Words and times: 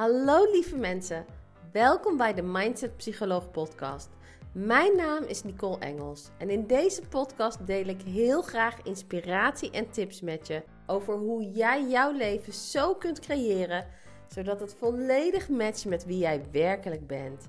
Hallo 0.00 0.50
lieve 0.52 0.76
mensen, 0.76 1.26
welkom 1.72 2.16
bij 2.16 2.34
de 2.34 2.42
Mindset 2.42 2.96
Psycholoog 2.96 3.50
podcast. 3.50 4.08
Mijn 4.52 4.96
naam 4.96 5.22
is 5.24 5.42
Nicole 5.42 5.78
Engels 5.78 6.28
en 6.38 6.50
in 6.50 6.66
deze 6.66 7.02
podcast 7.08 7.66
deel 7.66 7.86
ik 7.86 8.02
heel 8.02 8.42
graag 8.42 8.82
inspiratie 8.82 9.70
en 9.70 9.90
tips 9.90 10.20
met 10.20 10.46
je 10.46 10.62
over 10.86 11.14
hoe 11.14 11.50
jij 11.50 11.88
jouw 11.88 12.12
leven 12.12 12.52
zo 12.52 12.94
kunt 12.94 13.20
creëren 13.20 13.86
zodat 14.28 14.60
het 14.60 14.74
volledig 14.78 15.48
matcht 15.48 15.84
met 15.84 16.04
wie 16.04 16.18
jij 16.18 16.42
werkelijk 16.52 17.06
bent. 17.06 17.48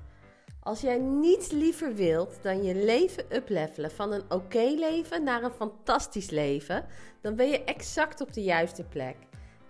Als 0.59 0.81
jij 0.81 0.97
niets 0.97 1.51
liever 1.51 1.95
wilt 1.95 2.39
dan 2.41 2.63
je 2.63 2.75
leven 2.75 3.25
uplevelen 3.35 3.91
van 3.91 4.11
een 4.11 4.31
oké 4.31 4.73
leven 4.77 5.23
naar 5.23 5.43
een 5.43 5.51
fantastisch 5.51 6.29
leven, 6.29 6.85
dan 7.21 7.35
ben 7.35 7.49
je 7.49 7.63
exact 7.63 8.21
op 8.21 8.33
de 8.33 8.43
juiste 8.43 8.83
plek. 8.83 9.15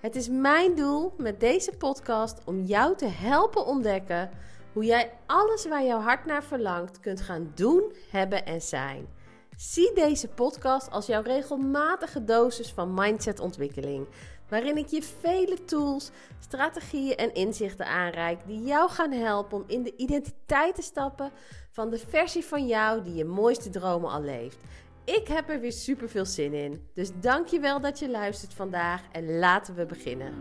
Het 0.02 0.16
is 0.16 0.30
mijn 0.30 0.76
doel 0.76 1.14
met 1.18 1.40
deze 1.40 1.72
podcast 1.78 2.42
om 2.46 2.62
jou 2.62 2.96
te 2.98 3.05
helpen 3.05 3.66
ontdekken 3.66 4.30
hoe 4.73 4.86
jij 4.86 5.14
alles 5.26 5.68
waar 5.68 5.84
jouw 5.84 6.00
hart 6.00 6.26
naar 6.26 6.44
verlangt 6.44 7.00
kunt 7.00 7.22
gaan 7.22 7.52
doen, 7.55 7.94
hebben 8.09 8.45
en 8.45 8.62
zijn. 8.62 9.08
Zie 9.56 9.94
deze 9.94 10.28
podcast 10.28 10.92
als 10.92 11.06
jouw 11.06 11.22
regelmatige 11.22 12.23
dosis 12.23 12.72
van 12.72 12.94
mindsetontwikkeling, 12.94 14.08
waarin 14.50 14.78
ik 14.78 14.88
je 14.88 15.04
vele 15.04 15.64
tools, 15.66 16.12
strategieën 16.40 17.16
en 17.16 17.34
inzichten 17.34 17.86
aanreik 17.86 18.40
die 18.45 18.64
jou 18.64 18.90
gaan 18.90 19.12
helpen 19.12 19.58
om 19.58 19.64
in 19.68 19.84
de 19.84 19.95
identiteit 19.95 20.76
te 20.76 20.81
stappen 20.81 21.31
van 21.72 21.90
de 21.90 21.98
versie 21.98 22.45
van 22.45 22.68
jou 22.68 23.04
die 23.04 23.16
je 23.16 23.26
mooiste 23.26 23.70
dromen 23.70 24.12
al 24.12 24.22
leeft. 24.22 24.58
Ik 25.05 25.28
heb 25.28 25.50
er 25.50 25.60
weer 25.60 25.72
super 25.72 26.10
veel 26.10 26.26
zin 26.26 26.54
in. 26.54 26.82
Dus 26.94 27.12
dankjewel 27.20 27.82
dat 27.82 28.00
je 28.00 28.09
luistert 28.09 28.54
vandaag 28.54 29.02
en 29.12 29.38
laten 29.40 29.76
we 29.76 29.86
beginnen. 29.86 30.34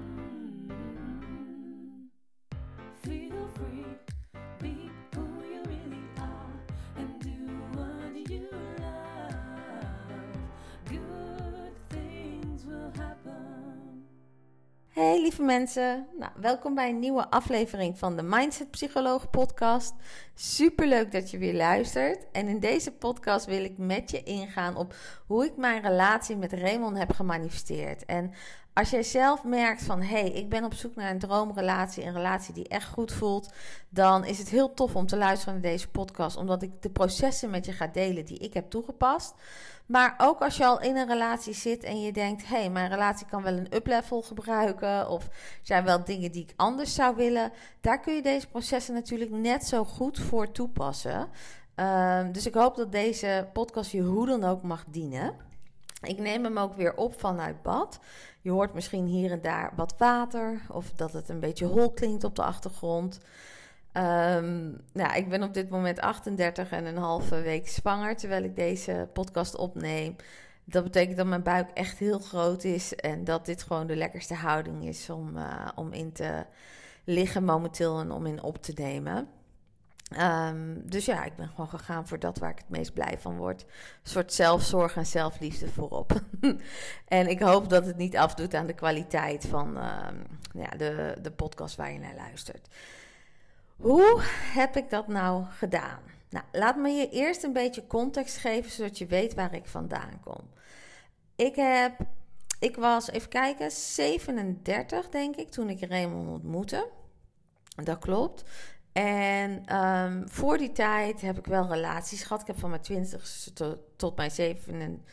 Hey 15.01 15.21
lieve 15.21 15.43
mensen, 15.43 16.07
nou, 16.19 16.33
welkom 16.41 16.75
bij 16.75 16.89
een 16.89 16.99
nieuwe 16.99 17.31
aflevering 17.31 17.99
van 17.99 18.17
de 18.17 18.23
Mindset 18.23 18.71
Psycholoog 18.71 19.31
podcast. 19.31 19.95
Super 20.35 20.87
leuk 20.87 21.13
dat 21.13 21.31
je 21.31 21.39
weer 21.39 21.55
luistert. 21.55 22.27
En 22.33 22.49
in 22.49 22.61
deze 22.61 22.93
podcast 22.93 23.47
wil 23.47 23.65
ik 23.65 23.79
met 23.79 24.11
je 24.11 24.23
ingaan 24.23 24.77
op 24.77 24.95
hoe 25.27 25.45
ik 25.45 25.57
mijn 25.57 25.83
relatie 25.83 26.37
met 26.37 26.53
Raymond 26.53 26.99
heb 26.99 27.13
gemanifesteerd. 27.13 28.05
En 28.05 28.33
als 28.73 28.91
jij 28.91 29.03
zelf 29.03 29.45
merkt 29.45 29.83
van 29.83 30.03
hé, 30.03 30.21
hey, 30.21 30.31
ik 30.31 30.49
ben 30.49 30.65
op 30.65 30.75
zoek 30.75 30.95
naar 30.95 31.11
een 31.11 31.19
droomrelatie, 31.19 32.05
een 32.05 32.13
relatie 32.13 32.55
die 32.55 32.69
echt 32.69 32.89
goed 32.89 33.13
voelt, 33.13 33.53
dan 33.89 34.25
is 34.25 34.39
het 34.39 34.49
heel 34.49 34.75
tof 34.75 34.97
om 34.97 35.07
te 35.07 35.17
luisteren 35.17 35.55
naar 35.55 35.71
deze 35.71 35.89
podcast, 35.89 36.37
omdat 36.37 36.63
ik 36.63 36.83
de 36.83 36.91
processen 36.91 37.51
met 37.51 37.67
je 37.67 37.73
ga 37.73 37.87
delen 37.87 38.25
die 38.25 38.39
ik 38.39 38.55
heb 38.55 38.71
toegepast. 38.71 39.35
Maar 39.87 40.15
ook 40.19 40.41
als 40.41 40.57
je 40.57 40.65
al 40.65 40.81
in 40.81 40.97
een 40.97 41.07
relatie 41.07 41.55
zit 41.55 41.85
en 41.85 42.01
je 42.01 42.13
denkt: 42.13 42.49
hé, 42.49 42.57
hey, 42.57 42.71
mijn 42.71 42.91
relatie 42.91 43.27
kan 43.27 43.43
wel 43.43 43.53
een 43.53 43.75
uplevel 43.75 44.23
gebruiken. 44.23 45.09
Of 45.09 45.29
zijn 45.63 45.85
wel 45.85 46.05
dingen 46.05 46.33
die 46.33 46.43
ik 46.43 46.53
anders 46.57 46.95
zou 46.95 47.17
willen. 47.17 47.53
Daar 47.81 48.01
kun 48.01 48.15
je 48.15 48.23
deze 48.23 48.47
processen 48.47 48.95
natuurlijk 48.95 49.31
net 49.31 49.67
zo 49.67 49.85
goed 49.85 50.19
voor 50.19 50.53
toepassen. 50.53 51.29
Ehm, 51.75 52.33
dus 52.33 52.47
ik 52.47 52.55
hoop 52.55 52.77
dat 52.77 52.93
deze 52.93 53.49
podcast 53.53 53.91
je 53.91 54.03
hoe 54.03 54.27
dan 54.27 54.45
ook 54.45 54.63
mag 54.63 54.85
dienen. 54.89 55.50
Ik 56.03 56.19
neem 56.19 56.45
hem 56.45 56.59
ook 56.59 56.75
weer 56.75 56.97
op 56.97 57.21
vanuit 57.21 57.63
bad. 57.63 58.01
Je 58.41 58.51
hoort 58.51 58.75
misschien 58.75 59.07
hier 59.07 59.31
en 59.31 59.43
daar 59.43 59.73
wat 59.77 59.95
water. 59.99 60.61
Of 60.71 60.93
dat 60.93 61.13
het 61.13 61.29
een 61.29 61.41
beetje 61.41 61.67
hol 61.67 61.91
klinkt 61.91 62.25
op 62.25 62.37
de 62.37 62.43
achtergrond. 62.43 63.21
Um, 63.93 64.81
nou, 64.93 65.17
ik 65.17 65.29
ben 65.29 65.43
op 65.43 65.55
dit 65.55 65.71
moment 65.71 66.01
38 66.01 66.71
en 66.71 66.85
een 66.85 66.97
halve 66.97 67.41
week 67.41 67.69
zwanger 67.69 68.17
terwijl 68.17 68.45
ik 68.45 68.57
deze 68.57 69.09
podcast 69.13 69.57
opneem. 69.57 70.17
Dat 70.65 70.85
betekent 70.85 71.17
dat 71.17 71.27
mijn 71.27 71.43
buik 71.43 71.71
echt 71.75 71.99
heel 71.99 72.19
groot 72.19 72.65
is 72.65 72.95
en 72.95 73.25
dat 73.25 73.47
dit 73.47 73.63
gewoon 73.63 73.87
de 73.87 73.97
lekkerste 73.97 74.35
houding 74.35 74.85
is 74.85 75.11
om, 75.11 75.37
uh, 75.37 75.69
om 75.75 75.93
in 75.93 76.13
te 76.13 76.45
liggen 77.05 77.45
momenteel 77.45 78.01
en 78.01 78.11
om 78.11 78.27
in 78.27 78.43
op 78.43 78.63
te 78.63 78.73
nemen. 78.75 79.29
Um, 80.19 80.83
dus 80.91 81.05
ja, 81.05 81.25
ik 81.25 81.37
ben 81.37 81.49
gewoon 81.49 81.69
gegaan 81.69 82.09
voor 82.09 82.19
dat 82.19 82.39
waar 82.39 82.51
ik 82.51 82.59
het 82.59 82.69
meest 82.69 82.93
blij 82.93 83.19
van 83.19 83.37
word. 83.37 83.63
Een 83.63 84.11
soort 84.11 84.33
zelfzorg 84.33 84.97
en 84.97 85.07
zelfliefde 85.07 85.69
voorop. 85.69 86.21
en 87.09 87.27
ik 87.27 87.41
hoop 87.41 87.69
dat 87.69 87.87
het 87.87 87.97
niet 87.97 88.17
afdoet 88.17 88.55
aan 88.55 88.67
de 88.67 88.75
kwaliteit 88.75 89.47
van 89.47 89.77
uh, 89.77 90.09
ja, 90.53 90.69
de, 90.69 91.17
de 91.23 91.31
podcast 91.31 91.77
waar 91.77 91.93
je 91.93 91.99
naar 91.99 92.15
luistert. 92.15 92.69
Hoe 93.77 94.21
heb 94.53 94.77
ik 94.77 94.91
dat 94.91 95.09
nou 95.09 95.45
gedaan? 95.45 96.01
Nou, 96.31 96.45
laat 96.53 96.77
me 96.77 96.89
je 96.89 97.09
eerst 97.11 97.43
een 97.43 97.53
beetje 97.53 97.87
context 97.87 98.37
geven, 98.37 98.71
zodat 98.71 98.99
je 98.99 99.07
weet 99.07 99.35
waar 99.35 99.55
ik 99.55 99.67
vandaan 99.67 100.21
kom. 100.25 100.51
Ik 101.37 101.57
heb, 101.57 101.99
ik 102.59 102.77
was, 102.77 103.11
even 103.11 103.29
kijken, 103.29 103.71
37 103.71 105.09
denk 105.09 105.37
ik, 105.37 105.51
toen 105.51 105.69
ik 105.69 105.85
Raymond 105.89 106.29
ontmoette. 106.29 106.89
Dat 107.85 107.99
klopt. 107.99 108.45
En 109.01 109.77
um, 109.77 110.29
voor 110.29 110.59
die 110.59 110.73
tijd 110.73 111.21
heb 111.21 111.39
ik 111.39 111.47
wel 111.47 111.69
relaties 111.69 112.23
gehad. 112.23 112.41
Ik 112.41 112.47
heb 112.47 112.59
van 112.59 112.71
mijn 112.71 113.07
20ste 113.07 113.53
tot, 113.97 114.17
mijn 114.17 114.31
7 114.31 115.05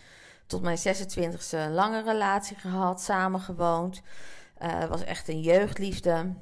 tot 0.48 0.62
mijn 0.62 0.78
26ste 0.78 1.58
een 1.58 1.74
lange 1.74 2.03
relatie 2.03 2.58
gehad, 2.58 3.02
samen 3.02 3.40
gewoond. 3.40 4.02
Uh, 4.62 4.86
was 4.86 5.03
echt 5.03 5.28
een 5.28 5.42
jeugdliefde. 5.42 6.34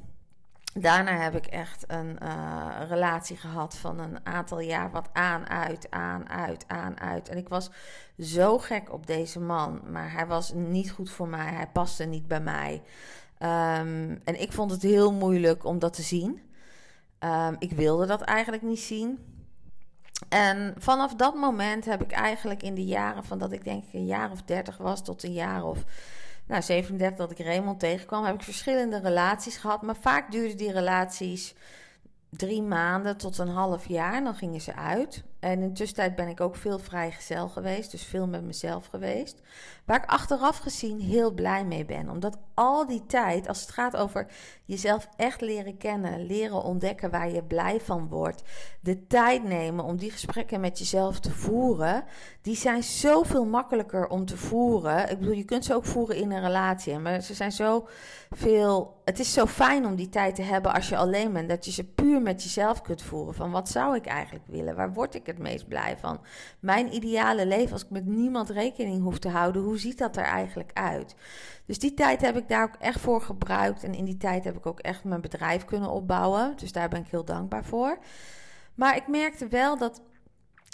Daarna 0.73 1.17
heb 1.17 1.35
ik 1.35 1.45
echt 1.45 1.83
een 1.87 2.17
uh, 2.23 2.81
relatie 2.87 3.37
gehad 3.37 3.75
van 3.75 3.99
een 3.99 4.25
aantal 4.25 4.59
jaar, 4.59 4.91
wat 4.91 5.09
aan, 5.13 5.49
uit, 5.49 5.87
aan, 5.89 6.29
uit, 6.29 6.65
aan, 6.67 6.99
uit. 6.99 7.29
En 7.29 7.37
ik 7.37 7.49
was 7.49 7.69
zo 8.19 8.57
gek 8.57 8.91
op 8.93 9.07
deze 9.07 9.39
man, 9.39 9.81
maar 9.91 10.11
hij 10.11 10.27
was 10.27 10.53
niet 10.53 10.91
goed 10.91 11.09
voor 11.09 11.27
mij, 11.27 11.53
hij 11.53 11.67
paste 11.67 12.05
niet 12.05 12.27
bij 12.27 12.41
mij. 12.41 12.81
Um, 13.39 14.21
en 14.23 14.41
ik 14.41 14.51
vond 14.51 14.71
het 14.71 14.81
heel 14.81 15.13
moeilijk 15.13 15.65
om 15.65 15.79
dat 15.79 15.93
te 15.93 16.01
zien. 16.01 16.44
Um, 17.19 17.55
ik 17.59 17.71
wilde 17.71 18.05
dat 18.05 18.21
eigenlijk 18.21 18.63
niet 18.63 18.79
zien. 18.79 19.19
En 20.29 20.73
vanaf 20.77 21.15
dat 21.15 21.35
moment 21.35 21.85
heb 21.85 22.01
ik 22.01 22.11
eigenlijk 22.11 22.63
in 22.63 22.75
de 22.75 22.85
jaren 22.85 23.23
van 23.23 23.37
dat 23.37 23.51
ik 23.51 23.63
denk 23.63 23.83
een 23.93 24.05
jaar 24.05 24.31
of 24.31 24.41
dertig 24.41 24.77
was 24.77 25.03
tot 25.03 25.23
een 25.23 25.33
jaar 25.33 25.63
of 25.63 25.83
nou, 26.47 26.61
37 26.61 27.17
dat 27.17 27.31
ik 27.31 27.45
Raymond 27.45 27.79
tegenkwam, 27.79 28.23
heb 28.23 28.35
ik 28.35 28.41
verschillende 28.41 28.99
relaties 28.99 29.57
gehad. 29.57 29.81
Maar 29.81 29.95
vaak 29.95 30.31
duurden 30.31 30.57
die 30.57 30.71
relaties 30.71 31.55
drie 32.29 32.61
maanden 32.61 33.17
tot 33.17 33.37
een 33.37 33.47
half 33.47 33.87
jaar. 33.87 34.23
Dan 34.23 34.35
gingen 34.35 34.61
ze 34.61 34.75
uit. 34.75 35.23
En 35.45 35.61
in 35.61 35.67
de 35.67 35.71
tussentijd 35.71 36.15
ben 36.15 36.27
ik 36.27 36.41
ook 36.41 36.55
veel 36.55 36.79
vrijgezel 36.79 37.49
geweest. 37.49 37.91
Dus 37.91 38.03
veel 38.03 38.27
met 38.27 38.43
mezelf 38.43 38.85
geweest. 38.85 39.41
Waar 39.85 40.03
ik 40.03 40.09
achteraf 40.09 40.57
gezien 40.57 40.99
heel 40.99 41.31
blij 41.31 41.65
mee 41.65 41.85
ben. 41.85 42.09
Omdat 42.09 42.37
al 42.53 42.87
die 42.87 43.05
tijd, 43.05 43.47
als 43.47 43.61
het 43.61 43.71
gaat 43.71 43.95
over 43.95 44.27
jezelf 44.65 45.07
echt 45.15 45.41
leren 45.41 45.77
kennen, 45.77 46.25
leren 46.25 46.63
ontdekken 46.63 47.09
waar 47.09 47.29
je 47.29 47.43
blij 47.43 47.79
van 47.79 48.07
wordt, 48.07 48.43
de 48.79 49.07
tijd 49.07 49.43
nemen 49.43 49.85
om 49.85 49.97
die 49.97 50.11
gesprekken 50.11 50.59
met 50.59 50.79
jezelf 50.79 51.19
te 51.19 51.31
voeren, 51.31 52.03
die 52.41 52.55
zijn 52.55 52.83
zoveel 52.83 53.45
makkelijker 53.45 54.07
om 54.07 54.25
te 54.25 54.37
voeren. 54.37 55.09
Ik 55.09 55.19
bedoel, 55.19 55.33
je 55.33 55.43
kunt 55.43 55.65
ze 55.65 55.73
ook 55.73 55.85
voeren 55.85 56.15
in 56.15 56.31
een 56.31 56.41
relatie, 56.41 56.99
maar 56.99 57.21
ze 57.21 57.33
zijn 57.33 57.51
zo 57.51 57.87
veel. 58.29 59.01
Het 59.05 59.19
is 59.19 59.33
zo 59.33 59.45
fijn 59.45 59.85
om 59.85 59.95
die 59.95 60.09
tijd 60.09 60.35
te 60.35 60.41
hebben 60.41 60.73
als 60.73 60.89
je 60.89 60.97
alleen 60.97 61.33
bent, 61.33 61.49
dat 61.49 61.65
je 61.65 61.71
ze 61.71 61.83
puur 61.83 62.21
met 62.21 62.43
jezelf 62.43 62.81
kunt 62.81 63.01
voeren. 63.01 63.33
Van 63.33 63.51
wat 63.51 63.69
zou 63.69 63.95
ik 63.95 64.05
eigenlijk 64.05 64.45
willen? 64.47 64.75
Waar 64.75 64.93
word 64.93 65.15
ik 65.15 65.25
het 65.25 65.34
meest 65.39 65.67
blij 65.67 65.97
van? 65.97 66.19
Mijn 66.59 66.93
ideale 66.93 67.45
leven, 67.45 67.71
als 67.71 67.83
ik 67.83 67.89
met 67.89 68.05
niemand 68.05 68.49
rekening 68.49 69.03
hoef 69.03 69.19
te 69.19 69.29
houden, 69.29 69.61
hoe 69.61 69.79
ziet 69.79 69.97
dat 69.97 70.17
er 70.17 70.23
eigenlijk 70.23 70.71
uit? 70.73 71.15
Dus 71.65 71.79
die 71.79 71.93
tijd 71.93 72.21
heb 72.21 72.37
ik 72.37 72.49
daar 72.49 72.63
ook 72.63 72.75
echt 72.79 72.99
voor 72.99 73.21
gebruikt. 73.21 73.83
En 73.83 73.93
in 73.93 74.05
die 74.05 74.17
tijd 74.17 74.43
heb 74.43 74.57
ik 74.57 74.65
ook 74.65 74.79
echt 74.79 75.03
mijn 75.03 75.21
bedrijf 75.21 75.65
kunnen 75.65 75.89
opbouwen. 75.89 76.53
Dus 76.55 76.71
daar 76.71 76.89
ben 76.89 76.99
ik 76.99 77.11
heel 77.11 77.25
dankbaar 77.25 77.65
voor. 77.65 77.97
Maar 78.75 78.95
ik 78.95 79.07
merkte 79.07 79.47
wel 79.47 79.77
dat 79.77 80.01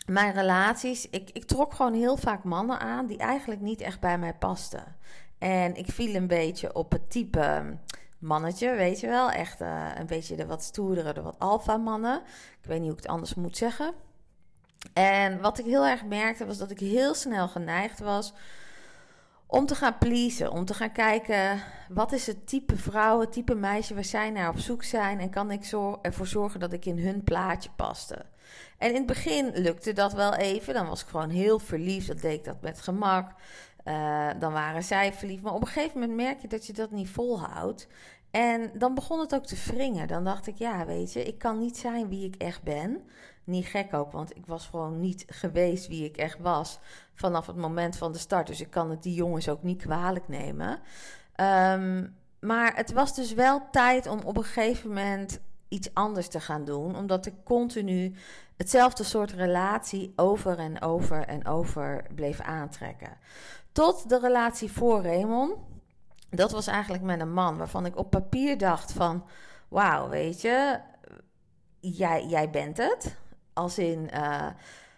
mijn 0.06 0.34
relaties, 0.34 1.10
ik, 1.10 1.30
ik 1.34 1.46
trok 1.46 1.74
gewoon 1.74 1.94
heel 1.94 2.18
vaak 2.18 2.44
mannen 2.44 2.80
aan 2.80 3.08
die 3.08 3.18
eigenlijk 3.18 3.62
niet 3.62 3.82
echt 3.82 4.00
bij 4.00 4.18
mij 4.18 4.34
pasten. 4.34 4.96
En 5.38 5.76
ik 5.76 5.92
viel 5.92 6.16
een 6.16 6.28
beetje 6.28 6.76
op 6.76 6.92
het 6.92 7.12
type 7.12 7.78
mannetje, 8.22 8.76
weet 8.76 9.00
je 9.00 9.08
wel. 9.08 9.32
Echt 9.32 9.62
uh, 9.62 9.88
een 9.96 10.06
beetje 10.06 10.36
de 10.36 10.46
wat 10.46 10.64
stoerdere, 10.64 11.14
de 11.14 11.22
wat 11.22 11.40
alfa 11.40 11.78
mannen. 11.78 12.22
Ik 12.62 12.68
weet 12.68 12.80
niet 12.80 12.88
hoe 12.88 12.98
ik 12.98 13.04
het 13.04 13.12
anders 13.12 13.34
moet 13.34 13.58
zeggen. 13.58 13.94
En 14.94 15.42
wat 15.42 15.60
ik 15.60 15.66
heel 15.66 15.86
erg 15.86 16.06
merkte 16.06 16.46
was 16.46 16.58
dat 16.58 16.72
ik 16.72 16.80
heel 16.80 17.14
snel 17.14 17.48
geneigd 17.48 18.00
was 18.00 18.34
om 19.46 19.66
te 19.66 19.76
gaan 19.76 19.98
pleasen, 19.98 20.52
om 20.52 20.66
te 20.66 20.74
gaan 20.74 20.92
kijken 20.92 21.64
wat 21.90 22.12
is 22.12 22.28
het 22.28 22.48
type 22.48 22.78
vrouw, 22.78 23.20
het 23.20 23.32
type 23.32 23.56
meisje 23.56 23.94
waar 23.94 24.04
zij 24.04 24.30
naar 24.30 24.50
op 24.50 24.60
zoek 24.60 24.84
zijn 24.84 25.20
en 25.20 25.30
kan 25.30 25.52
ik 25.52 25.72
ervoor 26.02 26.28
zorgen 26.28 26.60
dat 26.60 26.74
ik 26.74 26.86
in 26.86 27.00
hun 27.00 27.24
plaatje 27.24 27.70
paste. 27.76 28.26
En 28.78 28.90
in 28.90 28.96
het 28.96 29.06
begin 29.06 29.52
lukte 29.54 29.94
dat 29.94 30.14
wel 30.14 30.34
even, 30.34 30.74
dan 30.74 30.88
was 30.88 31.02
ik 31.02 31.08
gewoon 31.08 31.30
heel 31.30 31.60
verliefd, 31.60 32.08
dat 32.08 32.22
deed 32.22 32.38
ik 32.38 32.44
dat 32.44 32.62
met 32.62 32.82
gemak. 32.82 33.32
Eh, 33.84 34.30
dan 34.40 34.54
waren 34.54 34.84
zij 34.84 35.14
verliefd. 35.14 35.42
Maar 35.42 35.54
op 35.54 35.62
een 35.62 35.68
gegeven 35.68 36.00
moment 36.00 36.18
merk 36.18 36.42
je 36.42 36.48
dat 36.48 36.68
je 36.68 36.74
dat 36.74 36.92
niet 36.92 37.10
volhoudt. 37.10 37.88
En 38.32 38.72
dan 38.74 38.94
begon 38.94 39.20
het 39.20 39.36
ook 39.36 39.46
te 39.46 39.64
wringen. 39.66 40.08
Dan 40.08 40.24
dacht 40.24 40.48
ik, 40.48 40.58
ja, 40.58 40.86
weet 40.86 41.14
je, 41.14 41.24
ik 41.24 41.38
kan 41.38 41.60
niet 41.60 41.78
zijn 41.78 42.10
wie 42.10 42.26
ik 42.26 42.36
echt 42.36 42.64
ben. 42.64 43.04
Niet 43.52 43.66
gek 43.66 43.94
ook, 43.94 44.12
want 44.12 44.36
ik 44.36 44.46
was 44.46 44.68
gewoon 44.68 45.00
niet 45.00 45.26
geweest 45.28 45.88
wie 45.88 46.06
ik 46.06 46.18
echt 46.18 46.40
was 46.40 46.80
vanaf 47.14 47.48
het 47.48 47.56
moment 47.56 47.98
van 47.98 48.12
de 48.12 48.18
start. 48.18 48.48
Dus 48.48 48.62
ik 48.62 48.70
kan 48.70 48.90
het 48.90 49.04
die 49.04 49.14
jongens 49.14 49.50
ook 49.50 49.64
niet 49.64 49.82
kwalijk 49.82 50.28
nemen. 50.28 50.80
Ehm, 51.36 52.08
maar 52.40 52.76
het 52.76 52.94
was 52.94 53.16
dus 53.16 53.34
wel 53.34 53.62
tijd 53.72 54.08
om 54.08 54.20
op 54.24 54.38
een 54.38 54.44
gegeven 54.44 54.88
moment 54.88 55.40
iets 55.68 55.90
anders 55.94 56.28
te 56.28 56.40
gaan 56.40 56.66
doen, 56.66 56.96
omdat 56.96 57.26
ik 57.26 57.34
continu 57.44 58.16
hetzelfde 58.58 59.04
soort 59.04 59.32
relatie 59.32 60.14
over 60.16 60.60
en 60.60 60.82
over 60.82 61.26
en 61.28 61.46
over 61.46 62.06
bleef 62.16 62.40
aantrekken. 62.40 63.18
Tot 63.72 64.10
de 64.10 64.20
relatie 64.20 64.72
voor 64.72 65.04
Raymond. 65.04 65.56
Dat 66.30 66.52
was 66.52 66.68
eigenlijk 66.68 67.04
met 67.04 67.20
een 67.20 67.34
man 67.34 67.58
waarvan 67.58 67.86
ik 67.86 67.98
op 67.98 68.10
papier 68.10 68.58
dacht 68.58 68.92
van... 68.92 69.26
Wauw, 69.68 70.10
weet 70.10 70.42
je, 70.42 70.80
jij, 71.80 72.26
jij 72.26 72.50
bent 72.50 72.78
het. 72.78 73.21
Als 73.54 73.78
in, 73.78 74.10
uh, 74.14 74.48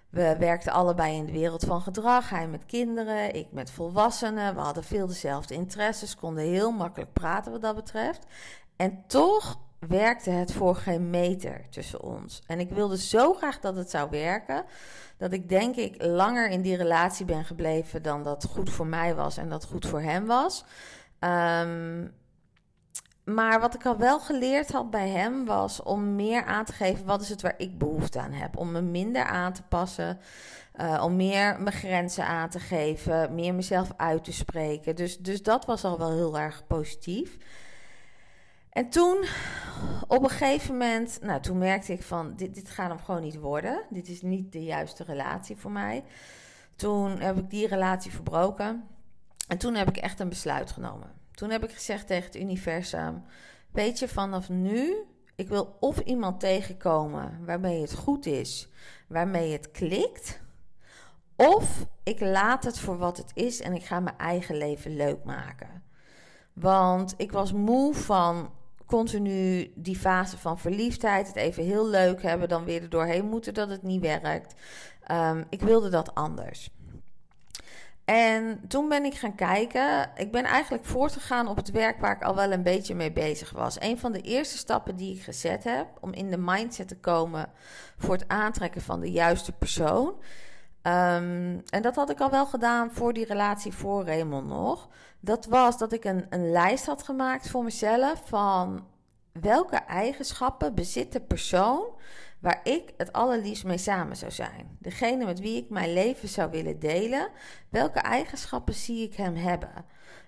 we 0.09 0.35
werkten 0.39 0.71
allebei 0.71 1.15
in 1.15 1.25
de 1.25 1.31
wereld 1.31 1.63
van 1.63 1.81
gedrag. 1.81 2.29
Hij 2.29 2.47
met 2.47 2.65
kinderen, 2.65 3.35
ik 3.35 3.47
met 3.51 3.71
volwassenen. 3.71 4.55
We 4.55 4.61
hadden 4.61 4.83
veel 4.83 5.07
dezelfde 5.07 5.53
interesses, 5.53 6.15
konden 6.15 6.43
heel 6.43 6.71
makkelijk 6.71 7.13
praten 7.13 7.51
wat 7.51 7.61
dat 7.61 7.75
betreft. 7.75 8.25
En 8.75 9.03
toch 9.07 9.59
werkte 9.79 10.29
het 10.29 10.53
voor 10.53 10.75
geen 10.75 11.09
meter 11.09 11.65
tussen 11.69 12.01
ons. 12.01 12.41
En 12.47 12.59
ik 12.59 12.69
wilde 12.69 12.97
zo 12.97 13.33
graag 13.33 13.59
dat 13.59 13.75
het 13.75 13.89
zou 13.89 14.09
werken, 14.09 14.65
dat 15.17 15.31
ik 15.31 15.49
denk 15.49 15.75
ik 15.75 16.03
langer 16.03 16.49
in 16.49 16.61
die 16.61 16.75
relatie 16.75 17.25
ben 17.25 17.45
gebleven 17.45 18.01
dan 18.01 18.23
dat 18.23 18.45
goed 18.45 18.69
voor 18.69 18.87
mij 18.87 19.15
was 19.15 19.37
en 19.37 19.49
dat 19.49 19.65
goed 19.65 19.85
voor 19.85 20.01
hem 20.01 20.25
was. 20.25 20.65
Um, 21.19 22.13
maar 23.23 23.59
wat 23.59 23.73
ik 23.73 23.85
al 23.85 23.97
wel 23.97 24.19
geleerd 24.19 24.71
had 24.71 24.89
bij 24.89 25.09
hem 25.09 25.45
was 25.45 25.83
om 25.83 26.15
meer 26.15 26.45
aan 26.45 26.65
te 26.65 26.73
geven 26.73 27.05
wat 27.05 27.21
is 27.21 27.29
het 27.29 27.41
waar 27.41 27.53
ik 27.57 27.77
behoefte 27.77 28.19
aan 28.19 28.31
heb. 28.31 28.57
Om 28.57 28.71
me 28.71 28.81
minder 28.81 29.23
aan 29.23 29.53
te 29.53 29.63
passen, 29.63 30.19
uh, 30.75 31.01
om 31.03 31.15
meer 31.15 31.61
mijn 31.61 31.75
grenzen 31.75 32.25
aan 32.25 32.49
te 32.49 32.59
geven, 32.59 33.35
meer 33.35 33.55
mezelf 33.55 33.91
uit 33.97 34.23
te 34.23 34.33
spreken. 34.33 34.95
Dus, 34.95 35.17
dus 35.17 35.43
dat 35.43 35.65
was 35.65 35.83
al 35.83 35.97
wel 35.97 36.11
heel 36.11 36.39
erg 36.39 36.67
positief. 36.67 37.37
En 38.69 38.89
toen, 38.89 39.25
op 40.07 40.23
een 40.23 40.29
gegeven 40.29 40.71
moment, 40.71 41.19
nou 41.21 41.41
toen 41.41 41.57
merkte 41.57 41.93
ik 41.93 42.03
van 42.03 42.35
dit, 42.35 42.55
dit 42.55 42.69
gaat 42.69 42.89
hem 42.89 42.99
gewoon 42.99 43.21
niet 43.21 43.39
worden. 43.39 43.81
Dit 43.89 44.07
is 44.07 44.21
niet 44.21 44.51
de 44.51 44.63
juiste 44.63 45.03
relatie 45.03 45.57
voor 45.57 45.71
mij. 45.71 46.03
Toen 46.75 47.19
heb 47.19 47.37
ik 47.37 47.49
die 47.49 47.67
relatie 47.67 48.11
verbroken. 48.11 48.87
En 49.47 49.57
toen 49.57 49.75
heb 49.75 49.89
ik 49.89 49.97
echt 49.97 50.19
een 50.19 50.29
besluit 50.29 50.71
genomen. 50.71 51.22
Toen 51.33 51.49
heb 51.49 51.63
ik 51.63 51.71
gezegd 51.71 52.07
tegen 52.07 52.25
het 52.25 52.35
universum: 52.35 53.23
Weet 53.71 53.99
je, 53.99 54.07
vanaf 54.07 54.49
nu, 54.49 54.95
ik 55.35 55.47
wil 55.47 55.77
of 55.79 55.99
iemand 55.99 56.39
tegenkomen 56.39 57.45
waarmee 57.45 57.81
het 57.81 57.93
goed 57.93 58.25
is, 58.25 58.69
waarmee 59.07 59.51
het 59.51 59.71
klikt. 59.71 60.41
Of 61.35 61.85
ik 62.03 62.19
laat 62.19 62.63
het 62.63 62.79
voor 62.79 62.97
wat 62.97 63.17
het 63.17 63.31
is 63.33 63.61
en 63.61 63.73
ik 63.73 63.83
ga 63.83 63.99
mijn 63.99 64.17
eigen 64.17 64.57
leven 64.57 64.95
leuk 64.95 65.23
maken. 65.23 65.83
Want 66.53 67.13
ik 67.17 67.31
was 67.31 67.51
moe 67.51 67.93
van 67.93 68.51
continu 68.85 69.71
die 69.75 69.95
fase 69.95 70.37
van 70.37 70.59
verliefdheid, 70.59 71.27
het 71.27 71.35
even 71.35 71.63
heel 71.63 71.87
leuk 71.87 72.21
hebben, 72.21 72.49
dan 72.49 72.63
weer 72.63 72.81
er 72.81 72.89
doorheen 72.89 73.25
moeten 73.25 73.53
dat 73.53 73.69
het 73.69 73.83
niet 73.83 74.01
werkt. 74.01 74.55
Um, 75.11 75.45
ik 75.49 75.61
wilde 75.61 75.89
dat 75.89 76.15
anders. 76.15 76.69
En 78.05 78.67
toen 78.67 78.89
ben 78.89 79.05
ik 79.05 79.13
gaan 79.13 79.35
kijken. 79.35 80.11
Ik 80.15 80.31
ben 80.31 80.43
eigenlijk 80.43 80.85
voortgegaan 80.85 81.47
op 81.47 81.55
het 81.55 81.71
werk 81.71 81.99
waar 81.99 82.15
ik 82.15 82.23
al 82.23 82.35
wel 82.35 82.51
een 82.51 82.63
beetje 82.63 82.95
mee 82.95 83.11
bezig 83.11 83.51
was. 83.51 83.81
Een 83.81 83.99
van 83.99 84.11
de 84.11 84.21
eerste 84.21 84.57
stappen 84.57 84.95
die 84.95 85.15
ik 85.15 85.23
gezet 85.23 85.63
heb 85.63 85.87
om 85.99 86.13
in 86.13 86.29
de 86.29 86.37
mindset 86.37 86.87
te 86.87 86.97
komen 86.97 87.49
voor 87.97 88.13
het 88.13 88.27
aantrekken 88.27 88.81
van 88.81 88.99
de 88.99 89.11
juiste 89.11 89.51
persoon. 89.51 90.07
Um, 90.07 91.61
en 91.69 91.81
dat 91.81 91.95
had 91.95 92.09
ik 92.09 92.19
al 92.19 92.29
wel 92.29 92.45
gedaan 92.45 92.91
voor 92.91 93.13
die 93.13 93.25
relatie 93.25 93.73
voor 93.73 94.05
Raymond 94.05 94.47
nog. 94.47 94.89
Dat 95.19 95.45
was 95.45 95.77
dat 95.77 95.93
ik 95.93 96.03
een, 96.03 96.25
een 96.29 96.51
lijst 96.51 96.85
had 96.85 97.03
gemaakt 97.03 97.49
voor 97.49 97.63
mezelf 97.63 98.21
van 98.25 98.85
welke 99.31 99.75
eigenschappen 99.75 100.75
bezit 100.75 101.11
de 101.11 101.21
persoon 101.21 101.85
waar 102.43 102.59
ik 102.63 102.93
het 102.97 103.13
allerliefst 103.13 103.63
mee 103.63 103.77
samen 103.77 104.17
zou 104.17 104.31
zijn. 104.31 104.77
Degene 104.79 105.25
met 105.25 105.39
wie 105.39 105.57
ik 105.57 105.69
mijn 105.69 105.93
leven 105.93 106.29
zou 106.29 106.51
willen 106.51 106.79
delen. 106.79 107.29
Welke 107.69 107.99
eigenschappen 107.99 108.73
zie 108.73 109.03
ik 109.03 109.15
hem 109.15 109.35
hebben? 109.35 109.85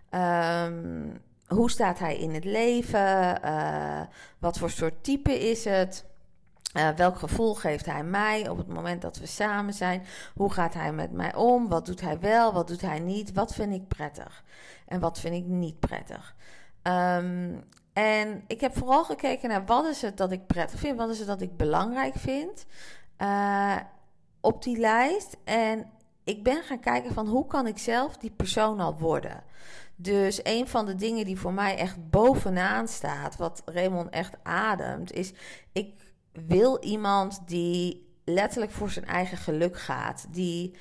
Um, 0.09 1.21
hoe 1.47 1.69
staat 1.69 1.99
hij 1.99 2.17
in 2.17 2.33
het 2.33 2.43
leven? 2.43 3.39
Uh, 3.45 4.01
wat 4.39 4.57
voor 4.57 4.69
soort 4.69 5.03
type 5.03 5.49
is 5.49 5.65
het? 5.65 6.05
Uh, 6.77 6.89
welk 6.89 7.19
gevoel 7.19 7.55
geeft 7.55 7.85
hij 7.85 8.03
mij 8.03 8.49
op 8.49 8.57
het 8.57 8.67
moment 8.67 9.01
dat 9.01 9.17
we 9.17 9.25
samen 9.25 9.73
zijn? 9.73 10.03
Hoe 10.33 10.51
gaat 10.51 10.73
hij 10.73 10.91
met 10.93 11.11
mij 11.11 11.35
om? 11.35 11.69
Wat 11.69 11.85
doet 11.85 12.01
hij 12.01 12.19
wel? 12.19 12.53
Wat 12.53 12.67
doet 12.67 12.81
hij 12.81 12.99
niet? 12.99 13.33
Wat 13.33 13.53
vind 13.53 13.73
ik 13.73 13.87
prettig? 13.87 14.43
En 14.85 14.99
wat 14.99 15.19
vind 15.19 15.35
ik 15.35 15.45
niet 15.45 15.79
prettig? 15.79 16.35
Um, 16.83 17.63
en 17.95 18.43
ik 18.47 18.61
heb 18.61 18.77
vooral 18.77 19.03
gekeken 19.03 19.49
naar 19.49 19.65
wat 19.65 19.85
is 19.85 20.01
het 20.01 20.17
dat 20.17 20.31
ik 20.31 20.47
prettig 20.47 20.79
vind, 20.79 20.97
wat 20.97 21.09
is 21.09 21.17
het 21.17 21.27
dat 21.27 21.41
ik 21.41 21.57
belangrijk 21.57 22.15
vind 22.15 22.65
uh, 23.21 23.77
op 24.41 24.63
die 24.63 24.77
lijst. 24.77 25.37
En 25.43 25.91
ik 26.23 26.43
ben 26.43 26.63
gaan 26.63 26.79
kijken 26.79 27.13
van 27.13 27.27
hoe 27.27 27.47
kan 27.47 27.67
ik 27.67 27.77
zelf 27.77 28.17
die 28.17 28.31
persoon 28.31 28.79
al 28.79 28.97
worden. 28.97 29.43
Dus 29.95 30.39
een 30.43 30.67
van 30.67 30.85
de 30.85 30.95
dingen 30.95 31.25
die 31.25 31.39
voor 31.39 31.53
mij 31.53 31.77
echt 31.77 32.09
bovenaan 32.09 32.87
staat, 32.87 33.35
wat 33.35 33.61
Raymond 33.65 34.09
echt 34.09 34.35
ademt, 34.43 35.11
is 35.11 35.33
ik 35.71 36.13
wil 36.31 36.77
iemand 36.83 37.41
die 37.45 38.13
letterlijk 38.25 38.71
voor 38.71 38.89
zijn 38.89 39.05
eigen 39.05 39.37
geluk 39.37 39.79
gaat. 39.79 40.25
Die 40.29 40.75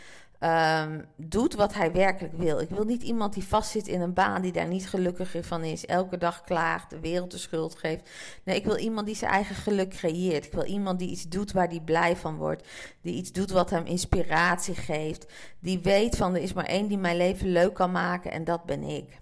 um, 0.44 1.05
doet 1.17 1.55
wat 1.55 1.75
hij 1.75 1.93
werkelijk 1.93 2.35
wil. 2.37 2.61
Ik 2.61 2.70
wil 2.70 2.85
niet 2.85 3.02
iemand 3.02 3.35
die 3.35 3.44
vastzit 3.44 3.88
in 3.88 4.00
een 4.00 4.12
baan 4.12 4.43
die 4.43 4.52
daar 4.52 4.67
niet 4.67 4.88
gelukkig 4.88 5.35
van 5.41 5.64
is, 5.64 5.87
elke 5.87 6.19
dag 6.19 6.43
klaagt, 6.43 6.91
de 6.91 7.00
wereld 7.00 7.31
de 7.31 7.38
schuld 7.38 7.75
geeft. 7.75 8.11
Nee, 8.44 8.56
ik 8.56 8.64
wil 8.64 8.76
iemand 8.76 9.06
die 9.06 9.17
zijn 9.17 9.31
eigen 9.31 9.55
geluk 9.55 9.91
creëert. 9.91 10.44
Ik 10.44 10.52
wil 10.52 10.64
iemand 10.64 10.99
die 10.99 11.11
iets 11.11 11.29
doet 11.29 11.52
waar 11.52 11.69
hij 11.69 11.81
blij 11.81 12.17
van 12.17 12.37
wordt, 12.37 12.69
die 13.00 13.14
iets 13.14 13.32
doet 13.32 13.50
wat 13.50 13.70
hem 13.70 13.87
inspiratie 13.87 14.75
geeft, 14.75 15.32
die 15.58 15.79
weet 15.79 16.17
van 16.17 16.35
er 16.35 16.43
is 16.43 16.52
maar 16.52 16.64
één 16.64 16.88
die 16.88 16.99
mijn 16.99 17.17
leven 17.17 17.49
leuk 17.49 17.75
kan 17.75 17.93
maken 17.93 18.32
en 18.32 18.44
dat 18.44 18.64
ben 18.64 18.82
ik. 18.82 19.19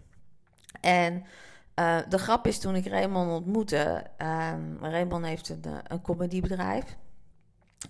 En 0.81 1.25
uh, 1.75 1.99
de 2.09 2.19
grap 2.19 2.47
is 2.47 2.59
toen 2.59 2.75
ik 2.75 2.87
Raymond 2.87 3.31
ontmoette, 3.31 4.07
um, 4.19 4.79
Raymond 4.81 5.25
heeft 5.25 5.49
een, 5.49 5.65
een 5.87 6.01
comedybedrijf. 6.01 6.97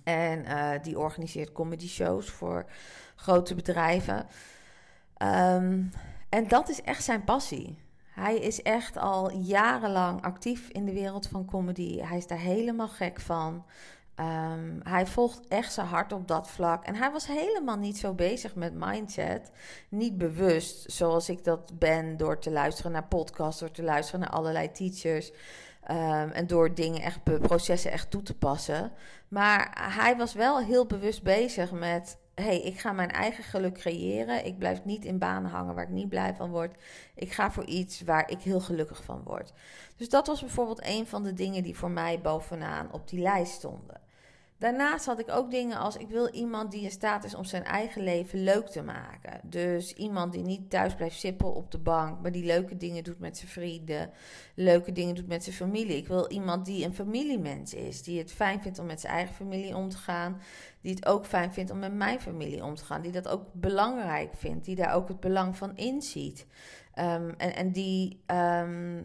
En 0.05 0.45
uh, 0.45 0.71
die 0.83 0.99
organiseert 0.99 1.53
comedy 1.53 1.89
shows 1.89 2.31
voor 2.31 2.67
grote 3.23 3.55
bedrijven. 3.55 4.27
Um, 5.19 5.91
en 6.29 6.49
dat 6.49 6.69
is 6.69 6.83
echt 6.83 7.05
zijn 7.05 7.25
passie. 7.25 7.79
Hij 8.15 8.37
is 8.37 8.63
echt 8.63 8.97
al 8.97 9.33
jarenlang 9.33 10.23
actief 10.23 10.69
in 10.69 10.85
de 10.85 10.93
wereld 10.93 11.29
van 11.29 11.45
comedy. 11.45 12.01
Hij 12.01 12.17
is 12.17 12.27
daar 12.27 12.39
helemaal 12.39 12.89
gek 12.89 13.21
van. 13.21 13.65
Um, 14.17 14.81
hij 14.83 15.07
volgt 15.07 15.49
echt 15.49 15.73
zijn 15.73 15.87
hart 15.87 16.13
op 16.13 16.29
dat 16.29 16.49
vlak. 16.49 16.85
En 16.85 16.95
hij 16.95 17.11
was 17.11 17.27
helemaal 17.27 17.77
niet 17.77 17.99
zo 17.99 18.15
bezig 18.15 18.55
met 18.55 18.75
mindset. 18.75 19.51
Niet 19.89 20.19
bewust, 20.19 20.93
zoals 20.93 21.29
ik 21.29 21.45
dat 21.45 21.79
ben, 21.79 22.17
door 22.17 22.39
te 22.39 22.51
luisteren 22.51 22.93
naar 22.93 23.07
podcasts, 23.07 23.61
door 23.61 23.71
te 23.71 23.83
luisteren 23.83 24.21
naar 24.21 24.31
allerlei 24.31 24.73
teachers. 24.73 25.33
Um, 25.91 26.31
en 26.31 26.47
door 26.47 26.75
dingen 26.75 27.03
echt, 27.03 27.23
processen 27.41 27.91
echt 27.91 28.11
toe 28.11 28.23
te 28.23 28.35
passen. 28.35 28.93
Maar 29.29 29.91
hij 29.95 30.17
was 30.17 30.35
wel 30.35 30.59
heel 30.59 30.87
bewust 30.87 31.23
bezig 31.23 31.73
met 31.73 32.21
hey, 32.35 32.61
ik 32.61 32.79
ga 32.81 32.93
mijn 32.93 33.11
eigen 33.11 33.45
geluk 33.45 33.75
creëren. 33.75 34.45
Ik 34.45 34.59
blijf 34.59 34.85
niet 34.85 35.05
in 35.05 35.19
banen 35.19 35.51
hangen 35.51 35.75
waar 35.75 35.85
ik 35.85 35.91
niet 35.91 36.09
blij 36.09 36.35
van 36.35 36.51
word. 36.51 36.77
Ik 37.15 37.33
ga 37.33 37.51
voor 37.51 37.65
iets 37.65 38.01
waar 38.01 38.31
ik 38.31 38.41
heel 38.41 38.61
gelukkig 38.61 39.05
van 39.05 39.23
word. 39.25 39.53
Dus 39.97 40.09
dat 40.09 40.27
was 40.27 40.41
bijvoorbeeld 40.41 40.87
een 40.87 41.07
van 41.07 41.23
de 41.23 41.33
dingen 41.33 41.63
die 41.63 41.77
voor 41.77 41.91
mij 41.91 42.21
bovenaan 42.21 42.93
op 42.93 43.09
die 43.09 43.21
lijst 43.21 43.53
stonden. 43.53 44.02
Daarnaast 44.63 45.07
had 45.07 45.19
ik 45.19 45.31
ook 45.31 45.51
dingen 45.51 45.79
als 45.79 45.97
ik 45.97 46.09
wil 46.09 46.29
iemand 46.29 46.71
die 46.71 46.83
in 46.83 46.91
staat 46.91 47.25
is 47.25 47.35
om 47.35 47.45
zijn 47.45 47.65
eigen 47.65 48.03
leven 48.03 48.43
leuk 48.43 48.67
te 48.67 48.83
maken. 48.83 49.41
Dus 49.43 49.95
iemand 49.95 50.33
die 50.33 50.43
niet 50.43 50.71
thuis 50.71 50.95
blijft 50.95 51.19
sippen 51.19 51.55
op 51.55 51.71
de 51.71 51.79
bank, 51.79 52.21
maar 52.21 52.33
die 52.33 52.45
leuke 52.45 52.77
dingen 52.77 53.05
doet 53.05 53.19
met 53.19 53.37
zijn 53.37 53.51
vrienden, 53.51 54.11
leuke 54.55 54.93
dingen 54.93 55.15
doet 55.15 55.27
met 55.27 55.45
zijn 55.45 55.57
familie. 55.57 55.97
Ik 55.97 56.09
wil 56.09 56.31
iemand 56.31 56.65
die 56.67 56.85
een 56.85 56.95
familiemens 56.95 57.75
is, 57.75 58.03
die 58.03 58.19
het 58.19 58.33
fijn 58.33 58.63
vindt 58.63 58.79
om 58.79 58.87
met 58.87 59.01
zijn 59.01 59.13
eigen 59.13 59.35
familie 59.35 59.77
om 59.77 59.89
te 59.89 59.97
gaan, 59.97 60.41
die 60.81 60.95
het 60.95 61.07
ook 61.07 61.27
fijn 61.27 61.53
vindt 61.53 61.71
om 61.71 61.79
met 61.79 61.95
mijn 61.95 62.21
familie 62.21 62.65
om 62.65 62.75
te 62.75 62.85
gaan, 62.85 63.03
die 63.03 63.13
dat 63.13 63.29
ook 63.29 63.53
belangrijk 63.53 64.35
vindt, 64.35 64.65
die 64.65 64.77
daar 64.77 64.95
ook 64.95 65.09
het 65.09 65.21
belang 65.21 65.57
van 65.57 65.77
inziet. 65.77 66.47
Um, 66.99 67.31
en, 67.31 67.55
en 67.55 67.73
die 67.73 68.23
um, 68.27 69.05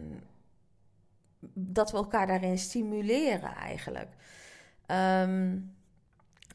dat 1.54 1.90
we 1.90 1.96
elkaar 1.96 2.26
daarin 2.26 2.58
stimuleren 2.58 3.54
eigenlijk. 3.54 4.16
Um, 4.90 5.76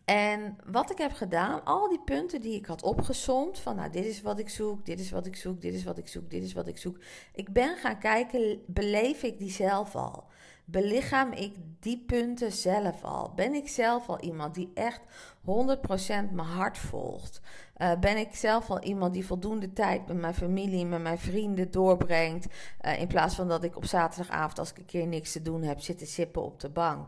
En 0.06 0.58
wat 0.66 0.92
ik 0.92 0.98
heb 0.98 1.14
gedaan, 1.14 1.64
al 1.64 1.90
die 1.90 2.02
punten 2.06 2.42
die 2.42 2.56
ik 2.56 2.66
had 2.66 2.84
opgezond, 2.84 3.60
van 3.60 3.76
nou, 3.76 3.92
dit 3.92 4.06
is 4.06 4.22
wat 4.22 4.40
ik 4.40 4.50
zoek, 4.50 4.86
dit 4.86 5.00
is 5.00 5.12
wat 5.12 5.26
ik 5.26 5.36
zoek, 5.36 5.62
dit 5.62 5.74
is 5.74 5.84
wat 5.84 5.98
ik 5.98 6.08
zoek, 6.08 6.30
dit 6.30 6.44
is 6.44 6.54
wat 6.54 6.68
ik 6.68 6.78
zoek. 6.78 6.98
Ik 7.34 7.54
ben 7.54 7.78
gaan 7.78 8.00
kijken, 8.00 8.60
beleef 8.68 9.24
ik 9.24 9.38
die 9.40 9.52
zelf 9.52 9.96
al? 9.96 10.24
Belichaam 10.66 11.32
ik 11.32 11.56
die 11.80 12.04
punten 12.08 12.52
zelf 12.52 13.04
al? 13.04 13.34
Ben 13.36 13.54
ik 13.54 13.68
zelf 13.68 14.10
al 14.10 14.20
iemand 14.20 14.56
die 14.56 14.72
echt 14.74 15.02
100% 15.42 15.46
mijn 16.08 16.38
hart 16.38 16.78
volgt? 16.78 17.42
Uh, 17.78 18.00
ben 18.00 18.18
ik 18.18 18.36
zelf 18.36 18.70
al 18.70 18.82
iemand 18.82 19.14
die 19.14 19.26
voldoende 19.26 19.74
tijd 19.74 20.08
met 20.08 20.18
mijn 20.18 20.34
familie, 20.34 20.86
met 20.86 21.02
mijn 21.02 21.20
vrienden 21.20 21.72
doorbrengt? 21.72 22.48
Uh, 22.82 23.00
in 23.00 23.08
plaats 23.08 23.36
van 23.36 23.48
dat 23.48 23.64
ik 23.64 23.76
op 23.76 23.86
zaterdagavond, 23.86 24.60
als 24.60 24.72
ik 24.72 24.78
een 24.78 24.86
keer 24.86 25.08
niks 25.08 25.32
te 25.32 25.42
doen 25.42 25.64
heb, 25.64 25.80
zit 25.80 25.98
te 25.98 26.06
sippen 26.06 26.44
op 26.44 26.60
de 26.60 26.70
bank. 26.70 27.08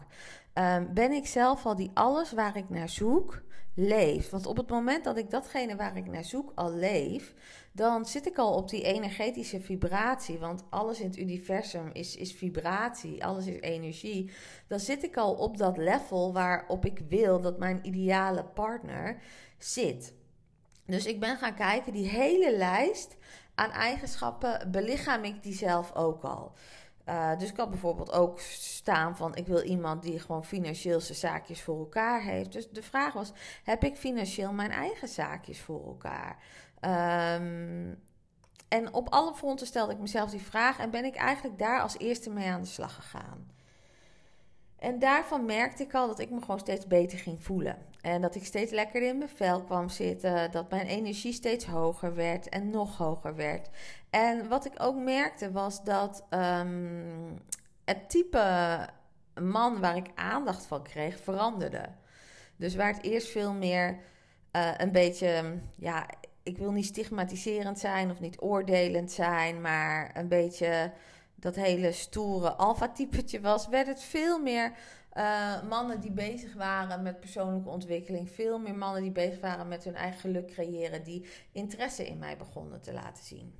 Um, 0.57 0.93
ben 0.93 1.11
ik 1.11 1.27
zelf 1.27 1.65
al 1.65 1.75
die 1.75 1.91
alles 1.93 2.31
waar 2.31 2.57
ik 2.57 2.69
naar 2.69 2.89
zoek 2.89 3.41
leef? 3.73 4.29
Want 4.29 4.45
op 4.45 4.57
het 4.57 4.69
moment 4.69 5.03
dat 5.03 5.17
ik 5.17 5.29
datgene 5.29 5.75
waar 5.75 5.97
ik 5.97 6.05
naar 6.05 6.23
zoek 6.23 6.51
al 6.55 6.73
leef, 6.73 7.33
dan 7.71 8.05
zit 8.05 8.25
ik 8.25 8.37
al 8.37 8.53
op 8.53 8.69
die 8.69 8.83
energetische 8.83 9.61
vibratie. 9.61 10.39
Want 10.39 10.63
alles 10.69 10.99
in 10.99 11.07
het 11.07 11.17
universum 11.17 11.89
is, 11.93 12.15
is 12.15 12.33
vibratie, 12.33 13.25
alles 13.25 13.45
is 13.45 13.59
energie. 13.59 14.31
Dan 14.67 14.79
zit 14.79 15.03
ik 15.03 15.17
al 15.17 15.33
op 15.33 15.57
dat 15.57 15.77
level 15.77 16.33
waarop 16.33 16.85
ik 16.85 16.99
wil 17.09 17.41
dat 17.41 17.59
mijn 17.59 17.79
ideale 17.81 18.43
partner 18.43 19.21
zit. 19.57 20.13
Dus 20.85 21.05
ik 21.05 21.19
ben 21.19 21.37
gaan 21.37 21.55
kijken, 21.55 21.93
die 21.93 22.07
hele 22.07 22.57
lijst 22.57 23.17
aan 23.55 23.71
eigenschappen 23.71 24.71
belichaam 24.71 25.23
ik 25.23 25.43
die 25.43 25.53
zelf 25.53 25.93
ook 25.95 26.23
al. 26.23 26.51
Uh, 27.09 27.37
dus 27.37 27.49
ik 27.49 27.57
had 27.57 27.69
bijvoorbeeld 27.69 28.11
ook 28.11 28.39
staan 28.39 29.17
van 29.17 29.35
ik 29.35 29.47
wil 29.47 29.61
iemand 29.61 30.03
die 30.03 30.19
gewoon 30.19 30.45
financieel 30.45 30.99
zijn 30.99 31.17
zaakjes 31.17 31.61
voor 31.61 31.79
elkaar 31.79 32.21
heeft. 32.21 32.51
Dus 32.51 32.69
de 32.69 32.83
vraag 32.83 33.13
was: 33.13 33.31
heb 33.63 33.83
ik 33.83 33.95
financieel 33.95 34.53
mijn 34.53 34.71
eigen 34.71 35.07
zaakjes 35.07 35.61
voor 35.61 35.85
elkaar? 35.85 36.37
Um, 36.81 38.03
en 38.67 38.93
op 38.93 39.09
alle 39.09 39.33
fronten 39.33 39.67
stelde 39.67 39.93
ik 39.93 39.99
mezelf 39.99 40.29
die 40.29 40.41
vraag 40.41 40.79
en 40.79 40.89
ben 40.89 41.05
ik 41.05 41.15
eigenlijk 41.15 41.59
daar 41.59 41.81
als 41.81 41.97
eerste 41.97 42.29
mee 42.29 42.49
aan 42.49 42.61
de 42.61 42.67
slag 42.67 42.95
gegaan. 42.95 43.51
En 44.79 44.99
daarvan 44.99 45.45
merkte 45.45 45.83
ik 45.83 45.93
al 45.93 46.07
dat 46.07 46.19
ik 46.19 46.29
me 46.29 46.39
gewoon 46.39 46.59
steeds 46.59 46.87
beter 46.87 47.19
ging 47.19 47.43
voelen. 47.43 47.77
En 48.05 48.21
dat 48.21 48.35
ik 48.35 48.45
steeds 48.45 48.71
lekkerder 48.71 49.09
in 49.09 49.17
mijn 49.17 49.29
vel 49.29 49.61
kwam 49.61 49.89
zitten. 49.89 50.51
Dat 50.51 50.69
mijn 50.69 50.87
energie 50.87 51.33
steeds 51.33 51.65
hoger 51.65 52.15
werd 52.15 52.49
en 52.49 52.69
nog 52.69 52.97
hoger 52.97 53.35
werd. 53.35 53.69
En 54.09 54.47
wat 54.47 54.65
ik 54.65 54.73
ook 54.77 54.95
merkte 54.95 55.51
was 55.51 55.83
dat 55.83 56.23
um, 56.29 57.39
het 57.85 58.09
type 58.09 58.77
man 59.41 59.79
waar 59.79 59.95
ik 59.95 60.07
aandacht 60.15 60.65
van 60.65 60.83
kreeg 60.83 61.19
veranderde. 61.19 61.85
Dus 62.55 62.75
waar 62.75 62.93
het 62.93 63.03
eerst 63.03 63.27
veel 63.27 63.53
meer 63.53 63.99
uh, 64.55 64.71
een 64.77 64.91
beetje, 64.91 65.59
ja, 65.75 66.07
ik 66.43 66.57
wil 66.57 66.71
niet 66.71 66.85
stigmatiserend 66.85 67.79
zijn 67.79 68.11
of 68.11 68.19
niet 68.19 68.41
oordelend 68.41 69.11
zijn, 69.11 69.61
maar 69.61 70.11
een 70.13 70.27
beetje 70.27 70.91
dat 71.35 71.55
hele 71.55 71.91
stoere 71.91 72.53
alfa-typetje 72.53 73.41
was, 73.41 73.67
werd 73.67 73.87
het 73.87 74.01
veel 74.01 74.39
meer 74.39 74.71
uh, 75.17 75.63
mannen 75.63 75.99
die 75.99 76.11
bezig 76.11 76.53
waren 76.53 77.03
met 77.03 77.19
persoonlijke 77.19 77.69
ontwikkeling. 77.69 78.29
Veel 78.29 78.59
meer 78.59 78.75
mannen 78.75 79.01
die 79.01 79.11
bezig 79.11 79.39
waren 79.39 79.67
met 79.67 79.83
hun 79.83 79.95
eigen 79.95 80.19
geluk 80.19 80.47
creëren. 80.47 81.03
Die 81.03 81.25
interesse 81.51 82.07
in 82.07 82.17
mij 82.17 82.37
begonnen 82.37 82.81
te 82.81 82.93
laten 82.93 83.23
zien. 83.23 83.55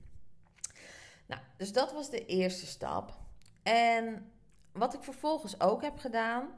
Nou, 1.26 1.42
dus 1.58 1.74
dat 1.74 1.94
was 1.94 2.10
de 2.10 2.26
eerste 2.26 2.66
stap. 2.66 3.18
En 3.64 4.32
wat 4.72 4.94
ik 4.94 5.04
vervolgens 5.04 5.60
ook 5.60 5.82
heb 5.82 5.98
gedaan, 5.98 6.50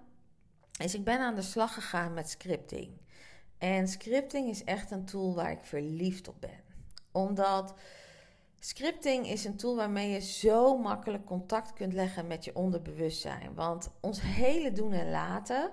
is 0.79 0.95
ik 0.95 1.03
ben 1.03 1.19
aan 1.19 1.35
de 1.35 1.41
slag 1.41 1.73
gegaan 1.73 2.13
met 2.13 2.29
scripting. 2.29 2.97
En 3.57 3.87
scripting 3.87 4.49
is 4.49 4.63
echt 4.63 4.91
een 4.91 5.05
tool 5.05 5.35
waar 5.35 5.51
ik 5.51 5.63
verliefd 5.63 6.27
op 6.27 6.41
ben. 6.41 6.63
Omdat 7.11 7.73
Scripting 8.67 9.27
is 9.27 9.45
een 9.45 9.55
tool 9.55 9.75
waarmee 9.75 10.09
je 10.09 10.21
zo 10.21 10.77
makkelijk 10.77 11.25
contact 11.25 11.74
kunt 11.74 11.93
leggen 11.93 12.27
met 12.27 12.45
je 12.45 12.55
onderbewustzijn. 12.55 13.53
Want 13.53 13.89
ons 14.01 14.21
hele 14.21 14.71
doen 14.71 14.93
en 14.93 15.09
laten, 15.09 15.71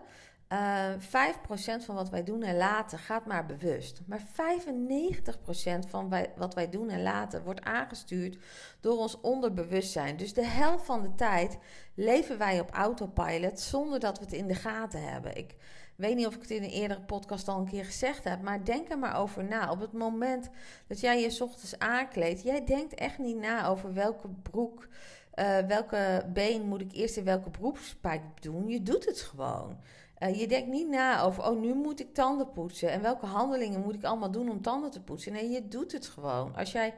uh, 0.52 0.92
eh, 0.92 1.00
5% 1.00 1.84
van 1.84 1.94
wat 1.94 2.10
wij 2.10 2.24
doen 2.24 2.42
en 2.42 2.56
laten 2.56 2.98
gaat 2.98 3.26
maar 3.26 3.46
bewust. 3.46 4.00
Maar 4.06 4.20
95% 4.20 5.86
van 5.88 6.14
wat 6.36 6.54
wij 6.54 6.70
doen 6.70 6.90
en 6.90 7.02
laten 7.02 7.44
wordt 7.44 7.64
aangestuurd 7.64 8.38
door 8.80 8.98
ons 8.98 9.20
onderbewustzijn. 9.20 10.16
Dus 10.16 10.32
de 10.32 10.46
helft 10.46 10.84
van 10.84 11.02
de 11.02 11.14
tijd 11.14 11.58
leven 11.94 12.38
wij 12.38 12.60
op 12.60 12.70
autopilot 12.70 13.60
zonder 13.60 14.00
dat 14.00 14.18
we 14.18 14.24
het 14.24 14.34
in 14.34 14.46
de 14.46 14.54
gaten 14.54 15.02
hebben. 15.02 15.36
Ik 15.36 15.54
weet 15.96 16.16
niet 16.16 16.26
of 16.26 16.34
ik 16.34 16.40
het 16.40 16.50
in 16.50 16.62
een 16.62 16.70
eerdere 16.70 17.00
podcast 17.00 17.48
al 17.48 17.58
een 17.58 17.68
keer 17.68 17.84
gezegd 17.84 18.24
heb, 18.24 18.42
maar 18.42 18.64
denk 18.64 18.90
er 18.90 18.98
maar 18.98 19.16
over 19.16 19.44
na. 19.44 19.70
Op 19.70 19.80
het 19.80 19.92
moment 19.92 20.50
dat 20.86 21.00
jij 21.00 21.20
je 21.20 21.42
ochtends 21.42 21.78
aankleedt, 21.78 22.42
jij 22.42 22.64
denkt 22.64 22.94
echt 22.94 23.18
niet 23.18 23.36
na 23.36 23.66
over 23.66 23.92
welke 23.94 24.28
broek, 24.42 24.88
uh, 25.34 25.58
welke 25.58 26.26
been 26.32 26.62
moet 26.62 26.80
ik 26.80 26.92
eerst 26.92 27.16
in 27.16 27.24
welke 27.24 27.50
beroepspijp 27.50 28.22
doen. 28.40 28.68
Je 28.68 28.82
doet 28.82 29.04
het 29.04 29.20
gewoon. 29.20 29.76
Uh, 30.18 30.40
je 30.40 30.46
denkt 30.46 30.68
niet 30.68 30.88
na 30.88 31.22
over, 31.22 31.44
oh, 31.44 31.60
nu 31.60 31.74
moet 31.74 32.00
ik 32.00 32.14
tanden 32.14 32.52
poetsen. 32.52 32.90
En 32.90 33.02
welke 33.02 33.26
handelingen 33.26 33.80
moet 33.80 33.94
ik 33.94 34.04
allemaal 34.04 34.30
doen 34.30 34.50
om 34.50 34.62
tanden 34.62 34.90
te 34.90 35.02
poetsen? 35.02 35.32
Nee, 35.32 35.50
je 35.50 35.68
doet 35.68 35.92
het 35.92 36.06
gewoon. 36.06 36.56
Als 36.56 36.72
jij 36.72 36.94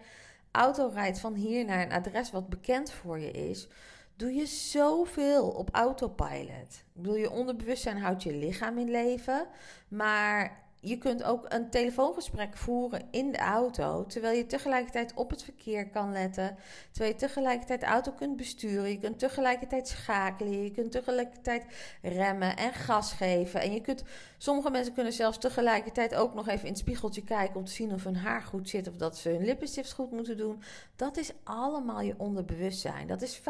auto 0.50 0.90
rijdt 0.94 1.20
van 1.20 1.34
hier 1.34 1.64
naar 1.64 1.82
een 1.82 1.92
adres 1.92 2.30
wat 2.30 2.48
bekend 2.48 2.90
voor 2.90 3.18
je 3.18 3.30
is, 3.30 3.68
doe 4.16 4.34
je 4.34 4.46
zoveel 4.46 5.48
op 5.48 5.68
autopilot. 5.72 6.84
Ik 6.94 7.02
bedoel, 7.02 7.16
je 7.16 7.30
onderbewustzijn 7.30 7.98
houdt 7.98 8.22
je 8.22 8.32
lichaam 8.32 8.78
in 8.78 8.90
leven, 8.90 9.46
maar 9.88 10.65
je 10.88 10.98
kunt 10.98 11.22
ook 11.22 11.44
een 11.48 11.70
telefoongesprek 11.70 12.56
voeren 12.56 13.02
in 13.10 13.32
de 13.32 13.38
auto, 13.38 14.06
terwijl 14.06 14.36
je 14.36 14.46
tegelijkertijd 14.46 15.14
op 15.14 15.30
het 15.30 15.42
verkeer 15.42 15.88
kan 15.88 16.12
letten, 16.12 16.56
terwijl 16.90 17.12
je 17.12 17.18
tegelijkertijd 17.18 17.80
de 17.80 17.86
auto 17.86 18.12
kunt 18.12 18.36
besturen, 18.36 18.90
je 18.90 18.98
kunt 18.98 19.18
tegelijkertijd 19.18 19.88
schakelen, 19.88 20.62
je 20.62 20.70
kunt 20.70 20.92
tegelijkertijd 20.92 21.64
remmen 22.02 22.56
en 22.56 22.72
gas 22.72 23.12
geven. 23.12 23.60
En 23.60 23.72
je 23.72 23.80
kunt, 23.80 24.02
sommige 24.38 24.70
mensen 24.70 24.94
kunnen 24.94 25.12
zelfs 25.12 25.38
tegelijkertijd 25.38 26.14
ook 26.14 26.34
nog 26.34 26.48
even 26.48 26.64
in 26.64 26.72
het 26.72 26.78
spiegeltje 26.78 27.24
kijken 27.24 27.56
om 27.56 27.64
te 27.64 27.72
zien 27.72 27.92
of 27.92 28.04
hun 28.04 28.16
haar 28.16 28.42
goed 28.42 28.68
zit 28.68 28.88
of 28.88 28.96
dat 28.96 29.18
ze 29.18 29.28
hun 29.28 29.44
lippenstift 29.44 29.92
goed 29.92 30.10
moeten 30.10 30.36
doen. 30.36 30.62
Dat 30.96 31.16
is 31.16 31.32
allemaal 31.44 32.00
je 32.00 32.14
onderbewustzijn. 32.16 33.06
Dat 33.06 33.22
is 33.22 33.40
95% 33.40 33.42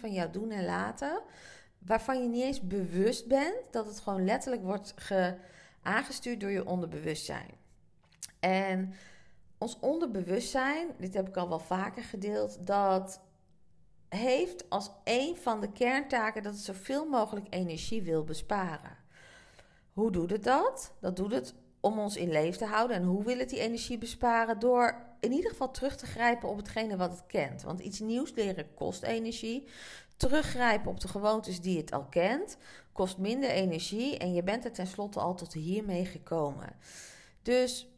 van 0.00 0.12
jouw 0.12 0.30
doen 0.30 0.50
en 0.50 0.64
laten, 0.64 1.20
waarvan 1.78 2.22
je 2.22 2.28
niet 2.28 2.42
eens 2.42 2.60
bewust 2.60 3.26
bent 3.26 3.56
dat 3.70 3.86
het 3.86 4.00
gewoon 4.00 4.24
letterlijk 4.24 4.62
wordt 4.62 4.92
ge 4.96 5.34
aangestuurd 5.82 6.40
door 6.40 6.50
je 6.50 6.66
onderbewustzijn. 6.66 7.50
En 8.40 8.94
ons 9.58 9.78
onderbewustzijn, 9.80 10.88
dit 10.98 11.14
heb 11.14 11.28
ik 11.28 11.36
al 11.36 11.48
wel 11.48 11.58
vaker 11.58 12.02
gedeeld, 12.02 12.66
dat 12.66 13.20
heeft 14.08 14.70
als 14.70 14.90
een 15.04 15.36
van 15.36 15.60
de 15.60 15.72
kerntaken 15.72 16.42
dat 16.42 16.52
het 16.52 16.62
zoveel 16.62 17.08
mogelijk 17.08 17.46
energie 17.50 18.02
wil 18.02 18.24
besparen. 18.24 18.96
Hoe 19.92 20.10
doet 20.10 20.30
het 20.30 20.44
dat? 20.44 20.92
Dat 21.00 21.16
doet 21.16 21.32
het 21.32 21.54
om 21.80 21.98
ons 21.98 22.16
in 22.16 22.30
leven 22.30 22.58
te 22.58 22.64
houden. 22.64 22.96
En 22.96 23.02
hoe 23.02 23.24
wil 23.24 23.38
het 23.38 23.48
die 23.48 23.60
energie 23.60 23.98
besparen? 23.98 24.58
Door 24.58 25.06
in 25.20 25.32
ieder 25.32 25.50
geval 25.50 25.70
terug 25.70 25.96
te 25.96 26.06
grijpen 26.06 26.48
op 26.48 26.56
hetgene 26.56 26.96
wat 26.96 27.10
het 27.10 27.26
kent. 27.26 27.62
Want 27.62 27.80
iets 27.80 28.00
nieuws 28.00 28.32
leren 28.34 28.74
kost 28.74 29.02
energie. 29.02 29.68
Teruggrijpen 30.20 30.90
op 30.90 31.00
de 31.00 31.08
gewoontes 31.08 31.60
die 31.60 31.76
het 31.76 31.92
al 31.92 32.04
kent, 32.04 32.56
kost 32.92 33.18
minder 33.18 33.50
energie 33.50 34.18
en 34.18 34.34
je 34.34 34.42
bent 34.42 34.64
er 34.64 34.72
tenslotte 34.72 35.20
al 35.20 35.34
tot 35.34 35.52
hiermee 35.52 36.04
gekomen. 36.04 36.76
Dus 37.42 37.88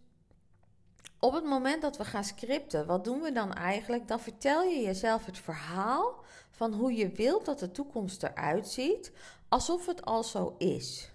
op 1.19 1.33
het 1.33 1.45
moment 1.45 1.83
dat 1.83 1.97
we 1.97 2.05
gaan 2.05 2.25
scripten, 2.25 2.87
wat 2.87 3.05
doen 3.05 3.21
we 3.21 3.33
dan 3.33 3.53
eigenlijk? 3.53 4.09
Dan 4.09 4.21
vertel 4.21 4.63
je 4.63 4.81
jezelf 4.81 5.27
het 5.27 5.39
verhaal 5.39 6.25
van 6.51 6.73
hoe 6.73 6.93
je 6.95 7.09
wilt 7.09 7.45
dat 7.45 7.59
de 7.59 7.71
toekomst 7.71 8.23
eruit 8.23 8.69
ziet, 8.69 9.13
alsof 9.49 9.87
het 9.87 10.05
al 10.05 10.25
zo 10.25 10.55
is. 10.59 11.13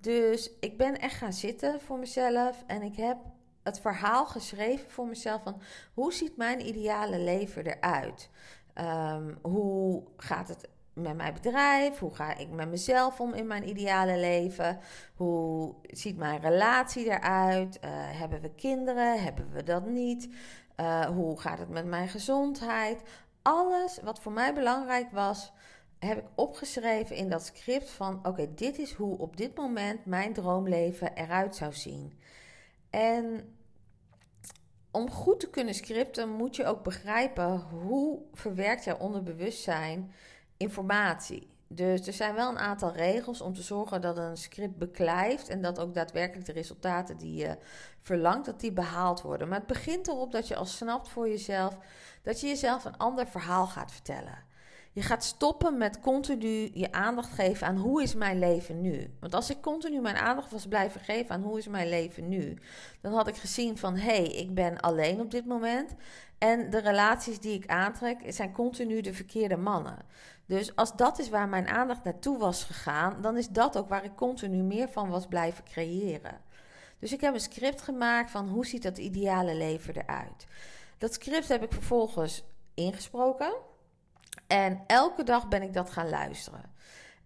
Dus 0.00 0.50
ik 0.60 0.78
ben 0.78 1.00
echt 1.00 1.16
gaan 1.16 1.32
zitten 1.32 1.80
voor 1.80 1.98
mezelf 1.98 2.64
en 2.66 2.82
ik 2.82 2.96
heb 2.96 3.16
het 3.62 3.80
verhaal 3.80 4.26
geschreven 4.26 4.90
voor 4.90 5.06
mezelf 5.06 5.42
van 5.42 5.60
hoe 5.94 6.12
ziet 6.12 6.36
mijn 6.36 6.66
ideale 6.66 7.18
leven 7.18 7.66
eruit? 7.66 8.28
Um, 8.80 9.38
hoe 9.42 10.02
gaat 10.16 10.48
het 10.48 10.68
met 10.92 11.16
mijn 11.16 11.34
bedrijf? 11.34 11.98
Hoe 11.98 12.14
ga 12.14 12.36
ik 12.36 12.50
met 12.50 12.68
mezelf 12.68 13.20
om 13.20 13.34
in 13.34 13.46
mijn 13.46 13.68
ideale 13.68 14.16
leven? 14.16 14.78
Hoe 15.14 15.74
ziet 15.82 16.16
mijn 16.16 16.40
relatie 16.40 17.04
eruit? 17.04 17.78
Uh, 17.84 17.90
hebben 17.92 18.40
we 18.40 18.54
kinderen? 18.54 19.22
Hebben 19.22 19.50
we 19.52 19.62
dat 19.62 19.86
niet? 19.86 20.28
Uh, 20.80 21.00
hoe 21.00 21.40
gaat 21.40 21.58
het 21.58 21.68
met 21.68 21.84
mijn 21.84 22.08
gezondheid? 22.08 23.02
Alles 23.42 24.00
wat 24.02 24.20
voor 24.20 24.32
mij 24.32 24.54
belangrijk 24.54 25.10
was, 25.10 25.52
heb 25.98 26.18
ik 26.18 26.28
opgeschreven 26.34 27.16
in 27.16 27.28
dat 27.28 27.44
script 27.44 27.90
van 27.90 28.26
oké, 28.26 28.54
dit 28.54 28.78
is 28.78 28.92
hoe 28.92 29.18
op 29.18 29.36
dit 29.36 29.56
moment 29.56 30.04
mijn 30.04 30.32
droomleven 30.32 31.14
eruit 31.14 31.56
zou 31.56 31.72
zien. 31.72 32.18
En 32.90 33.55
om 34.96 35.10
goed 35.10 35.40
te 35.40 35.50
kunnen 35.50 35.74
scripten 35.74 36.28
moet 36.28 36.56
je 36.56 36.66
ook 36.66 36.82
begrijpen 36.82 37.60
hoe 37.60 38.20
verwerkt 38.32 38.84
jouw 38.84 38.96
onderbewustzijn 38.96 40.12
informatie. 40.56 41.54
Dus 41.68 42.06
er 42.06 42.12
zijn 42.12 42.34
wel 42.34 42.50
een 42.50 42.58
aantal 42.58 42.92
regels 42.92 43.40
om 43.40 43.54
te 43.54 43.62
zorgen 43.62 44.00
dat 44.00 44.16
een 44.16 44.36
script 44.36 44.78
beklijft 44.78 45.48
en 45.48 45.62
dat 45.62 45.78
ook 45.78 45.94
daadwerkelijk 45.94 46.46
de 46.46 46.52
resultaten 46.52 47.16
die 47.16 47.34
je 47.34 47.58
verlangt, 48.00 48.46
dat 48.46 48.60
die 48.60 48.72
behaald 48.72 49.22
worden. 49.22 49.48
Maar 49.48 49.58
het 49.58 49.66
begint 49.66 50.08
erop 50.08 50.32
dat 50.32 50.48
je 50.48 50.56
al 50.56 50.64
snapt 50.64 51.08
voor 51.08 51.28
jezelf 51.28 51.76
dat 52.22 52.40
je 52.40 52.46
jezelf 52.46 52.84
een 52.84 52.96
ander 52.96 53.26
verhaal 53.26 53.66
gaat 53.66 53.92
vertellen. 53.92 54.44
Je 54.96 55.02
gaat 55.02 55.24
stoppen 55.24 55.78
met 55.78 56.00
continu 56.00 56.70
je 56.72 56.92
aandacht 56.92 57.32
geven 57.32 57.66
aan 57.66 57.76
hoe 57.76 58.02
is 58.02 58.14
mijn 58.14 58.38
leven 58.38 58.80
nu. 58.80 59.14
Want 59.20 59.34
als 59.34 59.50
ik 59.50 59.60
continu 59.60 60.00
mijn 60.00 60.16
aandacht 60.16 60.50
was 60.50 60.66
blijven 60.66 61.00
geven 61.00 61.34
aan 61.34 61.42
hoe 61.42 61.58
is 61.58 61.68
mijn 61.68 61.88
leven 61.88 62.28
nu, 62.28 62.58
dan 63.00 63.12
had 63.12 63.28
ik 63.28 63.36
gezien 63.36 63.78
van 63.78 63.96
hé, 63.96 64.14
hey, 64.14 64.24
ik 64.24 64.54
ben 64.54 64.80
alleen 64.80 65.20
op 65.20 65.30
dit 65.30 65.46
moment. 65.46 65.94
En 66.38 66.70
de 66.70 66.78
relaties 66.78 67.40
die 67.40 67.54
ik 67.54 67.66
aantrek 67.66 68.18
zijn 68.28 68.52
continu 68.52 69.00
de 69.00 69.14
verkeerde 69.14 69.56
mannen. 69.56 69.98
Dus 70.46 70.76
als 70.76 70.96
dat 70.96 71.18
is 71.18 71.28
waar 71.28 71.48
mijn 71.48 71.68
aandacht 71.68 72.04
naartoe 72.04 72.38
was 72.38 72.64
gegaan, 72.64 73.20
dan 73.20 73.36
is 73.36 73.48
dat 73.48 73.78
ook 73.78 73.88
waar 73.88 74.04
ik 74.04 74.16
continu 74.16 74.62
meer 74.62 74.88
van 74.88 75.08
was 75.08 75.26
blijven 75.26 75.64
creëren. 75.64 76.40
Dus 76.98 77.12
ik 77.12 77.20
heb 77.20 77.34
een 77.34 77.40
script 77.40 77.82
gemaakt 77.82 78.30
van 78.30 78.48
hoe 78.48 78.66
ziet 78.66 78.82
dat 78.82 78.98
ideale 78.98 79.54
leven 79.54 79.94
eruit. 79.96 80.46
Dat 80.98 81.14
script 81.14 81.48
heb 81.48 81.62
ik 81.62 81.72
vervolgens 81.72 82.44
ingesproken. 82.74 83.74
En 84.46 84.82
elke 84.86 85.22
dag 85.22 85.48
ben 85.48 85.62
ik 85.62 85.72
dat 85.72 85.90
gaan 85.90 86.08
luisteren. 86.08 86.74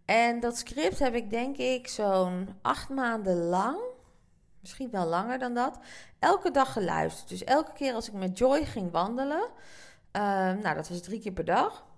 En 0.04 0.40
dat 0.40 0.56
script 0.56 0.98
heb 0.98 1.14
ik 1.14 1.30
denk 1.30 1.56
ik 1.56 1.88
zo'n 1.88 2.48
acht 2.62 2.88
maanden 2.88 3.36
lang, 3.36 3.78
misschien 4.60 4.90
wel 4.90 5.06
langer 5.06 5.38
dan 5.38 5.54
dat, 5.54 5.78
elke 6.18 6.50
dag 6.50 6.72
geluisterd. 6.72 7.28
Dus 7.28 7.44
elke 7.44 7.72
keer 7.72 7.94
als 7.94 8.08
ik 8.08 8.14
met 8.14 8.38
Joy 8.38 8.64
ging 8.64 8.90
wandelen, 8.90 9.48
uh, 10.16 10.22
nou 10.52 10.74
dat 10.74 10.88
was 10.88 11.00
drie 11.00 11.20
keer 11.20 11.32
per 11.32 11.44
dag. 11.44 11.88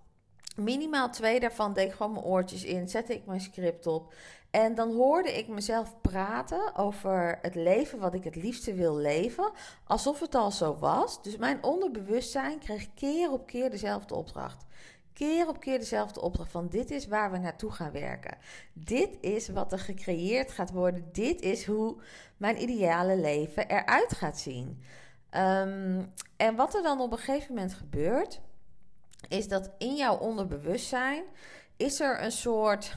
Minimaal 0.57 1.11
twee 1.11 1.41
daarvan 1.41 1.73
deed 1.73 1.87
ik 1.87 1.93
gewoon 1.93 2.13
mijn 2.13 2.25
oortjes 2.25 2.65
in, 2.65 2.89
zette 2.89 3.15
ik 3.15 3.27
mijn 3.27 3.41
script 3.41 3.87
op. 3.87 4.15
En 4.51 4.75
dan 4.75 4.95
hoorde 4.95 5.39
ik 5.39 5.49
mezelf 5.49 6.01
praten 6.01 6.77
over 6.77 7.39
het 7.43 7.55
leven 7.55 7.99
wat 7.99 8.15
ik 8.15 8.25
het 8.25 8.37
liefste 8.37 8.75
wil 8.75 8.97
leven, 8.97 9.51
alsof 9.85 10.21
het 10.21 10.35
al 10.35 10.51
zo 10.51 10.77
was. 10.77 11.23
Dus 11.23 11.37
mijn 11.37 11.63
onderbewustzijn 11.63 12.59
kreeg 12.59 12.95
keer 12.95 13.31
op 13.31 13.47
keer 13.47 13.71
dezelfde 13.71 14.15
opdracht 14.15 14.65
keer 15.13 15.49
op 15.49 15.61
keer 15.61 15.79
dezelfde 15.79 16.21
opdracht 16.21 16.51
van 16.51 16.69
dit 16.69 16.91
is 16.91 17.07
waar 17.07 17.31
we 17.31 17.39
naartoe 17.39 17.71
gaan 17.71 17.93
werken. 17.93 18.37
Dit 18.73 19.19
is 19.21 19.49
wat 19.49 19.73
er 19.73 19.79
gecreëerd 19.79 20.53
gaat 20.53 20.71
worden. 20.71 21.09
Dit 21.13 21.41
is 21.41 21.67
hoe 21.67 21.97
mijn 22.37 22.63
ideale 22.63 23.17
leven 23.17 23.69
eruit 23.69 24.13
gaat 24.13 24.39
zien. 24.39 24.83
Ehm, 25.31 26.03
en 26.37 26.57
wat 26.57 26.75
er 26.75 26.83
dan 26.83 27.01
op 27.01 27.13
een 27.13 27.19
gegeven 27.19 27.55
moment 27.55 27.75
gebeurt, 27.75 28.41
is 29.29 29.49
dat 29.49 29.71
in 29.79 29.97
jouw 29.97 30.17
onderbewustzijn 30.17 31.23
is 31.77 32.01
er 32.01 32.23
een 32.23 32.33
soort 32.33 32.97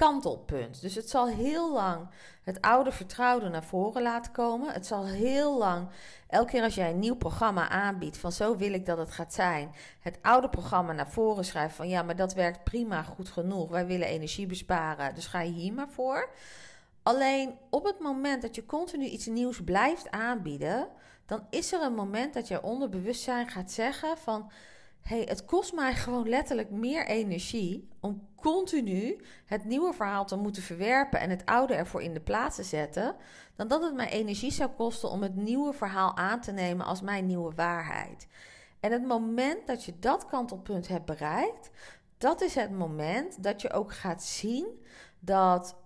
kantelpunt. 0.00 0.80
Dus 0.80 0.94
het 0.94 1.10
zal 1.10 1.28
heel 1.28 1.72
lang 1.72 2.08
het 2.42 2.60
oude 2.60 2.92
vertrouwde 2.92 3.48
naar 3.48 3.64
voren 3.64 4.02
laten 4.02 4.32
komen. 4.32 4.72
Het 4.72 4.86
zal 4.86 5.06
heel 5.06 5.58
lang, 5.58 5.88
elke 6.28 6.50
keer 6.50 6.62
als 6.62 6.74
jij 6.74 6.90
een 6.90 6.98
nieuw 6.98 7.16
programma 7.16 7.68
aanbiedt, 7.68 8.18
van 8.18 8.32
zo 8.32 8.56
wil 8.56 8.72
ik 8.72 8.86
dat 8.86 8.98
het 8.98 9.10
gaat 9.10 9.34
zijn, 9.34 9.74
het 10.00 10.18
oude 10.22 10.48
programma 10.48 10.92
naar 10.92 11.10
voren 11.10 11.44
schrijven 11.44 11.76
van 11.76 11.88
ja, 11.88 12.02
maar 12.02 12.16
dat 12.16 12.34
werkt 12.34 12.64
prima, 12.64 13.02
goed 13.02 13.28
genoeg. 13.28 13.70
Wij 13.70 13.86
willen 13.86 14.06
energie 14.06 14.46
besparen, 14.46 15.14
dus 15.14 15.26
ga 15.26 15.40
je 15.40 15.52
hier 15.52 15.72
maar 15.72 15.90
voor. 15.90 16.30
Alleen 17.02 17.58
op 17.70 17.84
het 17.84 17.98
moment 17.98 18.42
dat 18.42 18.54
je 18.54 18.66
continu 18.66 19.04
iets 19.04 19.26
nieuws 19.26 19.64
blijft 19.64 20.10
aanbieden, 20.10 20.88
dan 21.26 21.46
is 21.50 21.72
er 21.72 21.82
een 21.82 21.94
moment 21.94 22.34
dat 22.34 22.48
je 22.48 22.62
onderbewustzijn 22.62 23.48
gaat 23.48 23.70
zeggen 23.70 24.18
van 24.18 24.50
hey, 25.02 25.22
het 25.28 25.44
kost 25.44 25.74
mij 25.74 25.94
gewoon 25.94 26.28
letterlijk 26.28 26.70
meer 26.70 27.06
energie 27.06 27.88
om 28.00 28.28
continu 28.36 29.20
het 29.44 29.64
nieuwe 29.64 29.92
verhaal 29.92 30.24
te 30.24 30.36
moeten 30.36 30.62
verwerpen 30.62 31.20
en 31.20 31.30
het 31.30 31.46
oude 31.46 31.74
ervoor 31.74 32.02
in 32.02 32.14
de 32.14 32.20
plaats 32.20 32.56
te 32.56 32.62
zetten, 32.62 33.16
dan 33.56 33.68
dat 33.68 33.82
het 33.82 33.94
mij 33.94 34.08
energie 34.08 34.52
zou 34.52 34.70
kosten 34.70 35.10
om 35.10 35.22
het 35.22 35.36
nieuwe 35.36 35.72
verhaal 35.72 36.16
aan 36.16 36.40
te 36.40 36.52
nemen 36.52 36.86
als 36.86 37.00
mijn 37.00 37.26
nieuwe 37.26 37.54
waarheid. 37.54 38.26
En 38.80 38.92
het 38.92 39.06
moment 39.06 39.66
dat 39.66 39.84
je 39.84 39.98
dat 39.98 40.26
kantelpunt 40.26 40.88
hebt 40.88 41.04
bereikt, 41.04 41.70
dat 42.18 42.40
is 42.40 42.54
het 42.54 42.70
moment 42.70 43.42
dat 43.42 43.60
je 43.60 43.72
ook 43.72 43.92
gaat 43.92 44.22
zien 44.22 44.66
dat 45.18 45.76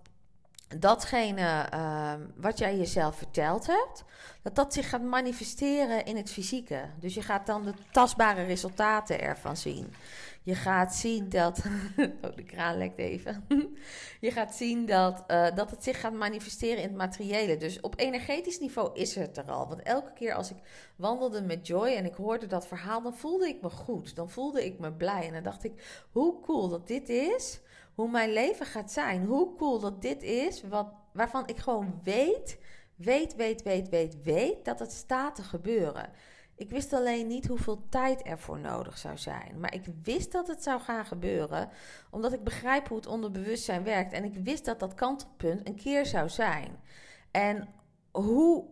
datgene 0.79 1.67
uh, 1.75 2.13
wat 2.37 2.59
jij 2.59 2.77
jezelf 2.77 3.17
verteld 3.17 3.67
hebt, 3.67 4.05
dat 4.43 4.55
dat 4.55 4.73
zich 4.73 4.89
gaat 4.89 5.03
manifesteren 5.03 6.05
in 6.05 6.17
het 6.17 6.31
fysieke. 6.31 6.81
Dus 7.01 7.15
je 7.15 7.23
gaat 7.23 7.47
dan 7.47 7.65
de 7.65 7.75
tastbare 7.91 8.43
resultaten 8.43 9.21
ervan 9.21 9.57
zien. 9.57 9.95
Je 10.43 10.55
gaat 10.55 10.95
zien 10.95 11.29
dat. 11.29 11.59
oh, 12.23 12.37
de 12.37 12.45
kraan 12.45 12.77
lekt 12.77 12.99
even. 12.99 13.45
je 14.21 14.31
gaat 14.31 14.55
zien 14.55 14.87
dat, 14.87 15.25
uh, 15.29 15.55
dat 15.55 15.71
het 15.71 15.85
zich 15.85 16.01
gaat 16.01 16.13
manifesteren 16.13 16.83
in 16.83 16.89
het 16.89 16.97
materiële. 16.97 17.57
Dus 17.57 17.81
op 17.81 17.99
energetisch 17.99 18.61
niveau 18.61 18.99
is 18.99 19.15
het 19.15 19.37
er 19.37 19.51
al. 19.51 19.69
Want 19.69 19.83
elke 19.83 20.13
keer 20.13 20.35
als 20.35 20.51
ik 20.51 20.57
wandelde 20.97 21.43
met 21.43 21.67
Joy 21.67 21.89
en 21.89 22.05
ik 22.05 22.15
hoorde 22.15 22.47
dat 22.47 22.67
verhaal, 22.67 23.03
dan 23.03 23.17
voelde 23.17 23.49
ik 23.49 23.63
me 23.63 23.71
goed. 23.71 24.17
Dan 24.17 24.31
voelde 24.31 24.65
ik 24.65 24.79
me 24.79 24.93
blij. 24.93 25.27
En 25.27 25.33
dan 25.33 25.43
dacht 25.43 25.65
ik: 25.65 26.05
hoe 26.11 26.41
cool 26.41 26.69
dat 26.69 26.87
dit 26.87 27.09
is 27.09 27.61
hoe 27.95 28.11
mijn 28.11 28.33
leven 28.33 28.67
gaat 28.67 28.93
zijn. 28.93 29.25
Hoe 29.25 29.57
cool 29.57 29.79
dat 29.79 30.03
dit 30.03 30.23
is, 30.23 30.63
wat, 30.63 30.93
waarvan 31.13 31.47
ik 31.47 31.57
gewoon 31.57 32.01
weet, 32.03 32.59
weet, 32.95 33.35
weet, 33.35 33.63
weet, 33.63 33.89
weet, 33.89 34.23
weet 34.23 34.65
dat 34.65 34.79
het 34.79 34.93
staat 34.93 35.35
te 35.35 35.43
gebeuren. 35.43 36.11
Ik 36.57 36.71
wist 36.71 36.93
alleen 36.93 37.27
niet 37.27 37.47
hoeveel 37.47 37.87
tijd 37.89 38.23
ervoor 38.23 38.59
nodig 38.59 38.99
zou 38.99 39.19
zijn. 39.19 39.61
Maar 39.61 39.75
ik 39.75 39.85
wist 40.03 40.33
dat 40.33 40.47
het 40.47 40.63
zou 40.63 40.81
gaan 40.81 41.05
gebeuren, 41.05 41.69
omdat 42.11 42.33
ik 42.33 42.45
begrijp 42.45 42.89
hoe 42.89 42.97
het 42.97 43.07
onderbewustzijn 43.07 43.85
werkt. 43.85 44.13
En 44.13 44.25
ik 44.25 44.35
wist 44.35 44.65
dat 44.65 44.81
dat 44.81 44.95
kantelpunt 44.95 45.69
een 45.69 45.77
keer 45.77 46.07
zou 46.07 46.29
zijn. 46.29 46.81
En 47.31 47.69
hoe 48.11 48.65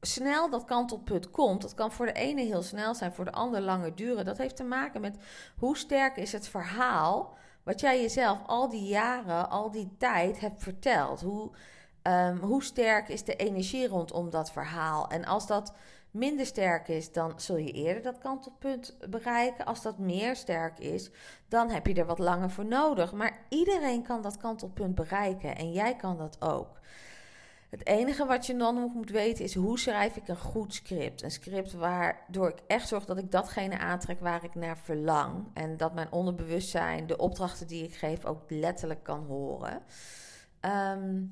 snel 0.00 0.50
dat 0.50 0.64
kantelpunt 0.64 1.30
komt, 1.30 1.62
dat 1.62 1.74
kan 1.74 1.92
voor 1.92 2.06
de 2.06 2.12
ene 2.12 2.42
heel 2.42 2.62
snel 2.62 2.94
zijn, 2.94 3.12
voor 3.12 3.24
de 3.24 3.32
ander 3.32 3.60
langer 3.60 3.94
duren. 3.94 4.24
Dat 4.24 4.38
heeft 4.38 4.56
te 4.56 4.64
maken 4.64 5.00
met 5.00 5.16
hoe 5.56 5.76
sterk 5.76 6.16
is 6.16 6.32
het 6.32 6.48
verhaal 6.48 7.36
wat 7.64 7.80
jij 7.80 8.00
jezelf 8.00 8.38
al 8.46 8.68
die 8.68 8.86
jaren, 8.86 9.50
al 9.50 9.70
die 9.70 9.94
tijd 9.98 10.40
hebt 10.40 10.62
verteld. 10.62 11.20
Hoe, 11.20 11.50
um, 12.02 12.38
hoe 12.38 12.62
sterk 12.62 13.08
is 13.08 13.24
de 13.24 13.36
energie 13.36 13.88
rondom 13.88 14.30
dat 14.30 14.52
verhaal? 14.52 15.08
En 15.08 15.24
als 15.24 15.46
dat 15.46 15.74
minder 16.10 16.46
sterk 16.46 16.88
is, 16.88 17.12
dan 17.12 17.32
zul 17.36 17.56
je 17.56 17.72
eerder 17.72 18.02
dat 18.02 18.18
kantelpunt 18.18 18.96
bereiken. 19.10 19.64
Als 19.64 19.82
dat 19.82 19.98
meer 19.98 20.36
sterk 20.36 20.78
is, 20.78 21.10
dan 21.48 21.70
heb 21.70 21.86
je 21.86 21.94
er 21.94 22.06
wat 22.06 22.18
langer 22.18 22.50
voor 22.50 22.66
nodig. 22.66 23.12
Maar 23.12 23.38
iedereen 23.48 24.02
kan 24.02 24.22
dat 24.22 24.36
kantelpunt 24.36 24.94
bereiken 24.94 25.56
en 25.56 25.72
jij 25.72 25.96
kan 25.96 26.16
dat 26.16 26.36
ook. 26.40 26.80
Het 27.78 27.86
enige 27.86 28.26
wat 28.26 28.46
je 28.46 28.56
dan 28.56 28.74
nog 28.74 28.94
moet 28.94 29.10
weten 29.10 29.44
is 29.44 29.54
hoe 29.54 29.78
schrijf 29.78 30.16
ik 30.16 30.28
een 30.28 30.36
goed 30.36 30.74
script. 30.74 31.22
Een 31.22 31.30
script 31.30 31.72
waardoor 31.72 32.48
ik 32.48 32.58
echt 32.66 32.88
zorg 32.88 33.04
dat 33.04 33.18
ik 33.18 33.30
datgene 33.30 33.78
aantrek 33.78 34.20
waar 34.20 34.44
ik 34.44 34.54
naar 34.54 34.78
verlang. 34.78 35.46
En 35.54 35.76
dat 35.76 35.94
mijn 35.94 36.12
onderbewustzijn 36.12 37.06
de 37.06 37.16
opdrachten 37.16 37.66
die 37.66 37.84
ik 37.84 37.94
geef 37.94 38.24
ook 38.24 38.42
letterlijk 38.48 39.02
kan 39.02 39.24
horen. 39.26 39.82
Ehm, 40.60 41.22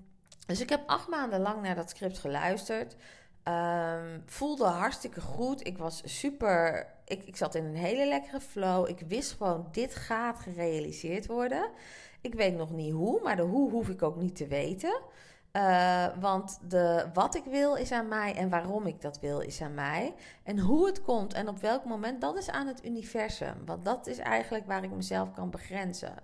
dus 0.46 0.60
ik 0.60 0.68
heb 0.68 0.82
acht 0.86 1.08
maanden 1.08 1.40
lang 1.40 1.62
naar 1.62 1.74
dat 1.74 1.90
script 1.90 2.18
geluisterd. 2.18 2.96
Um, 3.44 4.22
voelde 4.26 4.64
hartstikke 4.64 5.20
goed. 5.20 5.66
Ik 5.66 5.78
was 5.78 6.02
super. 6.04 6.86
Ik, 7.04 7.24
ik 7.24 7.36
zat 7.36 7.54
in 7.54 7.64
een 7.64 7.76
hele 7.76 8.06
lekkere 8.06 8.40
flow. 8.40 8.88
Ik 8.88 9.00
wist 9.00 9.32
gewoon: 9.32 9.68
dit 9.72 9.94
gaat 9.94 10.38
gerealiseerd 10.38 11.26
worden. 11.26 11.70
Ik 12.20 12.34
weet 12.34 12.56
nog 12.56 12.70
niet 12.70 12.92
hoe, 12.92 13.20
maar 13.22 13.36
de 13.36 13.42
hoe 13.42 13.70
hoef 13.70 13.88
ik 13.88 14.02
ook 14.02 14.16
niet 14.16 14.36
te 14.36 14.46
weten. 14.46 15.00
Uh, 15.56 16.06
want 16.20 16.58
de, 16.68 17.06
wat 17.12 17.34
ik 17.34 17.44
wil 17.44 17.74
is 17.74 17.92
aan 17.92 18.08
mij 18.08 18.34
en 18.34 18.48
waarom 18.48 18.86
ik 18.86 19.00
dat 19.00 19.20
wil 19.20 19.40
is 19.40 19.60
aan 19.60 19.74
mij. 19.74 20.14
En 20.42 20.58
hoe 20.58 20.86
het 20.86 21.02
komt 21.02 21.32
en 21.32 21.48
op 21.48 21.58
welk 21.58 21.84
moment, 21.84 22.20
dat 22.20 22.36
is 22.36 22.50
aan 22.50 22.66
het 22.66 22.84
universum. 22.84 23.54
Want 23.64 23.84
dat 23.84 24.06
is 24.06 24.18
eigenlijk 24.18 24.66
waar 24.66 24.84
ik 24.84 24.90
mezelf 24.90 25.32
kan 25.32 25.50
begrenzen. 25.50 26.14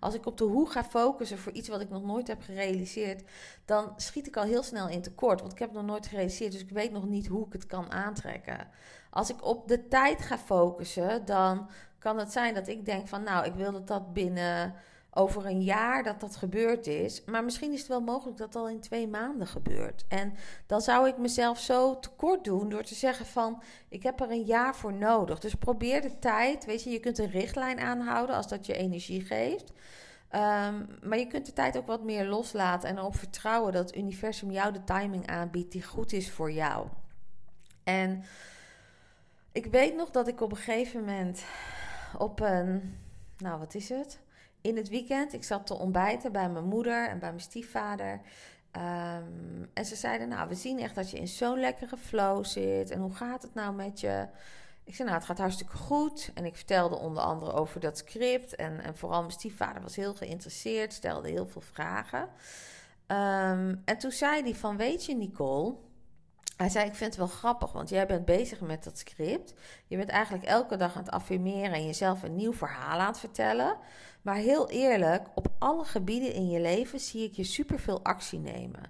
Als 0.00 0.14
ik 0.14 0.26
op 0.26 0.38
de 0.38 0.44
hoe 0.44 0.70
ga 0.70 0.84
focussen 0.84 1.38
voor 1.38 1.52
iets 1.52 1.68
wat 1.68 1.80
ik 1.80 1.90
nog 1.90 2.02
nooit 2.02 2.28
heb 2.28 2.42
gerealiseerd, 2.42 3.22
dan 3.64 3.92
schiet 3.96 4.26
ik 4.26 4.36
al 4.36 4.44
heel 4.44 4.62
snel 4.62 4.88
in 4.88 5.02
tekort. 5.02 5.40
Want 5.40 5.52
ik 5.52 5.58
heb 5.58 5.72
nog 5.72 5.84
nooit 5.84 6.06
gerealiseerd, 6.06 6.52
dus 6.52 6.62
ik 6.62 6.70
weet 6.70 6.92
nog 6.92 7.06
niet 7.06 7.26
hoe 7.26 7.46
ik 7.46 7.52
het 7.52 7.66
kan 7.66 7.92
aantrekken. 7.92 8.68
Als 9.10 9.30
ik 9.30 9.44
op 9.44 9.68
de 9.68 9.88
tijd 9.88 10.22
ga 10.22 10.38
focussen, 10.38 11.24
dan 11.24 11.68
kan 11.98 12.18
het 12.18 12.32
zijn 12.32 12.54
dat 12.54 12.68
ik 12.68 12.84
denk 12.84 13.08
van 13.08 13.22
nou, 13.22 13.46
ik 13.46 13.54
wil 13.54 13.72
dat 13.72 13.86
dat 13.86 14.12
binnen 14.12 14.74
over 15.14 15.46
een 15.46 15.62
jaar 15.62 16.02
dat 16.02 16.20
dat 16.20 16.36
gebeurd 16.36 16.86
is. 16.86 17.24
Maar 17.24 17.44
misschien 17.44 17.72
is 17.72 17.78
het 17.78 17.88
wel 17.88 18.00
mogelijk 18.00 18.38
dat 18.38 18.52
dat 18.52 18.62
al 18.62 18.68
in 18.68 18.80
twee 18.80 19.08
maanden 19.08 19.46
gebeurt. 19.46 20.04
En 20.08 20.34
dan 20.66 20.80
zou 20.80 21.08
ik 21.08 21.18
mezelf 21.18 21.58
zo 21.58 21.98
tekort 21.98 22.44
doen 22.44 22.68
door 22.68 22.82
te 22.82 22.94
zeggen 22.94 23.26
van... 23.26 23.62
ik 23.88 24.02
heb 24.02 24.20
er 24.20 24.30
een 24.30 24.44
jaar 24.44 24.76
voor 24.76 24.92
nodig. 24.92 25.38
Dus 25.38 25.54
probeer 25.54 26.02
de 26.02 26.18
tijd. 26.18 26.64
Weet 26.64 26.82
je, 26.82 26.90
je 26.90 27.00
kunt 27.00 27.18
een 27.18 27.30
richtlijn 27.30 27.80
aanhouden 27.80 28.36
als 28.36 28.48
dat 28.48 28.66
je 28.66 28.74
energie 28.74 29.20
geeft. 29.20 29.72
Um, 30.34 30.88
maar 31.02 31.18
je 31.18 31.26
kunt 31.26 31.46
de 31.46 31.52
tijd 31.52 31.76
ook 31.76 31.86
wat 31.86 32.02
meer 32.02 32.26
loslaten 32.26 32.88
en 32.88 32.98
erop 32.98 33.16
vertrouwen 33.16 33.72
dat 33.72 33.86
het 33.86 33.96
universum 33.96 34.50
jou 34.50 34.72
de 34.72 34.84
timing 34.84 35.26
aanbiedt 35.26 35.72
die 35.72 35.82
goed 35.82 36.12
is 36.12 36.30
voor 36.30 36.52
jou. 36.52 36.86
En 37.84 38.24
ik 39.52 39.66
weet 39.66 39.96
nog 39.96 40.10
dat 40.10 40.28
ik 40.28 40.40
op 40.40 40.50
een 40.50 40.56
gegeven 40.56 41.00
moment 41.00 41.44
op 42.18 42.40
een, 42.40 42.98
nou 43.38 43.58
wat 43.58 43.74
is 43.74 43.88
het? 43.88 44.22
In 44.64 44.76
het 44.76 44.88
weekend, 44.88 45.32
ik 45.32 45.44
zat 45.44 45.66
te 45.66 45.74
ontbijten 45.74 46.32
bij 46.32 46.48
mijn 46.50 46.64
moeder 46.64 47.08
en 47.08 47.18
bij 47.18 47.28
mijn 47.28 47.40
stiefvader. 47.40 48.20
Ehm, 48.70 49.62
en 49.74 49.84
ze 49.84 49.96
zeiden, 49.96 50.28
nou, 50.28 50.48
we 50.48 50.54
zien 50.54 50.78
echt 50.78 50.94
dat 50.94 51.10
je 51.10 51.18
in 51.18 51.28
zo'n 51.28 51.60
lekkere 51.60 51.96
flow 51.96 52.44
zit. 52.44 52.90
En 52.90 53.00
hoe 53.00 53.14
gaat 53.14 53.42
het 53.42 53.54
nou 53.54 53.74
met 53.74 54.00
je? 54.00 54.26
Ik 54.84 54.94
zei, 54.94 55.08
nou, 55.08 55.20
het 55.20 55.28
gaat 55.28 55.38
hartstikke 55.38 55.76
goed. 55.76 56.30
En 56.34 56.44
ik 56.44 56.56
vertelde 56.56 56.96
onder 56.98 57.22
andere 57.22 57.52
over 57.52 57.80
dat 57.80 57.98
script. 57.98 58.54
En, 58.54 58.80
en 58.80 58.96
vooral 58.96 59.20
mijn 59.20 59.32
stiefvader 59.32 59.82
was 59.82 59.96
heel 59.96 60.14
geïnteresseerd, 60.14 60.92
stelde 60.92 61.28
heel 61.28 61.46
veel 61.46 61.60
vragen. 61.60 62.28
Ehm, 63.06 63.74
en 63.84 63.98
toen 63.98 64.10
zei 64.10 64.42
hij 64.42 64.54
van, 64.54 64.76
weet 64.76 65.04
je 65.04 65.14
Nicole... 65.14 65.74
Hij 66.56 66.68
zei, 66.68 66.86
ik 66.86 66.94
vind 66.94 67.10
het 67.10 67.18
wel 67.18 67.36
grappig, 67.36 67.72
want 67.72 67.88
jij 67.88 68.06
bent 68.06 68.24
bezig 68.24 68.60
met 68.60 68.84
dat 68.84 68.98
script. 68.98 69.54
Je 69.86 69.96
bent 69.96 70.08
eigenlijk 70.08 70.44
elke 70.44 70.76
dag 70.76 70.96
aan 70.96 71.02
het 71.02 71.10
affirmeren 71.10 71.72
en 71.72 71.86
jezelf 71.86 72.22
een 72.22 72.36
nieuw 72.36 72.52
verhaal 72.52 72.98
aan 72.98 73.06
het 73.06 73.18
vertellen. 73.18 73.76
Maar 74.22 74.36
heel 74.36 74.70
eerlijk, 74.70 75.28
op 75.34 75.48
alle 75.58 75.84
gebieden 75.84 76.32
in 76.32 76.50
je 76.50 76.60
leven 76.60 77.00
zie 77.00 77.24
ik 77.24 77.32
je 77.32 77.44
superveel 77.44 78.02
actie 78.02 78.38
nemen. 78.38 78.82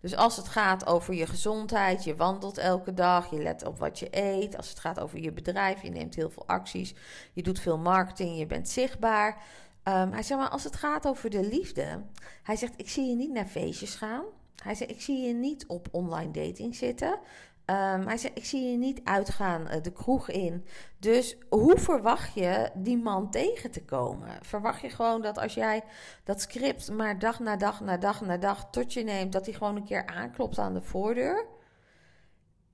Dus 0.00 0.16
als 0.16 0.36
het 0.36 0.48
gaat 0.48 0.86
over 0.86 1.14
je 1.14 1.26
gezondheid, 1.26 2.04
je 2.04 2.16
wandelt 2.16 2.58
elke 2.58 2.94
dag, 2.94 3.30
je 3.30 3.42
let 3.42 3.66
op 3.66 3.78
wat 3.78 3.98
je 3.98 4.08
eet. 4.10 4.56
Als 4.56 4.68
het 4.68 4.78
gaat 4.78 5.00
over 5.00 5.18
je 5.18 5.32
bedrijf, 5.32 5.82
je 5.82 5.90
neemt 5.90 6.14
heel 6.14 6.30
veel 6.30 6.46
acties. 6.46 6.94
Je 7.32 7.42
doet 7.42 7.60
veel 7.60 7.78
marketing, 7.78 8.38
je 8.38 8.46
bent 8.46 8.68
zichtbaar. 8.68 9.42
Um, 9.84 10.12
hij 10.12 10.22
zegt 10.22 10.40
maar, 10.40 10.48
als 10.48 10.64
het 10.64 10.76
gaat 10.76 11.06
over 11.06 11.30
de 11.30 11.48
liefde. 11.48 12.02
Hij 12.42 12.56
zegt, 12.56 12.74
ik 12.76 12.88
zie 12.88 13.08
je 13.08 13.16
niet 13.16 13.32
naar 13.32 13.46
feestjes 13.46 13.94
gaan. 13.94 14.24
Hij 14.62 14.74
zei: 14.74 14.90
Ik 14.90 15.00
zie 15.00 15.26
je 15.26 15.34
niet 15.34 15.66
op 15.66 15.88
online 15.90 16.30
dating 16.30 16.74
zitten. 16.74 17.18
Um, 17.66 18.06
hij 18.06 18.16
zei: 18.16 18.32
Ik 18.34 18.44
zie 18.44 18.70
je 18.70 18.76
niet 18.76 19.00
uitgaan 19.04 19.62
uh, 19.62 19.82
de 19.82 19.92
kroeg 19.92 20.28
in. 20.28 20.66
Dus 20.98 21.36
hoe 21.48 21.78
verwacht 21.78 22.34
je 22.34 22.70
die 22.74 22.98
man 22.98 23.30
tegen 23.30 23.70
te 23.70 23.84
komen? 23.84 24.28
Verwacht 24.40 24.80
je 24.80 24.90
gewoon 24.90 25.22
dat 25.22 25.38
als 25.38 25.54
jij 25.54 25.82
dat 26.24 26.40
script 26.40 26.90
maar 26.90 27.18
dag 27.18 27.40
na 27.40 27.56
dag 27.56 27.80
na 27.80 27.96
dag 27.96 28.20
na 28.20 28.36
dag 28.36 28.70
tot 28.70 28.92
je 28.92 29.04
neemt, 29.04 29.32
dat 29.32 29.44
hij 29.46 29.54
gewoon 29.54 29.76
een 29.76 29.84
keer 29.84 30.06
aanklopt 30.06 30.58
aan 30.58 30.74
de 30.74 30.82
voordeur? 30.82 31.46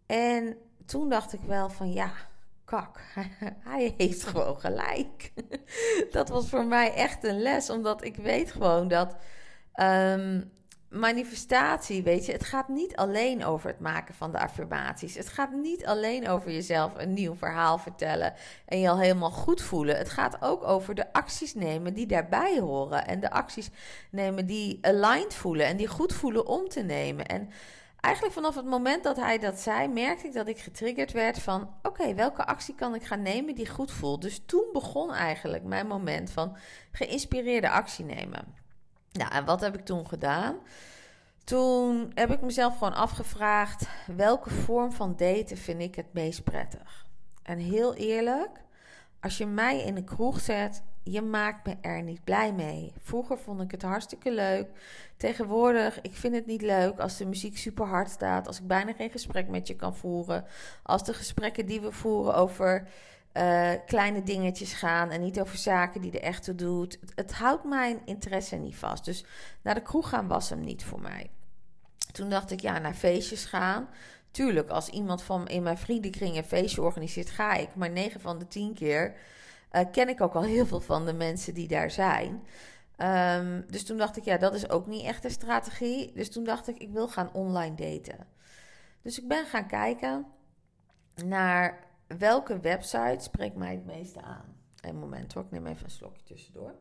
En 0.06 0.56
toen 0.86 1.08
dacht 1.08 1.32
ik 1.32 1.40
wel 1.40 1.68
van 1.68 1.92
ja, 1.92 2.12
kak, 2.64 3.00
hij 3.70 3.94
heeft 3.96 4.24
gewoon 4.24 4.60
gelijk. 4.60 5.32
dat 6.10 6.28
was 6.28 6.48
voor 6.48 6.64
mij 6.66 6.94
echt 6.94 7.24
een 7.24 7.40
les, 7.42 7.70
omdat 7.70 8.04
ik 8.04 8.16
weet 8.16 8.50
gewoon 8.50 8.88
dat. 8.88 9.16
Um, 9.80 10.56
manifestatie, 10.88 12.02
weet 12.02 12.26
je, 12.26 12.32
het 12.32 12.44
gaat 12.44 12.68
niet 12.68 12.96
alleen 12.96 13.44
over 13.44 13.70
het 13.70 13.80
maken 13.80 14.14
van 14.14 14.32
de 14.32 14.38
affirmaties. 14.38 15.14
Het 15.14 15.28
gaat 15.28 15.52
niet 15.52 15.86
alleen 15.86 16.28
over 16.28 16.50
jezelf 16.50 16.92
een 16.96 17.12
nieuw 17.12 17.34
verhaal 17.34 17.78
vertellen 17.78 18.34
en 18.66 18.80
je 18.80 18.88
al 18.88 18.98
helemaal 18.98 19.30
goed 19.30 19.62
voelen. 19.62 19.96
Het 19.96 20.10
gaat 20.10 20.42
ook 20.42 20.64
over 20.64 20.94
de 20.94 21.12
acties 21.12 21.54
nemen 21.54 21.94
die 21.94 22.06
daarbij 22.06 22.58
horen 22.58 23.06
en 23.06 23.20
de 23.20 23.30
acties 23.30 23.70
nemen 24.10 24.46
die 24.46 24.78
aligned 24.80 25.34
voelen 25.34 25.66
en 25.66 25.76
die 25.76 25.88
goed 25.88 26.12
voelen 26.12 26.46
om 26.46 26.68
te 26.68 26.82
nemen. 26.82 27.26
En 27.26 27.50
eigenlijk 28.00 28.34
vanaf 28.34 28.54
het 28.54 28.66
moment 28.66 29.04
dat 29.04 29.16
hij 29.16 29.38
dat 29.38 29.58
zei, 29.58 29.88
merkte 29.88 30.26
ik 30.26 30.32
dat 30.32 30.48
ik 30.48 30.58
getriggerd 30.58 31.12
werd 31.12 31.38
van: 31.38 31.74
oké, 31.82 32.14
welke 32.14 32.46
actie 32.46 32.74
kan 32.74 32.94
ik 32.94 33.04
gaan 33.04 33.22
nemen 33.22 33.54
die 33.54 33.68
goed 33.68 33.92
voelt? 33.92 34.22
Dus 34.22 34.42
toen 34.46 34.64
begon 34.72 35.14
eigenlijk 35.14 35.64
mijn 35.64 35.86
moment 35.86 36.30
van 36.30 36.56
geïnspireerde 36.92 37.70
actie 37.70 38.04
nemen. 38.04 38.57
Nou, 39.18 39.32
en 39.32 39.44
wat 39.44 39.60
heb 39.60 39.74
ik 39.74 39.84
toen 39.84 40.06
gedaan? 40.06 40.56
Toen 41.44 42.10
heb 42.14 42.30
ik 42.30 42.40
mezelf 42.40 42.78
gewoon 42.78 42.94
afgevraagd: 42.94 43.88
welke 44.06 44.50
vorm 44.50 44.92
van 44.92 45.14
daten 45.16 45.56
vind 45.56 45.80
ik 45.80 45.94
het 45.94 46.12
meest 46.12 46.44
prettig? 46.44 47.06
En 47.42 47.58
heel 47.58 47.94
eerlijk, 47.94 48.50
als 49.20 49.38
je 49.38 49.46
mij 49.46 49.82
in 49.82 49.96
een 49.96 50.04
kroeg 50.04 50.40
zet, 50.40 50.82
je 51.02 51.22
maakt 51.22 51.66
me 51.66 51.76
er 51.80 52.02
niet 52.02 52.24
blij 52.24 52.52
mee. 52.52 52.92
Vroeger 53.02 53.38
vond 53.38 53.60
ik 53.60 53.70
het 53.70 53.82
hartstikke 53.82 54.32
leuk. 54.32 54.66
Tegenwoordig, 55.16 56.00
ik 56.00 56.14
vind 56.14 56.34
het 56.34 56.46
niet 56.46 56.62
leuk 56.62 56.98
als 56.98 57.16
de 57.16 57.26
muziek 57.26 57.56
super 57.56 57.86
hard 57.86 58.10
staat, 58.10 58.46
als 58.46 58.60
ik 58.60 58.66
bijna 58.66 58.92
geen 58.92 59.10
gesprek 59.10 59.48
met 59.48 59.66
je 59.66 59.76
kan 59.76 59.94
voeren, 59.94 60.44
als 60.82 61.04
de 61.04 61.14
gesprekken 61.14 61.66
die 61.66 61.80
we 61.80 61.92
voeren 61.92 62.34
over 62.34 62.88
uh, 63.38 63.70
kleine 63.86 64.22
dingetjes 64.22 64.72
gaan 64.72 65.10
en 65.10 65.20
niet 65.20 65.40
over 65.40 65.56
zaken 65.56 66.00
die 66.00 66.10
de 66.10 66.20
echte 66.20 66.54
doet. 66.54 66.98
Het, 67.14 67.32
houdt 67.32 67.64
mijn 67.64 68.00
interesse 68.04 68.56
niet 68.56 68.76
vast. 68.76 69.04
Dus 69.04 69.24
naar 69.62 69.74
de 69.74 69.82
kroeg 69.82 70.08
gaan 70.08 70.28
was 70.28 70.48
hem 70.48 70.60
niet 70.60 70.84
voor 70.84 71.00
mij. 71.00 71.30
Toen 72.12 72.30
dacht 72.30 72.50
ik, 72.50 72.60
ja, 72.60 72.78
naar 72.78 72.94
feestjes 72.94 73.44
gaan. 73.44 73.88
Tuurlijk, 74.30 74.70
als 74.70 74.88
iemand 74.88 75.22
van 75.22 75.48
in 75.48 75.62
mijn 75.62 75.78
vriendenkring 75.78 76.36
een 76.36 76.44
feestje 76.44 76.82
organiseert, 76.82 77.30
ga 77.30 77.54
ik. 77.54 77.74
Maar 77.74 77.90
9 77.90 78.20
van 78.20 78.38
de 78.38 78.48
10 78.48 78.74
keer 78.74 79.14
uh, 79.72 79.80
ken 79.92 80.08
ik 80.08 80.20
ook 80.20 80.34
al 80.34 80.42
heel 80.42 80.66
veel 80.66 80.80
van 80.80 81.06
de 81.06 81.12
mensen 81.12 81.54
die 81.54 81.68
daar 81.68 81.90
zijn. 81.90 82.42
Um, 82.96 83.64
dus 83.70 83.84
toen 83.84 83.96
dacht 83.96 84.16
ik, 84.16 84.24
ja, 84.24 84.36
dat 84.36 84.54
is 84.54 84.70
ook 84.70 84.86
niet 84.86 85.04
echt 85.04 85.24
een 85.24 85.30
strategie. 85.30 86.12
Dus 86.14 86.30
toen 86.30 86.44
dacht 86.44 86.68
ik, 86.68 86.78
ik 86.78 86.90
wil 86.90 87.08
gaan 87.08 87.32
online 87.32 87.74
daten. 87.74 88.26
Dus 89.02 89.20
ik 89.20 89.28
ben 89.28 89.46
gaan 89.46 89.66
kijken 89.66 90.26
naar 91.24 91.87
welke 92.16 92.60
website 92.60 93.18
spreekt 93.18 93.56
mij 93.56 93.72
het 93.72 93.84
meeste 93.84 94.22
aan? 94.22 94.56
Een 94.80 94.98
moment 94.98 95.32
hoor, 95.32 95.44
ik 95.44 95.50
neem 95.50 95.66
even 95.66 95.84
een 95.84 95.90
slokje 95.90 96.22
tussendoor. 96.22 96.74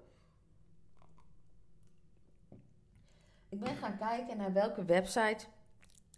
Ik 3.49 3.59
ben 3.59 3.75
gaan 3.75 3.97
kijken 3.97 4.37
naar 4.37 4.53
welke 4.53 4.85
website 4.85 5.45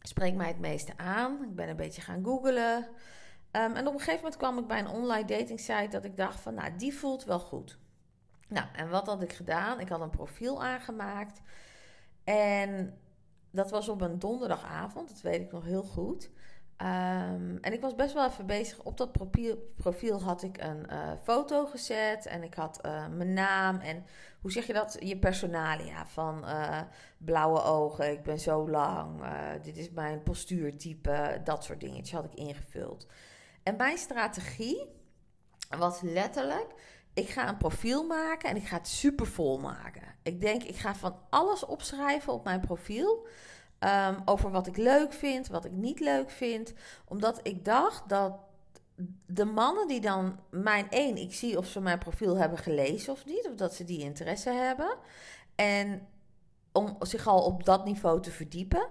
spreekt 0.02 0.36
mij 0.36 0.48
het 0.48 0.60
meeste 0.60 0.98
aan. 0.98 1.44
Ik 1.44 1.56
ben 1.56 1.70
een 1.70 1.76
beetje 1.76 2.02
gaan 2.02 2.24
googlen. 2.24 2.78
Um, 3.52 3.76
en 3.76 3.88
op 3.88 3.94
een 3.94 4.00
gegeven 4.00 4.16
moment 4.16 4.38
kwam 4.38 4.58
ik 4.58 4.68
bij 4.68 4.80
een 4.80 4.88
online 4.88 5.26
dating 5.26 5.60
site 5.60 5.88
dat 5.90 6.04
ik 6.04 6.18
dacht 6.18 6.40
van, 6.40 6.54
nou, 6.54 6.76
die 6.76 6.94
voelt 6.94 7.24
wel 7.24 7.40
goed. 7.40 7.80
Nou, 8.48 8.68
en 8.74 8.90
wat 8.90 9.06
had 9.06 9.22
ik 9.22 9.34
gedaan? 9.34 9.80
Ik 9.80 9.90
had 9.90 10.02
een 10.02 10.10
profiel 10.10 10.64
aangemaakt. 10.64 11.42
En 12.24 13.00
dat 13.52 13.72
was 13.72 13.90
op 13.90 14.02
een 14.02 14.20
donderdagavond, 14.20 15.10
dat 15.10 15.22
weet 15.22 15.42
ik 15.42 15.52
nog 15.52 15.64
heel 15.64 15.84
goed. 15.84 16.32
Um, 16.82 17.58
en 17.62 17.74
ik 17.74 17.82
was 17.82 17.96
best 17.96 18.14
wel 18.14 18.28
even 18.28 18.46
bezig. 18.46 18.80
Op 18.84 18.98
dat 18.98 19.12
profiel, 19.12 19.74
profiel 19.76 20.22
had 20.22 20.44
ik 20.44 20.58
een 20.58 20.88
uh, 20.92 21.12
foto 21.24 21.66
gezet. 21.66 22.26
En 22.26 22.44
ik 22.44 22.54
had 22.54 22.80
uh, 22.86 23.08
mijn 23.08 23.34
naam. 23.34 23.80
En 23.80 24.06
hoe 24.42 24.52
zeg 24.52 24.68
je 24.68 24.74
dat? 24.74 24.98
Je 25.00 25.18
personalia. 25.18 26.06
Van 26.06 26.44
uh, 26.46 26.82
blauwe 27.18 27.64
ogen. 27.64 28.12
Ik 28.12 28.24
ben 28.24 28.40
zo 28.40 28.70
lang. 28.70 29.24
dit 29.62 29.78
is 29.78 29.90
mijn 29.90 30.24
postuurtype. 30.24 31.42
Dat 31.44 31.64
soort 31.64 31.80
dingetjes 31.80 32.12
had 32.12 32.26
ik 32.26 32.34
ingevuld. 32.34 33.08
En 33.64 33.76
mijn 33.76 33.98
strategie 33.98 34.88
was 35.78 36.02
letterlijk. 36.02 36.68
Ik 37.14 37.30
ga 37.30 37.50
een 37.50 37.58
profiel 37.58 38.04
maken 38.04 38.50
en 38.50 38.56
ik 38.56 38.68
ga 38.68 38.78
het 38.78 38.88
super 38.88 39.28
vol 39.28 39.60
maken. 39.60 40.04
Ik 40.24 40.42
denk, 40.42 40.64
ik 40.64 40.76
ga 40.76 40.96
van 40.96 41.20
alles 41.30 41.66
opschrijven 41.66 42.34
op 42.34 42.44
mijn 42.44 42.60
profiel. 42.60 43.28
Um, 43.80 44.22
over 44.26 44.52
wat 44.52 44.68
ik 44.68 44.78
leuk 44.78 45.14
vind, 45.14 45.48
wat 45.48 45.66
ik 45.66 45.72
niet 45.72 46.00
leuk 46.00 46.30
vind. 46.30 46.74
Omdat 47.06 47.40
ik 47.44 47.66
dacht 47.66 48.10
dat 48.10 48.34
de 49.26 49.46
mannen 49.46 49.88
die 49.88 50.02
dan 50.02 50.40
mijn 50.50 50.90
één, 50.90 51.18
ik 51.18 51.34
zie 51.34 51.58
of 51.58 51.66
ze 51.66 51.82
mijn 51.82 52.00
profiel 52.00 52.38
hebben 52.38 52.58
gelezen 52.58 53.14
of 53.14 53.26
niet, 53.26 53.48
of 53.48 53.56
dat 53.56 53.74
ze 53.74 53.84
die 53.84 54.00
interesse 54.00 54.50
hebben. 54.50 54.98
En 55.56 56.08
om 56.72 56.96
zich 57.00 57.28
al 57.28 57.44
op 57.44 57.66
dat 57.66 57.86
niveau 57.86 58.22
te 58.22 58.32
verdiepen. 58.32 58.88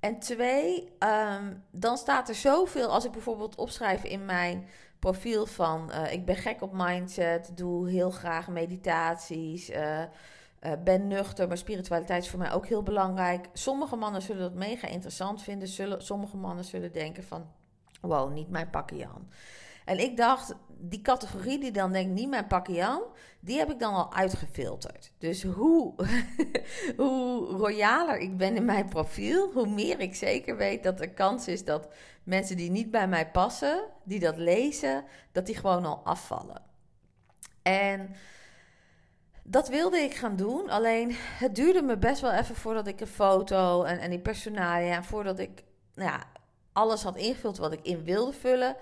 En 0.00 0.18
twee, 0.18 0.92
um, 0.98 1.64
dan 1.70 1.96
staat 1.96 2.28
er 2.28 2.34
zoveel, 2.34 2.88
als 2.88 3.04
ik 3.04 3.12
bijvoorbeeld 3.12 3.56
opschrijf 3.56 4.04
in 4.04 4.24
mijn 4.24 4.68
profiel 4.98 5.46
van 5.46 5.90
uh, 5.90 6.12
ik 6.12 6.24
ben 6.24 6.36
gek 6.36 6.62
op 6.62 6.72
mindset, 6.72 7.50
doe 7.54 7.90
heel 7.90 8.10
graag 8.10 8.48
meditaties. 8.48 9.70
Uh, 9.70 10.02
uh, 10.62 10.72
ben 10.84 11.06
nuchter, 11.06 11.48
maar 11.48 11.58
spiritualiteit 11.58 12.22
is 12.22 12.30
voor 12.30 12.38
mij 12.38 12.52
ook 12.52 12.66
heel 12.66 12.82
belangrijk. 12.82 13.48
Sommige 13.52 13.96
mannen 13.96 14.22
zullen 14.22 14.42
dat 14.42 14.54
mega 14.54 14.88
interessant 14.88 15.42
vinden. 15.42 15.68
Zullen, 15.68 16.02
sommige 16.02 16.36
mannen 16.36 16.64
zullen 16.64 16.92
denken 16.92 17.24
van, 17.24 17.50
wow, 18.00 18.32
niet 18.32 18.48
mijn 18.48 18.70
pakje 18.70 18.96
Jan. 18.96 19.28
En 19.84 19.98
ik 19.98 20.16
dacht, 20.16 20.54
die 20.78 21.00
categorie 21.00 21.58
die 21.58 21.70
dan 21.70 21.92
denkt, 21.92 22.12
niet 22.12 22.28
mijn 22.28 22.46
pakje 22.46 22.74
Jan, 22.74 23.02
die 23.40 23.58
heb 23.58 23.70
ik 23.70 23.78
dan 23.78 23.94
al 23.94 24.14
uitgefilterd. 24.14 25.12
Dus 25.18 25.42
hoe, 25.42 25.94
hoe 26.96 27.46
royaler 27.46 28.18
ik 28.18 28.36
ben 28.36 28.56
in 28.56 28.64
mijn 28.64 28.88
profiel, 28.88 29.52
hoe 29.52 29.68
meer 29.68 30.00
ik 30.00 30.14
zeker 30.14 30.56
weet 30.56 30.82
dat 30.82 31.00
er 31.00 31.10
kans 31.10 31.48
is 31.48 31.64
dat 31.64 31.88
mensen 32.22 32.56
die 32.56 32.70
niet 32.70 32.90
bij 32.90 33.08
mij 33.08 33.30
passen, 33.30 33.84
die 34.04 34.20
dat 34.20 34.36
lezen, 34.36 35.04
dat 35.32 35.46
die 35.46 35.56
gewoon 35.56 35.84
al 35.84 36.00
afvallen. 36.04 36.62
En 37.62 38.14
dat 39.50 39.68
wilde 39.68 39.98
ik 39.98 40.14
gaan 40.14 40.36
doen. 40.36 40.70
Alleen 40.70 41.12
het 41.14 41.54
duurde 41.54 41.82
me 41.82 41.96
best 41.96 42.20
wel 42.20 42.32
even 42.32 42.54
voordat 42.54 42.86
ik 42.86 43.00
een 43.00 43.06
foto 43.06 43.82
en, 43.82 43.98
en 43.98 44.10
die 44.10 44.18
personalia. 44.18 45.02
Voordat 45.02 45.38
ik 45.38 45.64
nou 45.94 46.10
ja, 46.10 46.24
alles 46.72 47.02
had 47.02 47.16
ingevuld 47.16 47.58
wat 47.58 47.72
ik 47.72 47.80
in 47.82 48.04
wilde 48.04 48.32
vullen. 48.32 48.76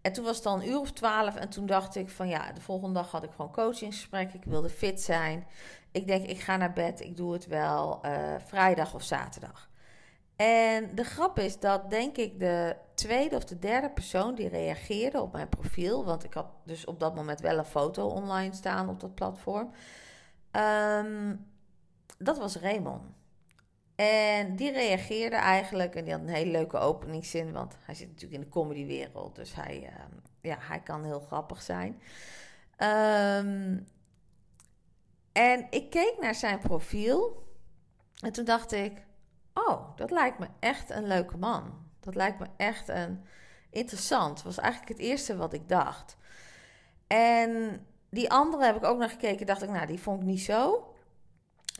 En 0.00 0.12
toen 0.12 0.24
was 0.24 0.34
het 0.34 0.44
dan 0.44 0.60
een 0.60 0.68
uur 0.68 0.78
of 0.78 0.92
twaalf. 0.92 1.36
En 1.36 1.48
toen 1.48 1.66
dacht 1.66 1.96
ik 1.96 2.10
van 2.10 2.28
ja, 2.28 2.52
de 2.52 2.60
volgende 2.60 2.94
dag 2.94 3.10
had 3.10 3.22
ik 3.22 3.30
gewoon 3.36 3.52
coachingsgesprek. 3.52 4.32
Ik 4.32 4.44
wilde 4.44 4.68
fit 4.70 5.00
zijn. 5.00 5.46
Ik 5.90 6.06
denk, 6.06 6.26
ik 6.26 6.40
ga 6.40 6.56
naar 6.56 6.72
bed. 6.72 7.00
Ik 7.00 7.16
doe 7.16 7.32
het 7.32 7.46
wel 7.46 8.00
uh, 8.06 8.34
vrijdag 8.46 8.94
of 8.94 9.02
zaterdag. 9.02 9.70
En 10.36 10.94
de 10.94 11.04
grap 11.04 11.38
is 11.38 11.58
dat, 11.58 11.90
denk 11.90 12.16
ik, 12.16 12.40
de 12.40 12.76
tweede 12.94 13.36
of 13.36 13.44
de 13.44 13.58
derde 13.58 13.90
persoon 13.90 14.34
die 14.34 14.48
reageerde 14.48 15.20
op 15.20 15.32
mijn 15.32 15.48
profiel. 15.48 16.04
Want 16.04 16.24
ik 16.24 16.34
had 16.34 16.46
dus 16.64 16.84
op 16.84 17.00
dat 17.00 17.14
moment 17.14 17.40
wel 17.40 17.58
een 17.58 17.64
foto 17.64 18.06
online 18.06 18.54
staan 18.54 18.88
op 18.88 19.00
dat 19.00 19.14
platform 19.14 19.72
Ehm, 20.52 21.36
dat 22.18 22.38
was 22.38 22.56
Raymond. 22.56 23.02
En 23.94 24.56
die 24.56 24.72
reageerde 24.72 25.36
eigenlijk, 25.36 25.94
en 25.94 26.04
die 26.04 26.12
had 26.12 26.22
een 26.22 26.28
hele 26.28 26.50
leuke 26.50 26.78
openingszin, 26.78 27.52
want 27.52 27.76
hij 27.84 27.94
zit 27.94 28.08
natuurlijk 28.08 28.34
in 28.34 28.40
de 28.40 28.48
comedywereld, 28.48 29.34
dus 29.34 29.54
hij, 29.54 29.86
ehm, 29.86 30.12
ja, 30.40 30.56
hij 30.60 30.80
kan 30.80 31.04
heel 31.04 31.20
grappig 31.20 31.62
zijn. 31.62 32.02
Ehm, 32.76 33.78
en 35.32 35.66
ik 35.70 35.90
keek 35.90 36.16
naar 36.20 36.34
zijn 36.34 36.58
profiel 36.58 37.46
en 38.20 38.32
toen 38.32 38.44
dacht 38.44 38.72
ik, 38.72 39.04
oh, 39.54 39.96
dat 39.96 40.10
lijkt 40.10 40.38
me 40.38 40.48
echt 40.60 40.90
een 40.90 41.06
leuke 41.06 41.36
man. 41.36 41.90
Dat 42.00 42.14
lijkt 42.14 42.38
me 42.38 42.46
echt 42.56 42.88
een 42.88 43.24
interessant. 43.70 44.42
Was 44.42 44.58
eigenlijk 44.58 44.92
het 44.92 45.08
eerste 45.08 45.36
wat 45.36 45.52
ik 45.52 45.68
dacht. 45.68 46.16
En 47.06 47.86
die 48.12 48.30
andere 48.30 48.64
heb 48.64 48.76
ik 48.76 48.84
ook 48.84 48.98
naar 48.98 49.08
gekeken, 49.08 49.46
dacht 49.46 49.62
ik, 49.62 49.70
nou, 49.70 49.86
die 49.86 50.00
vond 50.00 50.20
ik 50.20 50.26
niet 50.26 50.42
zo. 50.42 50.86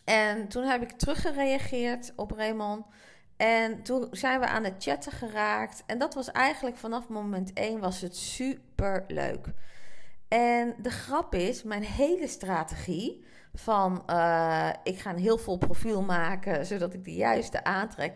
En 0.04 0.48
toen 0.48 0.64
heb 0.64 0.82
ik 0.82 0.90
teruggereageerd 0.90 2.12
op 2.16 2.30
Raymond. 2.30 2.86
En 3.36 3.82
toen 3.82 4.08
zijn 4.10 4.40
we 4.40 4.46
aan 4.46 4.64
het 4.64 4.74
chatten 4.78 5.12
geraakt. 5.12 5.82
En 5.86 5.98
dat 5.98 6.14
was 6.14 6.30
eigenlijk 6.30 6.76
vanaf 6.76 7.08
moment 7.08 7.52
1 7.52 7.80
was 7.80 8.00
het 8.00 8.16
super 8.16 9.04
leuk. 9.08 9.46
En 10.28 10.74
de 10.78 10.90
grap 10.90 11.34
is, 11.34 11.62
mijn 11.62 11.82
hele 11.82 12.28
strategie 12.28 13.24
van 13.54 14.02
uh, 14.10 14.70
ik 14.82 14.98
ga 14.98 15.10
een 15.10 15.18
heel 15.18 15.38
vol 15.38 15.58
profiel 15.58 16.02
maken, 16.02 16.66
zodat 16.66 16.94
ik 16.94 17.04
de 17.04 17.14
juiste 17.14 17.64
aantrek. 17.64 18.12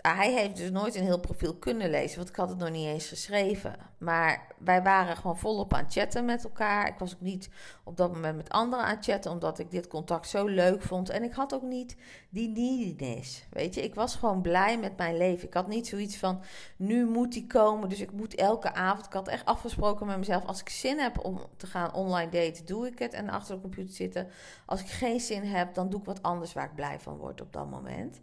Hij 0.00 0.32
heeft 0.32 0.56
dus 0.56 0.70
nooit 0.70 0.94
een 0.94 1.04
heel 1.04 1.20
profiel 1.20 1.54
kunnen 1.54 1.90
lezen, 1.90 2.16
want 2.16 2.28
ik 2.28 2.36
had 2.36 2.48
het 2.48 2.58
nog 2.58 2.70
niet 2.70 2.86
eens 2.86 3.08
geschreven. 3.08 3.76
Maar 3.98 4.46
wij 4.58 4.82
waren 4.82 5.16
gewoon 5.16 5.38
volop 5.38 5.74
aan 5.74 5.84
het 5.84 5.92
chatten 5.92 6.24
met 6.24 6.44
elkaar. 6.44 6.86
Ik 6.86 6.98
was 6.98 7.14
ook 7.14 7.20
niet 7.20 7.48
op 7.84 7.96
dat 7.96 8.12
moment 8.12 8.36
met 8.36 8.48
anderen 8.48 8.84
aan 8.84 8.96
het 8.96 9.04
chatten, 9.04 9.30
omdat 9.30 9.58
ik 9.58 9.70
dit 9.70 9.88
contact 9.88 10.28
zo 10.28 10.46
leuk 10.46 10.82
vond. 10.82 11.10
En 11.10 11.22
ik 11.22 11.32
had 11.32 11.54
ook 11.54 11.62
niet 11.62 11.96
die 12.28 12.48
neediness, 12.48 13.44
weet 13.50 13.74
je. 13.74 13.82
Ik 13.82 13.94
was 13.94 14.14
gewoon 14.14 14.42
blij 14.42 14.78
met 14.78 14.96
mijn 14.96 15.16
leven. 15.16 15.46
Ik 15.46 15.54
had 15.54 15.68
niet 15.68 15.86
zoiets 15.86 16.16
van, 16.16 16.42
nu 16.76 17.06
moet 17.06 17.32
die 17.32 17.46
komen, 17.46 17.88
dus 17.88 18.00
ik 18.00 18.12
moet 18.12 18.34
elke 18.34 18.74
avond. 18.74 19.06
Ik 19.06 19.12
had 19.12 19.28
echt 19.28 19.44
afgesproken 19.44 20.06
met 20.06 20.18
mezelf, 20.18 20.44
als 20.44 20.60
ik 20.60 20.68
zin 20.68 20.98
heb 20.98 21.24
om 21.24 21.40
te 21.56 21.66
gaan 21.66 21.94
online 21.94 22.30
daten, 22.30 22.66
doe 22.66 22.86
ik 22.86 22.98
het 22.98 23.12
en 23.12 23.28
achter 23.28 23.54
de 23.54 23.60
computer 23.60 23.94
zitten. 23.94 24.28
Als 24.66 24.80
ik 24.80 24.88
geen 24.88 25.20
zin 25.20 25.44
heb, 25.44 25.74
dan 25.74 25.90
doe 25.90 26.00
ik 26.00 26.06
wat 26.06 26.22
anders 26.22 26.52
waar 26.52 26.64
ik 26.64 26.74
blij 26.74 27.00
van 27.00 27.16
word 27.16 27.40
op 27.40 27.52
dat 27.52 27.70
moment. 27.70 28.20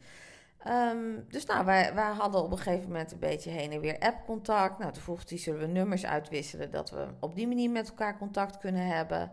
Um, 0.68 1.26
dus 1.28 1.46
nou, 1.46 1.66
wij, 1.66 1.94
wij 1.94 2.12
hadden 2.12 2.44
op 2.44 2.52
een 2.52 2.58
gegeven 2.58 2.88
moment 2.88 3.12
een 3.12 3.20
beetje 3.20 3.50
heen 3.50 3.72
en 3.72 3.80
weer 3.80 4.00
app-contact. 4.00 4.80
Nou, 4.80 4.92
toen 4.92 5.04
vroeg 5.04 5.30
hij, 5.30 5.38
zullen 5.38 5.60
we 5.60 5.68
nummers 5.68 6.06
uitwisselen, 6.06 6.72
dat 6.72 6.90
we 6.90 7.08
op 7.20 7.36
die 7.36 7.48
manier 7.48 7.70
met 7.70 7.90
elkaar 7.90 8.18
contact 8.18 8.58
kunnen 8.58 8.88
hebben. 8.88 9.32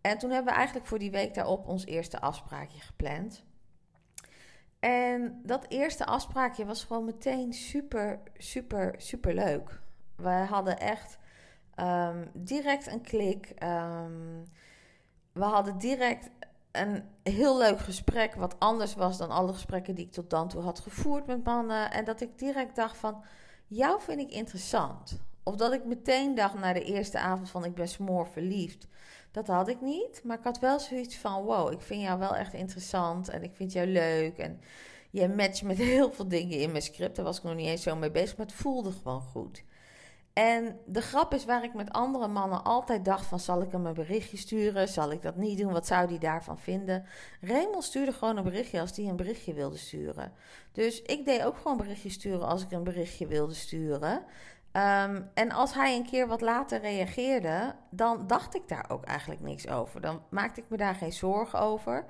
En 0.00 0.18
toen 0.18 0.30
hebben 0.30 0.52
we 0.52 0.58
eigenlijk 0.58 0.86
voor 0.86 0.98
die 0.98 1.10
week 1.10 1.34
daarop 1.34 1.66
ons 1.66 1.86
eerste 1.86 2.20
afspraakje 2.20 2.80
gepland. 2.80 3.44
En 4.80 5.40
dat 5.44 5.66
eerste 5.68 6.06
afspraakje 6.06 6.64
was 6.64 6.84
gewoon 6.84 7.04
meteen 7.04 7.52
super, 7.52 8.20
super, 8.36 8.94
super 8.96 9.34
leuk. 9.34 9.80
We 10.16 10.30
hadden 10.30 10.78
echt 10.78 11.18
um, 11.80 12.30
direct 12.32 12.86
een 12.86 13.00
klik. 13.00 13.52
Um, 13.62 14.44
we 15.32 15.44
hadden 15.44 15.78
direct 15.78 16.30
een 16.80 17.04
heel 17.22 17.58
leuk 17.58 17.78
gesprek, 17.78 18.34
wat 18.34 18.54
anders 18.58 18.94
was 18.94 19.18
dan 19.18 19.30
alle 19.30 19.52
gesprekken 19.52 19.94
die 19.94 20.04
ik 20.04 20.12
tot 20.12 20.30
dan 20.30 20.48
toe 20.48 20.62
had 20.62 20.80
gevoerd 20.80 21.26
met 21.26 21.44
mannen. 21.44 21.90
En 21.90 22.04
dat 22.04 22.20
ik 22.20 22.38
direct 22.38 22.76
dacht 22.76 22.96
van, 22.96 23.24
jou 23.66 24.00
vind 24.00 24.20
ik 24.20 24.30
interessant. 24.30 25.20
Of 25.42 25.56
dat 25.56 25.72
ik 25.72 25.84
meteen 25.84 26.34
dacht 26.34 26.54
na 26.54 26.72
de 26.72 26.84
eerste 26.84 27.18
avond 27.18 27.50
van, 27.50 27.64
ik 27.64 27.74
ben 27.74 27.88
smoor 27.88 28.26
verliefd. 28.28 28.86
Dat 29.30 29.46
had 29.46 29.68
ik 29.68 29.80
niet, 29.80 30.20
maar 30.24 30.38
ik 30.38 30.44
had 30.44 30.58
wel 30.58 30.80
zoiets 30.80 31.16
van, 31.16 31.42
wow, 31.42 31.72
ik 31.72 31.80
vind 31.80 32.02
jou 32.02 32.18
wel 32.18 32.36
echt 32.36 32.52
interessant 32.52 33.28
en 33.28 33.42
ik 33.42 33.54
vind 33.54 33.72
jou 33.72 33.86
leuk. 33.86 34.38
En 34.38 34.60
je 35.10 35.28
matcht 35.28 35.62
met 35.62 35.76
heel 35.96 36.12
veel 36.12 36.28
dingen 36.28 36.58
in 36.58 36.70
mijn 36.70 36.82
script, 36.82 37.16
daar 37.16 37.24
was 37.24 37.36
ik 37.36 37.42
nog 37.42 37.54
niet 37.54 37.66
eens 37.66 37.82
zo 37.82 37.96
mee 37.96 38.10
bezig, 38.10 38.36
maar 38.36 38.46
het 38.46 38.54
voelde 38.54 38.92
gewoon 38.92 39.20
goed. 39.20 39.64
En 40.38 40.80
de 40.86 41.00
grap 41.00 41.34
is 41.34 41.44
waar 41.44 41.64
ik 41.64 41.74
met 41.74 41.92
andere 41.92 42.28
mannen 42.28 42.64
altijd 42.64 43.04
dacht 43.04 43.26
van... 43.26 43.40
zal 43.40 43.62
ik 43.62 43.72
hem 43.72 43.86
een 43.86 43.94
berichtje 43.94 44.36
sturen? 44.36 44.88
Zal 44.88 45.12
ik 45.12 45.22
dat 45.22 45.36
niet 45.36 45.58
doen? 45.58 45.72
Wat 45.72 45.86
zou 45.86 46.08
die 46.08 46.18
daarvan 46.18 46.58
vinden? 46.58 47.04
Raymond 47.40 47.84
stuurde 47.84 48.12
gewoon 48.12 48.36
een 48.36 48.44
berichtje 48.44 48.80
als 48.80 48.96
hij 48.96 49.06
een 49.06 49.16
berichtje 49.16 49.54
wilde 49.54 49.76
sturen. 49.76 50.32
Dus 50.72 51.02
ik 51.02 51.24
deed 51.24 51.42
ook 51.42 51.56
gewoon 51.56 51.76
berichtjes 51.76 52.12
sturen 52.12 52.46
als 52.46 52.62
ik 52.62 52.70
een 52.70 52.84
berichtje 52.84 53.26
wilde 53.26 53.54
sturen. 53.54 54.12
Um, 54.72 55.30
en 55.34 55.52
als 55.52 55.74
hij 55.74 55.96
een 55.96 56.06
keer 56.06 56.26
wat 56.26 56.40
later 56.40 56.80
reageerde... 56.80 57.74
dan 57.90 58.26
dacht 58.26 58.54
ik 58.54 58.68
daar 58.68 58.84
ook 58.88 59.04
eigenlijk 59.04 59.40
niks 59.40 59.68
over. 59.68 60.00
Dan 60.00 60.22
maakte 60.30 60.60
ik 60.60 60.66
me 60.68 60.76
daar 60.76 60.94
geen 60.94 61.12
zorgen 61.12 61.58
over... 61.58 62.06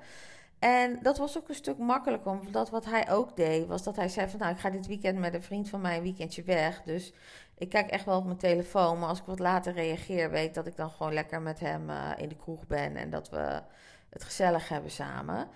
En 0.59 0.99
dat 1.01 1.17
was 1.17 1.37
ook 1.37 1.49
een 1.49 1.55
stuk 1.55 1.77
makkelijker, 1.77 2.31
omdat 2.31 2.69
wat 2.69 2.85
hij 2.85 3.09
ook 3.09 3.35
deed, 3.35 3.67
was 3.67 3.83
dat 3.83 3.95
hij 3.95 4.09
zei 4.09 4.29
van 4.29 4.39
nou, 4.39 4.51
ik 4.51 4.59
ga 4.59 4.69
dit 4.69 4.87
weekend 4.87 5.19
met 5.19 5.33
een 5.33 5.43
vriend 5.43 5.69
van 5.69 5.81
mij 5.81 5.97
een 5.97 6.03
weekendje 6.03 6.43
weg. 6.43 6.81
Dus 6.83 7.13
ik 7.57 7.69
kijk 7.69 7.89
echt 7.89 8.05
wel 8.05 8.17
op 8.17 8.25
mijn 8.25 8.37
telefoon, 8.37 8.99
maar 8.99 9.09
als 9.09 9.19
ik 9.19 9.25
wat 9.25 9.39
later 9.39 9.73
reageer, 9.73 10.29
weet 10.29 10.47
ik 10.47 10.53
dat 10.53 10.67
ik 10.67 10.75
dan 10.75 10.89
gewoon 10.89 11.13
lekker 11.13 11.41
met 11.41 11.59
hem 11.59 11.89
uh, 11.89 12.11
in 12.17 12.29
de 12.29 12.35
kroeg 12.35 12.67
ben 12.67 12.95
en 12.95 13.09
dat 13.09 13.29
we 13.29 13.61
het 14.09 14.23
gezellig 14.23 14.69
hebben 14.69 14.91
samen. 14.91 15.47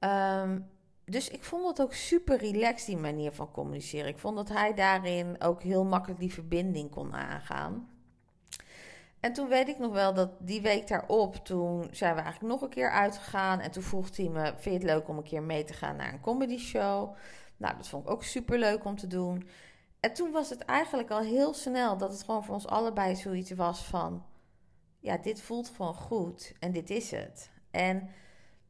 Um, 0.00 0.68
dus 1.04 1.28
ik 1.28 1.44
vond 1.44 1.66
het 1.66 1.80
ook 1.80 1.94
super 1.94 2.38
relaxed, 2.38 2.86
die 2.86 2.96
manier 2.96 3.32
van 3.32 3.50
communiceren. 3.50 4.08
Ik 4.08 4.18
vond 4.18 4.36
dat 4.36 4.48
hij 4.48 4.74
daarin 4.74 5.36
ook 5.42 5.62
heel 5.62 5.84
makkelijk 5.84 6.20
die 6.20 6.32
verbinding 6.32 6.90
kon 6.90 7.14
aangaan. 7.14 7.88
En 9.20 9.32
toen 9.32 9.48
weet 9.48 9.68
ik 9.68 9.78
nog 9.78 9.92
wel 9.92 10.14
dat 10.14 10.30
die 10.38 10.60
week 10.60 10.88
daarop, 10.88 11.36
toen 11.36 11.88
zijn 11.90 12.14
we 12.14 12.20
eigenlijk 12.20 12.52
nog 12.52 12.62
een 12.62 12.74
keer 12.74 12.90
uitgegaan. 12.90 13.60
En 13.60 13.70
toen 13.70 13.82
vroeg 13.82 14.16
hij 14.16 14.28
me, 14.28 14.44
vind 14.44 14.62
je 14.64 14.70
het 14.70 14.82
leuk 14.82 15.08
om 15.08 15.16
een 15.16 15.22
keer 15.22 15.42
mee 15.42 15.64
te 15.64 15.72
gaan 15.72 15.96
naar 15.96 16.12
een 16.12 16.20
comedy 16.20 16.58
show? 16.58 17.14
Nou, 17.56 17.76
dat 17.76 17.88
vond 17.88 18.04
ik 18.04 18.10
ook 18.10 18.22
super 18.22 18.58
leuk 18.58 18.84
om 18.84 18.96
te 18.96 19.06
doen. 19.06 19.48
En 20.00 20.14
toen 20.14 20.30
was 20.30 20.50
het 20.50 20.60
eigenlijk 20.60 21.10
al 21.10 21.20
heel 21.20 21.54
snel 21.54 21.96
dat 21.96 22.12
het 22.12 22.22
gewoon 22.22 22.44
voor 22.44 22.54
ons 22.54 22.66
allebei 22.66 23.16
zoiets 23.16 23.50
was 23.50 23.84
van... 23.84 24.24
Ja, 25.00 25.16
dit 25.16 25.40
voelt 25.40 25.68
gewoon 25.68 25.94
goed 25.94 26.52
en 26.58 26.72
dit 26.72 26.90
is 26.90 27.10
het. 27.10 27.50
En 27.70 28.08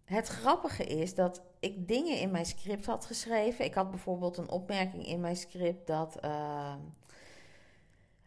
het 0.04 0.28
grappige 0.28 0.84
is 0.84 1.14
dat 1.14 1.42
ik 1.60 1.88
dingen 1.88 2.18
in 2.18 2.30
mijn 2.30 2.46
script 2.46 2.86
had 2.86 3.06
geschreven. 3.06 3.64
Ik 3.64 3.74
had 3.74 3.90
bijvoorbeeld 3.90 4.36
een 4.36 4.50
opmerking 4.50 5.06
in 5.06 5.20
mijn 5.20 5.36
script 5.36 5.86
dat... 5.86 6.24
Uh, 6.24 6.74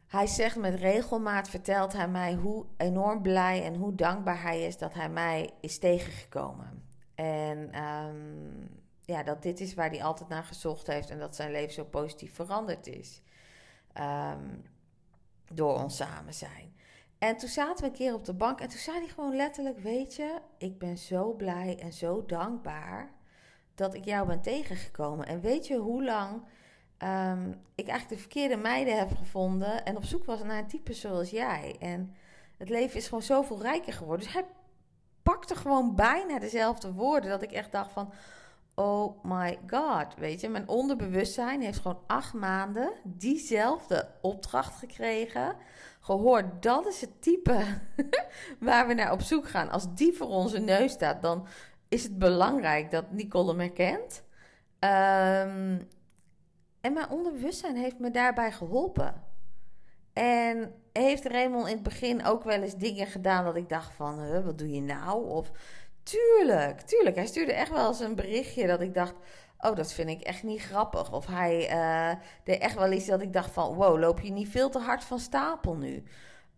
hij 0.07 0.27
zegt 0.27 0.55
met 0.55 0.75
regelmaat, 0.75 1.49
vertelt 1.49 1.93
hij 1.93 2.07
mij 2.07 2.33
hoe 2.33 2.65
enorm 2.77 3.21
blij 3.21 3.63
en 3.63 3.75
hoe 3.75 3.95
dankbaar 3.95 4.41
hij 4.41 4.63
is 4.63 4.77
dat 4.77 4.93
hij 4.93 5.09
mij 5.09 5.49
is 5.61 5.79
tegengekomen. 5.79 6.83
En 7.15 7.83
um, 7.83 8.78
ja, 9.09 9.23
dat 9.23 9.41
dit 9.41 9.59
is 9.59 9.73
waar 9.73 9.89
hij 9.89 10.03
altijd 10.03 10.29
naar 10.29 10.43
gezocht 10.43 10.87
heeft 10.87 11.09
en 11.09 11.19
dat 11.19 11.35
zijn 11.35 11.51
leven 11.51 11.73
zo 11.73 11.83
positief 11.83 12.33
veranderd 12.33 12.87
is. 12.87 13.21
Um, 13.93 14.63
door 15.51 15.81
ons 15.81 15.95
samen 15.95 16.33
zijn. 16.33 16.75
En 17.17 17.37
toen 17.37 17.49
zaten 17.49 17.83
we 17.83 17.89
een 17.89 17.97
keer 17.97 18.13
op 18.13 18.25
de 18.25 18.33
bank 18.33 18.59
en 18.59 18.69
toen 18.69 18.79
zei 18.79 18.97
hij 18.97 19.07
gewoon 19.07 19.35
letterlijk: 19.35 19.79
Weet 19.79 20.15
je, 20.15 20.39
ik 20.57 20.77
ben 20.77 20.97
zo 20.97 21.33
blij 21.33 21.77
en 21.79 21.93
zo 21.93 22.25
dankbaar 22.25 23.11
dat 23.75 23.93
ik 23.93 24.05
jou 24.05 24.27
ben 24.27 24.41
tegengekomen. 24.41 25.25
En 25.27 25.41
weet 25.41 25.67
je 25.67 25.77
hoe 25.77 26.03
lang 26.03 26.33
um, 27.03 27.61
ik 27.75 27.87
eigenlijk 27.87 28.09
de 28.09 28.17
verkeerde 28.17 28.57
meiden 28.57 28.97
heb 28.97 29.15
gevonden 29.17 29.85
en 29.85 29.97
op 29.97 30.03
zoek 30.03 30.25
was 30.25 30.43
naar 30.43 30.57
een 30.57 30.67
type 30.67 30.93
zoals 30.93 31.29
jij. 31.29 31.75
En 31.79 32.15
het 32.57 32.69
leven 32.69 32.97
is 32.97 33.05
gewoon 33.05 33.23
zoveel 33.23 33.61
rijker 33.61 33.93
geworden. 33.93 34.25
Dus 34.25 34.33
hij 34.33 34.45
pakte 35.23 35.55
gewoon 35.55 35.95
bijna 35.95 36.39
dezelfde 36.39 36.93
woorden 36.93 37.29
dat 37.29 37.41
ik 37.41 37.51
echt 37.51 37.71
dacht 37.71 37.91
van... 37.91 38.13
Oh 38.79 39.23
my 39.23 39.59
god, 39.67 40.15
weet 40.17 40.41
je, 40.41 40.49
mijn 40.49 40.67
onderbewustzijn 40.67 41.61
heeft 41.61 41.79
gewoon 41.79 42.01
acht 42.07 42.33
maanden 42.33 42.91
diezelfde 43.03 44.07
opdracht 44.21 44.75
gekregen. 44.75 45.55
Gehoord, 45.99 46.63
dat 46.63 46.87
is 46.87 47.01
het 47.01 47.21
type 47.21 47.65
waar 48.59 48.87
we 48.87 48.93
naar 48.93 49.11
op 49.11 49.21
zoek 49.21 49.49
gaan. 49.49 49.69
Als 49.69 49.95
die 49.95 50.13
voor 50.13 50.27
onze 50.27 50.59
neus 50.59 50.91
staat, 50.91 51.21
dan 51.21 51.47
is 51.87 52.03
het 52.03 52.17
belangrijk 52.17 52.91
dat 52.91 53.11
Nicole 53.11 53.47
hem 53.47 53.59
herkent. 53.59 54.23
Um, 54.79 55.87
en 56.81 56.93
mijn 56.93 57.09
onderbewustzijn 57.09 57.75
heeft 57.75 57.99
me 57.99 58.11
daarbij 58.11 58.51
geholpen. 58.51 59.23
En 60.13 60.73
heeft 60.93 61.25
Raymond 61.25 61.67
in 61.67 61.73
het 61.73 61.83
begin 61.83 62.25
ook 62.25 62.43
wel 62.43 62.61
eens 62.61 62.75
dingen 62.75 63.07
gedaan 63.07 63.45
dat 63.45 63.55
ik 63.55 63.69
dacht 63.69 63.93
van, 63.93 64.19
huh, 64.19 64.45
wat 64.45 64.57
doe 64.57 64.71
je 64.71 64.81
nou? 64.81 65.29
Of 65.29 65.51
tuurlijk, 66.09 66.81
tuurlijk. 66.81 67.15
Hij 67.15 67.25
stuurde 67.25 67.53
echt 67.53 67.71
wel 67.71 67.87
eens 67.87 67.99
een 67.99 68.15
berichtje 68.15 68.67
dat 68.67 68.81
ik 68.81 68.93
dacht, 68.93 69.13
oh, 69.59 69.75
dat 69.75 69.93
vind 69.93 70.09
ik 70.09 70.21
echt 70.21 70.43
niet 70.43 70.61
grappig. 70.61 71.13
Of 71.13 71.25
hij 71.25 71.71
uh, 71.71 72.19
deed 72.43 72.61
echt 72.61 72.75
wel 72.75 72.91
iets 72.91 73.05
dat 73.05 73.21
ik 73.21 73.33
dacht 73.33 73.51
van, 73.51 73.73
wow, 73.73 73.99
loop 73.99 74.19
je 74.19 74.31
niet 74.31 74.49
veel 74.49 74.69
te 74.69 74.79
hard 74.79 75.03
van 75.03 75.19
stapel 75.19 75.75
nu? 75.75 76.03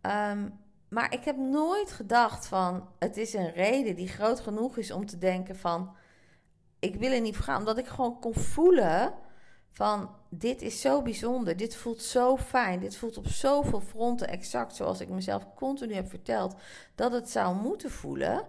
Um, 0.01 0.59
maar 0.89 1.13
ik 1.13 1.23
heb 1.23 1.37
nooit 1.37 1.91
gedacht 1.91 2.47
van, 2.47 2.87
het 2.99 3.17
is 3.17 3.33
een 3.33 3.51
reden 3.51 3.95
die 3.95 4.07
groot 4.07 4.39
genoeg 4.39 4.77
is 4.77 4.91
om 4.91 5.05
te 5.05 5.17
denken 5.17 5.55
van, 5.55 5.95
ik 6.79 6.95
wil 6.95 7.11
er 7.11 7.21
niet 7.21 7.35
voor 7.35 7.45
gaan. 7.45 7.59
Omdat 7.59 7.77
ik 7.77 7.87
gewoon 7.87 8.19
kon 8.19 8.33
voelen 8.33 9.13
van 9.71 10.15
dit 10.29 10.61
is 10.61 10.81
zo 10.81 11.01
bijzonder, 11.01 11.57
dit 11.57 11.75
voelt 11.75 12.01
zo 12.01 12.37
fijn, 12.37 12.79
dit 12.79 12.97
voelt 12.97 13.17
op 13.17 13.27
zoveel 13.27 13.81
fronten 13.81 14.27
exact 14.27 14.75
zoals 14.75 15.01
ik 15.01 15.09
mezelf 15.09 15.53
continu 15.55 15.93
heb 15.93 16.09
verteld 16.09 16.55
dat 16.95 17.11
het 17.11 17.29
zou 17.29 17.55
moeten 17.55 17.91
voelen. 17.91 18.47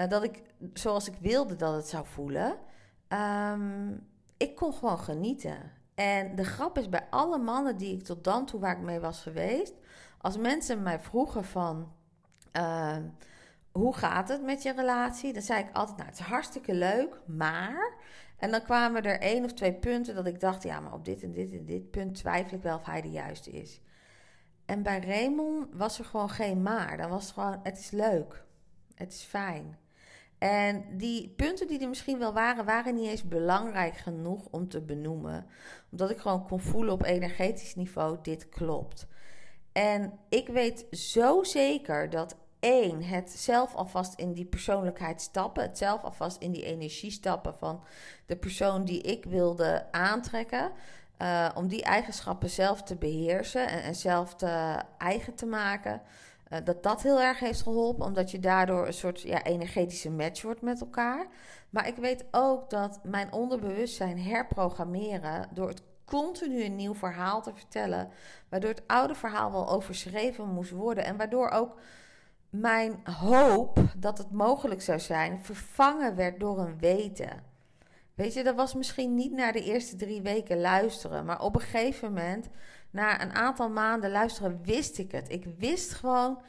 Uh, 0.00 0.08
dat 0.08 0.22
ik 0.22 0.42
zoals 0.72 1.08
ik 1.08 1.16
wilde 1.20 1.56
dat 1.56 1.74
het 1.74 1.88
zou 1.88 2.06
voelen. 2.06 2.56
Ehm, 3.08 3.90
ik 4.36 4.54
kon 4.56 4.72
gewoon 4.72 4.98
genieten. 4.98 5.72
En 5.94 6.34
de 6.34 6.44
grap 6.44 6.78
is 6.78 6.88
bij 6.88 7.06
alle 7.10 7.38
mannen 7.38 7.76
die 7.76 7.94
ik 7.94 8.02
tot 8.02 8.24
dan 8.24 8.46
toe 8.46 8.60
waar 8.60 8.76
ik 8.76 8.82
mee 8.82 9.00
was 9.00 9.20
geweest, 9.20 9.74
als 10.20 10.36
mensen 10.36 10.82
mij 10.82 11.00
vroegen 11.00 11.44
van 11.44 11.92
uh, 12.52 12.96
hoe 13.72 13.94
gaat 13.94 14.28
het 14.28 14.42
met 14.42 14.62
je 14.62 14.72
relatie, 14.72 15.32
dan 15.32 15.42
zei 15.42 15.60
ik 15.60 15.72
altijd, 15.72 15.96
nou 15.96 16.08
het 16.08 16.18
is 16.18 16.26
hartstikke 16.26 16.74
leuk, 16.74 17.20
maar 17.26 17.92
en 18.36 18.50
dan 18.50 18.62
kwamen 18.62 19.02
er 19.02 19.20
één 19.20 19.44
of 19.44 19.52
twee 19.52 19.74
punten 19.74 20.14
dat 20.14 20.26
ik 20.26 20.40
dacht, 20.40 20.62
ja, 20.62 20.80
maar 20.80 20.92
op 20.92 21.04
dit 21.04 21.22
en 21.22 21.32
dit 21.32 21.52
en 21.52 21.64
dit 21.64 21.90
punt 21.90 22.14
twijfel 22.14 22.56
ik 22.56 22.62
wel 22.62 22.76
of 22.76 22.84
hij 22.84 23.00
de 23.00 23.10
juiste 23.10 23.50
is. 23.50 23.80
En 24.64 24.82
bij 24.82 25.00
Raymond 25.00 25.66
was 25.72 25.98
er 25.98 26.04
gewoon 26.04 26.30
geen 26.30 26.62
maar. 26.62 26.96
Dan 26.96 27.10
was 27.10 27.24
het 27.24 27.32
gewoon, 27.32 27.60
het 27.62 27.78
is 27.78 27.90
leuk. 27.90 28.44
Het 28.94 29.12
is 29.12 29.22
fijn. 29.22 29.78
En 30.38 30.84
die 30.96 31.28
punten 31.28 31.66
die 31.66 31.80
er 31.80 31.88
misschien 31.88 32.18
wel 32.18 32.32
waren, 32.32 32.64
waren 32.64 32.94
niet 32.94 33.08
eens 33.08 33.28
belangrijk 33.28 33.96
genoeg 33.96 34.46
om 34.50 34.68
te 34.68 34.80
benoemen. 34.80 35.46
Omdat 35.90 36.10
ik 36.10 36.18
gewoon 36.18 36.46
kon 36.46 36.60
voelen 36.60 36.92
op 36.92 37.02
energetisch 37.02 37.74
niveau, 37.74 38.18
dit 38.22 38.48
klopt. 38.48 39.06
En 39.72 40.18
ik 40.28 40.48
weet 40.48 40.86
zo 40.90 41.42
zeker 41.42 42.10
dat 42.10 42.36
één, 42.60 43.02
het 43.02 43.30
zelf 43.30 43.74
alvast 43.74 44.14
in 44.14 44.32
die 44.32 44.44
persoonlijkheid 44.44 45.20
stappen. 45.20 45.62
Het 45.62 45.78
zelf 45.78 46.02
alvast 46.02 46.42
in 46.42 46.52
die 46.52 46.64
energie 46.64 47.10
stappen 47.10 47.54
van 47.54 47.82
de 48.26 48.36
persoon 48.36 48.84
die 48.84 49.00
ik 49.00 49.24
wilde 49.24 49.86
aantrekken. 49.90 50.72
Uh, 51.22 51.48
om 51.54 51.68
die 51.68 51.82
eigenschappen 51.82 52.50
zelf 52.50 52.82
te 52.82 52.96
beheersen 52.96 53.68
en, 53.68 53.82
en 53.82 53.94
zelf 53.94 54.34
te 54.34 54.82
eigen 54.98 55.34
te 55.34 55.46
maken. 55.46 56.02
Uh, 56.52 56.58
dat 56.64 56.82
dat 56.82 57.02
heel 57.02 57.20
erg 57.20 57.38
heeft 57.38 57.62
geholpen, 57.62 58.04
omdat 58.04 58.30
je 58.30 58.38
daardoor 58.38 58.86
een 58.86 58.92
soort 58.92 59.20
ja, 59.20 59.42
energetische 59.42 60.10
match 60.10 60.42
wordt 60.42 60.62
met 60.62 60.80
elkaar. 60.80 61.26
Maar 61.70 61.86
ik 61.86 61.96
weet 61.96 62.24
ook 62.30 62.70
dat 62.70 63.00
mijn 63.02 63.32
onderbewustzijn 63.32 64.20
herprogrammeren 64.20 65.48
door 65.52 65.68
het 65.68 65.82
continu 66.04 66.64
een 66.64 66.76
nieuw 66.76 66.94
verhaal 66.94 67.42
te 67.42 67.52
vertellen, 67.54 68.08
waardoor 68.48 68.70
het 68.70 68.82
oude 68.86 69.14
verhaal 69.14 69.52
wel 69.52 69.68
overschreven 69.68 70.48
moest 70.48 70.70
worden 70.70 71.04
en 71.04 71.16
waardoor 71.16 71.50
ook 71.50 71.80
mijn 72.50 73.00
hoop 73.04 73.78
dat 73.96 74.18
het 74.18 74.30
mogelijk 74.30 74.82
zou 74.82 75.00
zijn 75.00 75.38
vervangen 75.44 76.16
werd 76.16 76.40
door 76.40 76.58
een 76.58 76.78
weten. 76.78 77.42
Weet 78.14 78.34
je, 78.34 78.44
dat 78.44 78.54
was 78.54 78.74
misschien 78.74 79.14
niet 79.14 79.32
na 79.32 79.52
de 79.52 79.62
eerste 79.64 79.96
drie 79.96 80.22
weken 80.22 80.60
luisteren, 80.60 81.24
maar 81.24 81.42
op 81.42 81.54
een 81.54 81.60
gegeven 81.60 82.08
moment, 82.12 82.48
na 82.90 83.22
een 83.22 83.32
aantal 83.32 83.68
maanden 83.70 84.10
luisteren, 84.10 84.60
wist 84.62 84.98
ik 84.98 85.12
het. 85.12 85.30
Ik 85.30 85.44
wist 85.58 85.92
gewoon, 85.92 86.40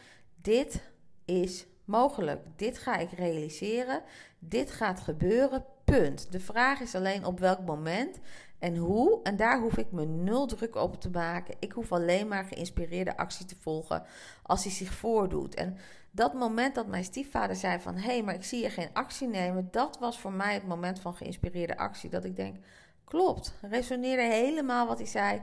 dit 0.42 0.82
is 1.26 1.66
mogelijk. 1.86 2.42
Dit 2.56 2.78
ga 2.78 2.98
ik 2.98 3.12
realiseren. 3.12 4.02
Dit 4.40 4.72
gaat 4.72 5.00
gebeuren. 5.00 5.66
Punt. 5.84 6.32
De 6.32 6.40
vraag 6.40 6.80
is 6.80 6.96
alleen 6.96 7.26
op 7.26 7.40
welk 7.40 7.60
moment 7.66 8.20
en 8.60 8.76
hoe. 8.76 9.20
En 9.24 9.36
daar 9.36 9.60
hoef 9.62 9.78
ik 9.78 9.92
me 9.92 10.06
nul 10.06 10.46
druk 10.48 10.76
op 10.76 11.02
te 11.02 11.10
maken. 11.10 11.56
Ik 11.60 11.72
hoef 11.72 11.92
alleen 11.92 12.28
maar 12.28 12.44
geïnspireerde 12.44 13.18
actie 13.18 13.46
te 13.46 13.56
volgen 13.60 14.04
als 14.44 14.64
die 14.64 14.72
zich 14.72 14.94
voordoet. 14.94 15.56
En 15.56 15.78
dat 16.12 16.34
moment 16.34 16.76
dat 16.76 16.88
mijn 16.88 17.04
stiefvader 17.04 17.56
zei 17.56 17.80
van... 17.80 17.96
hé, 17.96 18.02
hey, 18.02 18.24
maar 18.24 18.36
ik 18.36 18.44
zie 18.44 18.62
je 18.62 18.70
geen 18.70 18.90
actie 18.94 19.28
nemen... 19.28 19.68
dat 19.72 19.98
was 20.00 20.20
voor 20.20 20.32
mij 20.32 20.54
het 20.54 20.68
moment 20.68 21.00
van 21.00 21.14
geïnspireerde 21.14 21.78
actie. 21.78 22.10
Dat 22.10 22.24
ik 22.24 22.36
denk, 22.36 22.56
klopt, 23.04 23.54
resoneerde 23.62 24.24
helemaal 24.24 24.88
wat 24.88 24.98
hij 24.98 25.08
zei. 25.08 25.42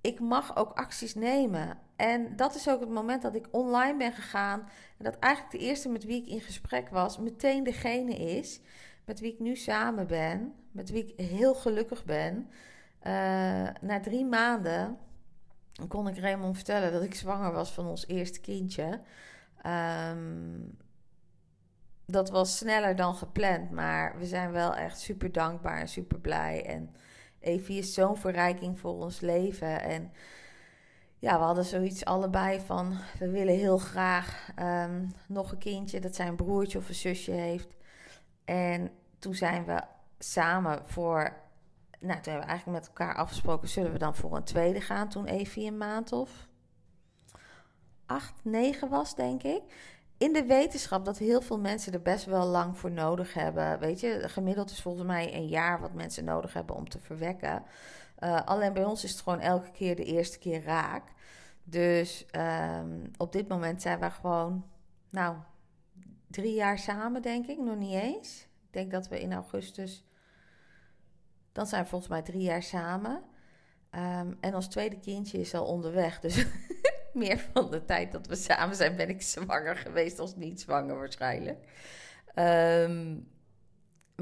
Ik 0.00 0.20
mag 0.20 0.56
ook 0.56 0.72
acties 0.72 1.14
nemen. 1.14 1.78
En 1.96 2.36
dat 2.36 2.54
is 2.54 2.68
ook 2.68 2.80
het 2.80 2.88
moment 2.88 3.22
dat 3.22 3.34
ik 3.34 3.48
online 3.50 3.96
ben 3.96 4.12
gegaan... 4.12 4.60
en 4.98 5.04
dat 5.04 5.18
eigenlijk 5.18 5.52
de 5.52 5.66
eerste 5.66 5.88
met 5.88 6.04
wie 6.04 6.22
ik 6.22 6.28
in 6.28 6.40
gesprek 6.40 6.88
was... 6.88 7.18
meteen 7.18 7.64
degene 7.64 8.14
is 8.14 8.60
met 9.04 9.20
wie 9.20 9.32
ik 9.32 9.40
nu 9.40 9.56
samen 9.56 10.06
ben... 10.06 10.54
met 10.72 10.90
wie 10.90 11.04
ik 11.04 11.26
heel 11.26 11.54
gelukkig 11.54 12.04
ben... 12.04 12.50
Uh, 13.02 13.68
na 13.80 14.00
drie 14.02 14.24
maanden 14.24 14.98
kon 15.88 16.08
ik 16.08 16.18
Raymond 16.18 16.56
vertellen 16.56 16.92
dat 16.92 17.02
ik 17.02 17.14
zwanger 17.14 17.52
was 17.52 17.70
van 17.70 17.86
ons 17.86 18.06
eerste 18.06 18.40
kindje. 18.40 19.00
Um, 19.66 20.76
dat 22.06 22.30
was 22.30 22.56
sneller 22.56 22.96
dan 22.96 23.14
gepland, 23.14 23.70
maar 23.70 24.18
we 24.18 24.26
zijn 24.26 24.52
wel 24.52 24.74
echt 24.74 24.98
super 24.98 25.32
dankbaar 25.32 25.80
en 25.80 25.88
super 25.88 26.20
blij. 26.20 26.66
En 26.66 26.94
Evie 27.48 27.78
is 27.78 27.94
zo'n 27.94 28.16
verrijking 28.16 28.78
voor 28.78 28.94
ons 28.94 29.20
leven. 29.20 29.80
En 29.80 30.12
ja, 31.18 31.38
we 31.38 31.44
hadden 31.44 31.64
zoiets 31.64 32.04
allebei 32.04 32.60
van: 32.60 32.96
we 33.18 33.30
willen 33.30 33.54
heel 33.54 33.78
graag 33.78 34.48
um, 34.60 35.12
nog 35.28 35.52
een 35.52 35.58
kindje 35.58 36.00
dat 36.00 36.14
zijn 36.14 36.36
broertje 36.36 36.78
of 36.78 36.88
een 36.88 36.94
zusje 36.94 37.32
heeft. 37.32 37.76
En 38.44 38.90
toen 39.18 39.34
zijn 39.34 39.64
we 39.64 39.82
samen 40.18 40.82
voor. 40.84 41.36
Nou, 42.00 42.20
toen 42.20 42.32
hebben 42.32 42.42
we 42.42 42.48
eigenlijk 42.50 42.78
met 42.78 42.88
elkaar 42.88 43.14
afgesproken: 43.14 43.68
zullen 43.68 43.92
we 43.92 43.98
dan 43.98 44.14
voor 44.14 44.36
een 44.36 44.44
tweede 44.44 44.80
gaan? 44.80 45.08
Toen 45.08 45.26
Evie 45.26 45.66
een 45.66 45.76
maand 45.76 46.12
of 46.12 46.48
8, 48.06 48.32
9 48.42 48.88
was, 48.88 49.14
denk 49.14 49.42
ik. 49.42 49.62
In 50.18 50.32
de 50.32 50.44
wetenschap 50.44 51.04
dat 51.04 51.18
heel 51.18 51.40
veel 51.40 51.58
mensen 51.58 51.92
er 51.92 52.02
best 52.02 52.24
wel 52.24 52.46
lang 52.46 52.78
voor 52.78 52.90
nodig 52.90 53.34
hebben. 53.34 53.78
Weet 53.78 54.00
je, 54.00 54.28
gemiddeld 54.28 54.70
is 54.70 54.82
volgens 54.82 55.06
mij 55.06 55.34
een 55.34 55.46
jaar 55.46 55.80
wat 55.80 55.92
mensen 55.92 56.24
nodig 56.24 56.52
hebben 56.52 56.76
om 56.76 56.88
te 56.88 56.98
verwekken. 56.98 57.62
Uh, 58.18 58.40
alleen 58.44 58.72
bij 58.72 58.84
ons 58.84 59.04
is 59.04 59.10
het 59.10 59.20
gewoon 59.20 59.40
elke 59.40 59.70
keer 59.70 59.96
de 59.96 60.04
eerste 60.04 60.38
keer 60.38 60.62
raak. 60.62 61.02
Dus 61.64 62.26
um, 62.36 63.10
op 63.16 63.32
dit 63.32 63.48
moment 63.48 63.82
zijn 63.82 63.98
we 63.98 64.10
gewoon, 64.10 64.64
nou, 65.10 65.36
drie 66.26 66.54
jaar 66.54 66.78
samen, 66.78 67.22
denk 67.22 67.46
ik, 67.46 67.58
nog 67.58 67.76
niet 67.76 67.94
eens. 67.94 68.42
Ik 68.42 68.72
denk 68.72 68.90
dat 68.90 69.08
we 69.08 69.20
in 69.20 69.32
augustus, 69.32 70.04
dan 71.52 71.66
zijn 71.66 71.82
we 71.82 71.88
volgens 71.88 72.10
mij 72.10 72.22
drie 72.22 72.42
jaar 72.42 72.62
samen. 72.62 73.22
Um, 73.90 74.36
en 74.40 74.54
ons 74.54 74.68
tweede 74.68 74.98
kindje 74.98 75.38
is 75.38 75.54
al 75.54 75.64
onderweg. 75.66 76.20
Dus 76.20 76.36
meer 77.18 77.48
van 77.52 77.70
de 77.70 77.84
tijd 77.84 78.12
dat 78.12 78.26
we 78.26 78.36
samen 78.36 78.76
zijn, 78.76 78.96
ben 78.96 79.08
ik 79.08 79.22
zwanger 79.22 79.76
geweest 79.76 80.18
als 80.18 80.36
niet 80.36 80.60
zwanger 80.60 80.98
waarschijnlijk. 80.98 81.58
Um, 82.34 83.28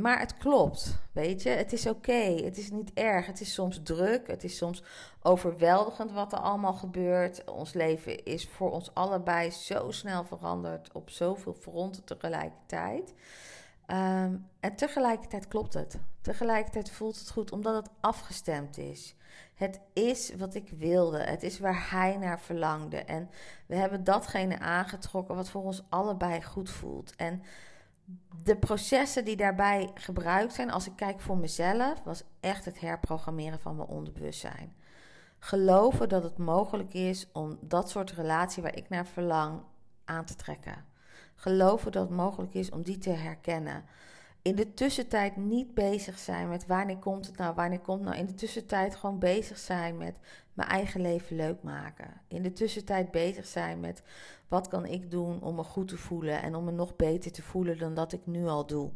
maar 0.01 0.19
het 0.19 0.37
klopt, 0.37 0.99
weet 1.13 1.43
je. 1.43 1.49
Het 1.49 1.73
is 1.73 1.87
oké, 1.87 2.43
het 2.45 2.59
is 2.59 2.71
niet 2.71 2.93
erg. 2.93 3.27
Het 3.27 3.41
is 3.41 3.53
soms 3.53 3.81
druk, 3.83 4.27
het 4.27 4.45
is 4.45 4.57
soms 4.57 4.83
overweldigend 5.23 6.13
wat 6.13 6.33
er 6.33 6.39
allemaal 6.39 6.73
gebeurt. 6.73 7.45
Ons 7.45 7.73
leven 7.73 8.25
is 8.25 8.49
voor 8.49 8.71
ons 8.71 8.95
allebei 8.95 9.51
zo 9.51 9.91
snel 9.91 10.25
veranderd 10.25 10.93
op 10.93 11.11
zoveel 11.11 11.55
fronten 11.55 12.05
tegelijkertijd. 12.05 13.15
Um, 13.87 14.49
en 14.61 14.77
tegelijkertijd 14.77 15.49
klopt 15.49 15.75
het. 15.75 15.99
Tegelijkertijd 16.21 16.91
voelt 16.91 17.19
het 17.19 17.31
goed 17.31 17.53
omdat 17.53 17.75
het 17.75 17.91
afgestemd 18.01 18.79
is. 18.79 19.15
Het 19.55 19.81
is 19.93 20.35
wat 20.35 20.55
ik 20.55 20.71
wilde. 20.71 21.19
Het 21.19 21.43
is 21.43 21.59
waar 21.59 21.91
hij 21.91 22.17
naar 22.17 22.41
verlangde. 22.41 22.97
En 22.97 23.31
we 23.67 23.77
hebben 23.77 24.05
datgene 24.05 24.59
aangetrokken 24.59 25.35
wat 25.35 25.51
voor 25.51 25.63
ons 25.63 25.83
allebei 25.89 26.43
goed 26.43 26.71
voelt. 26.71 27.17
En 27.17 27.43
de 28.43 28.57
processen 28.57 29.25
die 29.25 29.37
daarbij 29.37 29.91
gebruikt 29.95 30.55
zijn, 30.55 30.71
als 30.71 30.87
ik 30.87 30.97
kijk 30.97 31.21
voor 31.21 31.37
mezelf, 31.37 32.03
was 32.05 32.23
echt 32.41 32.65
het 32.65 32.81
herprogrammeren 32.81 33.61
van 33.61 33.77
mijn 33.77 33.89
onderbewustzijn. 33.89 34.75
Geloven 35.39 36.09
dat 36.09 36.23
het 36.23 36.39
mogelijk 36.39 36.95
is 36.95 37.29
om 37.33 37.59
dat 37.61 37.91
soort 37.91 38.11
relatie 38.11 38.63
waar 38.63 38.77
ik 38.77 38.89
naar 38.89 39.07
verlang 39.07 39.61
aan 40.05 40.25
te 40.25 40.35
trekken. 40.35 40.85
Geloven 41.35 41.93
dat 41.93 42.03
het 42.09 42.17
mogelijk 42.17 42.55
is 42.55 42.71
om 42.71 42.83
die 42.83 42.99
te 42.99 43.11
herkennen 43.11 43.85
in 44.47 44.57
de 44.57 44.75
tussentijd 44.75 45.37
niet 45.37 45.75
bezig 45.75 46.19
zijn 46.19 46.49
met 46.49 46.67
wanneer 46.67 46.99
komt 46.99 47.27
het 47.27 47.37
nou, 47.37 47.55
wanneer 47.55 47.81
komt 47.81 47.99
het 47.99 48.09
nou. 48.09 48.21
In 48.21 48.27
de 48.27 48.35
tussentijd 48.35 48.97
gewoon 48.97 49.19
bezig 49.19 49.59
zijn 49.59 49.97
met 49.97 50.15
mijn 50.53 50.69
eigen 50.69 51.01
leven 51.01 51.37
leuk 51.37 51.63
maken. 51.63 52.21
In 52.29 52.43
de 52.43 52.53
tussentijd 52.53 53.11
bezig 53.11 53.47
zijn 53.47 53.81
met 53.81 54.03
wat 54.49 54.69
kan 54.69 54.87
ik 54.87 55.11
doen 55.11 55.43
om 55.43 55.55
me 55.55 55.63
goed 55.63 55.89
te 55.89 55.97
voelen 55.97 56.43
en 56.43 56.55
om 56.55 56.65
me 56.65 56.71
nog 56.71 56.97
beter 56.97 57.33
te 57.33 57.43
voelen 57.43 57.79
dan 57.79 57.95
dat 57.95 58.13
ik 58.13 58.21
nu 58.25 58.47
al 58.47 58.67
doe. 58.67 58.91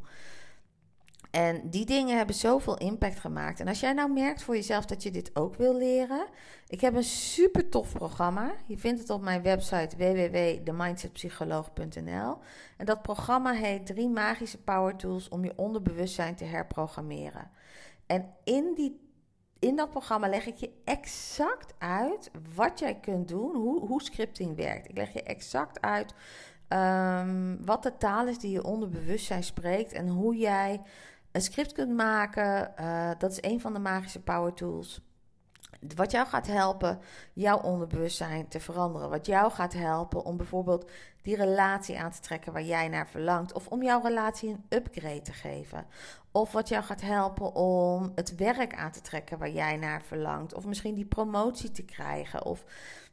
En 1.31 1.71
die 1.71 1.87
dingen 1.87 2.17
hebben 2.17 2.35
zoveel 2.35 2.79
impact 2.79 3.19
gemaakt. 3.19 3.61
En 3.61 3.69
als 3.69 3.81
jij 3.81 3.93
nou 3.93 4.13
merkt 4.13 4.43
voor 4.43 4.55
jezelf 4.55 4.85
dat 4.85 5.03
je 5.03 5.11
dit 5.11 5.37
ook 5.37 5.55
wil 5.55 5.77
leren, 5.77 6.27
ik 6.67 6.81
heb 6.81 6.95
een 6.95 7.05
super 7.05 7.69
tof 7.69 7.93
programma. 7.93 8.53
Je 8.67 8.79
vindt 8.79 9.01
het 9.01 9.11
op 9.11 9.23
mijn 9.23 9.43
website 9.43 9.97
www.themindsetpsycholoog.nl. 9.97 12.39
En 12.77 12.87
dat 12.87 13.03
programma 13.03 13.53
heet 13.53 13.87
Drie 13.87 14.09
magische 14.09 14.63
power 14.63 14.97
tools 14.97 15.29
om 15.29 15.45
je 15.45 15.53
onderbewustzijn 15.57 16.35
te 16.35 16.45
herprogrammeren. 16.45 17.51
En 18.07 18.35
in, 18.45 18.73
die, 18.75 19.01
in 19.59 19.77
dat 19.77 19.91
programma 19.91 20.29
leg 20.29 20.47
ik 20.47 20.57
je 20.57 20.71
exact 20.85 21.75
uit 21.79 22.31
wat 22.55 22.79
jij 22.79 22.95
kunt 22.95 23.29
doen, 23.29 23.55
hoe, 23.55 23.87
hoe 23.87 24.03
scripting 24.03 24.57
werkt. 24.57 24.89
Ik 24.89 24.97
leg 24.97 25.13
je 25.13 25.23
exact 25.23 25.81
uit 25.81 26.15
um, 26.69 27.65
wat 27.65 27.83
de 27.83 27.97
taal 27.97 28.27
is 28.27 28.39
die 28.39 28.51
je 28.51 28.65
onderbewustzijn 28.65 29.45
spreekt 29.45 29.93
en 29.93 30.09
hoe 30.09 30.37
jij 30.37 30.81
een 31.33 31.41
script 31.41 31.73
kunt 31.73 31.97
maken. 31.97 32.73
Uh, 32.81 33.11
dat 33.19 33.31
is 33.31 33.39
een 33.41 33.61
van 33.61 33.73
de 33.73 33.79
magische 33.79 34.23
power 34.23 34.55
tools. 34.55 35.01
Wat 35.97 36.11
jou 36.11 36.27
gaat 36.27 36.47
helpen 36.47 37.01
jouw 37.33 37.59
onderbewustzijn 37.59 38.49
te 38.49 38.61
veranderen. 38.61 39.11
Wat 39.11 39.27
jou 39.27 39.51
gaat 39.51 39.73
helpen 39.73 40.25
om 40.25 40.37
bijvoorbeeld 40.37 40.91
die 41.23 41.37
relatie 41.37 41.99
aan 41.99 42.11
te 42.11 42.21
trekken 42.21 42.53
waar 42.53 42.63
jij 42.63 42.89
naar 42.89 43.09
verlangt. 43.09 43.53
Of 43.53 43.67
om 43.67 43.83
jouw 43.83 44.01
relatie 44.03 44.49
een 44.51 44.65
upgrade 44.69 45.23
te 45.23 45.33
geven. 45.33 45.87
Of 46.33 46.53
wat 46.53 46.69
jou 46.69 46.85
gaat 46.85 47.01
helpen 47.01 47.55
om 47.55 48.13
het 48.15 48.35
werk 48.37 48.75
aan 48.75 48.91
te 48.91 49.01
trekken 49.01 49.39
waar 49.39 49.51
jij 49.51 49.77
naar 49.77 50.03
verlangt. 50.03 50.55
Of 50.55 50.67
misschien 50.67 50.95
die 50.95 51.07
promotie 51.07 51.71
te 51.71 51.85
krijgen. 51.85 52.45
Of 52.45 52.65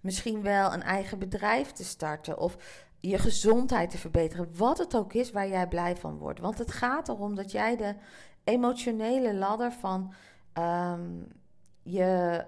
misschien 0.02 0.42
wel 0.42 0.74
een 0.74 0.84
eigen 0.84 1.20
bedrijf 1.20 1.72
te 1.72 1.84
starten. 1.84 2.38
Of 2.38 2.58
je 3.00 3.18
gezondheid 3.18 3.90
te 3.90 3.98
verbeteren. 3.98 4.50
Wat 4.56 4.78
het 4.78 4.96
ook 4.96 5.14
is 5.14 5.32
waar 5.32 5.48
jij 5.48 5.68
blij 5.68 5.96
van 5.96 6.18
wordt. 6.18 6.40
Want 6.40 6.58
het 6.58 6.72
gaat 6.72 7.10
erom 7.10 7.36
dat 7.36 7.52
jij 7.52 7.76
de 7.76 7.96
emotionele 8.44 9.36
ladder 9.36 9.72
van 9.72 10.14
ehm, 10.54 11.24
je 11.84 12.46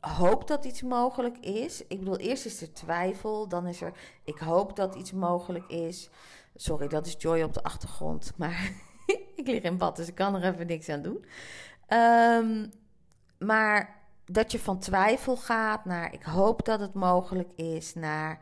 hoop 0.00 0.48
dat 0.48 0.64
iets 0.64 0.82
mogelijk 0.82 1.38
is. 1.38 1.86
Ik 1.86 1.98
bedoel, 1.98 2.16
eerst 2.16 2.46
is 2.46 2.60
er 2.60 2.72
twijfel, 2.72 3.48
dan 3.48 3.66
is 3.66 3.80
er 3.80 3.92
ik 4.24 4.38
hoop 4.38 4.76
dat 4.76 4.94
iets 4.94 5.12
mogelijk 5.12 5.66
is. 5.66 6.10
Sorry, 6.54 6.88
dat 6.88 7.06
is 7.06 7.14
Joy 7.18 7.42
op 7.42 7.52
de 7.52 7.62
achtergrond, 7.62 8.32
maar 8.38 8.72
ik 9.36 9.46
lig 9.46 9.62
in 9.62 9.78
bad, 9.78 9.96
dus 9.96 10.08
ik 10.08 10.14
kan 10.14 10.34
er 10.34 10.52
even 10.52 10.66
niks 10.66 10.88
aan 10.88 11.02
doen. 11.02 11.24
Ehm, 11.86 12.66
maar 13.38 14.00
dat 14.24 14.52
je 14.52 14.58
van 14.58 14.78
twijfel 14.78 15.36
gaat 15.36 15.84
naar 15.84 16.12
ik 16.12 16.22
hoop 16.22 16.64
dat 16.64 16.80
het 16.80 16.94
mogelijk 16.94 17.52
is, 17.52 17.94
naar 17.94 18.40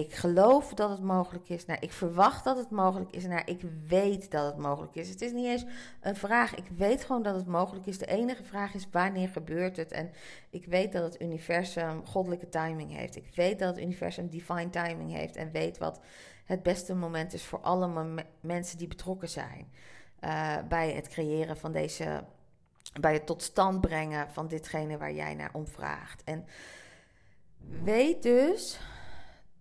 ik 0.00 0.14
geloof 0.14 0.74
dat 0.74 0.90
het 0.90 1.02
mogelijk 1.02 1.48
is. 1.48 1.66
Nou, 1.66 1.78
ik 1.80 1.92
verwacht 1.92 2.44
dat 2.44 2.56
het 2.56 2.70
mogelijk 2.70 3.10
is. 3.10 3.26
Nou, 3.26 3.42
ik 3.44 3.60
weet 3.88 4.30
dat 4.30 4.46
het 4.46 4.56
mogelijk 4.56 4.94
is. 4.94 5.08
Het 5.08 5.20
is 5.20 5.32
niet 5.32 5.46
eens 5.46 5.64
een 6.00 6.16
vraag. 6.16 6.54
Ik 6.54 6.68
weet 6.76 7.04
gewoon 7.04 7.22
dat 7.22 7.34
het 7.34 7.46
mogelijk 7.46 7.86
is. 7.86 7.98
De 7.98 8.06
enige 8.06 8.44
vraag 8.44 8.74
is 8.74 8.86
wanneer 8.90 9.28
gebeurt 9.28 9.76
het? 9.76 9.92
En 9.92 10.10
ik 10.50 10.66
weet 10.66 10.92
dat 10.92 11.02
het 11.02 11.22
universum 11.22 12.06
goddelijke 12.06 12.48
timing 12.48 12.96
heeft. 12.96 13.16
Ik 13.16 13.30
weet 13.34 13.58
dat 13.58 13.74
het 13.74 13.84
universum 13.84 14.28
divine 14.28 14.70
timing 14.70 15.12
heeft. 15.12 15.36
En 15.36 15.50
weet 15.50 15.78
wat 15.78 16.00
het 16.44 16.62
beste 16.62 16.94
moment 16.94 17.32
is 17.32 17.44
voor 17.44 17.60
alle 17.60 18.24
mensen 18.40 18.78
die 18.78 18.88
betrokken 18.88 19.28
zijn. 19.28 19.72
Uh, 20.20 20.56
bij 20.68 20.92
het 20.92 21.08
creëren 21.08 21.56
van 21.56 21.72
deze. 21.72 22.24
Bij 23.00 23.12
het 23.12 23.26
tot 23.26 23.42
stand 23.42 23.80
brengen 23.80 24.30
van 24.30 24.48
ditgene 24.48 24.98
waar 24.98 25.12
jij 25.12 25.34
naar 25.34 25.50
om 25.52 25.66
vraagt. 25.66 26.24
En 26.24 26.46
weet 27.82 28.22
dus 28.22 28.78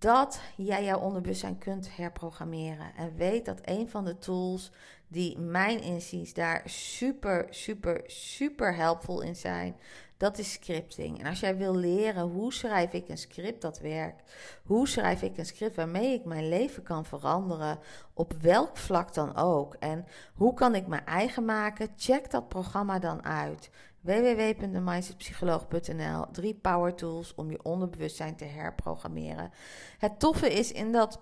dat 0.03 0.39
jij 0.55 0.83
jouw 0.83 0.99
onderbewustzijn 0.99 1.57
kunt 1.57 1.95
herprogrammeren. 1.95 2.95
En 2.95 3.15
weet 3.15 3.45
dat 3.45 3.59
een 3.61 3.89
van 3.89 4.05
de 4.05 4.17
tools 4.17 4.71
die 5.07 5.39
mijn 5.39 5.81
inziens 5.81 6.33
daar 6.33 6.61
super, 6.65 7.47
super, 7.49 8.01
super 8.05 8.75
helpvol 8.75 9.21
in 9.21 9.35
zijn, 9.35 9.75
dat 10.17 10.37
is 10.37 10.51
scripting. 10.51 11.19
En 11.19 11.25
als 11.25 11.39
jij 11.39 11.57
wil 11.57 11.75
leren 11.75 12.23
hoe 12.23 12.53
schrijf 12.53 12.93
ik 12.93 13.09
een 13.09 13.17
script 13.17 13.61
dat 13.61 13.79
werkt, 13.79 14.31
hoe 14.63 14.87
schrijf 14.87 15.21
ik 15.21 15.37
een 15.37 15.45
script 15.45 15.75
waarmee 15.75 16.13
ik 16.13 16.25
mijn 16.25 16.49
leven 16.49 16.83
kan 16.83 17.05
veranderen, 17.05 17.79
op 18.13 18.33
welk 18.41 18.77
vlak 18.77 19.13
dan 19.13 19.35
ook, 19.35 19.75
en 19.79 20.05
hoe 20.33 20.53
kan 20.53 20.75
ik 20.75 20.87
mijn 20.87 21.05
eigen 21.05 21.45
maken, 21.45 21.93
check 21.97 22.31
dat 22.31 22.49
programma 22.49 22.99
dan 22.99 23.25
uit 23.25 23.69
www.mindsetpsycholoog.nl. 24.03 26.25
Drie 26.31 26.53
power 26.53 26.95
tools 26.95 27.35
om 27.35 27.51
je 27.51 27.63
onderbewustzijn 27.63 28.35
te 28.35 28.45
herprogrammeren. 28.45 29.51
Het 29.97 30.19
toffe 30.19 30.53
is 30.53 30.71
in 30.71 30.91
dat 30.91 31.19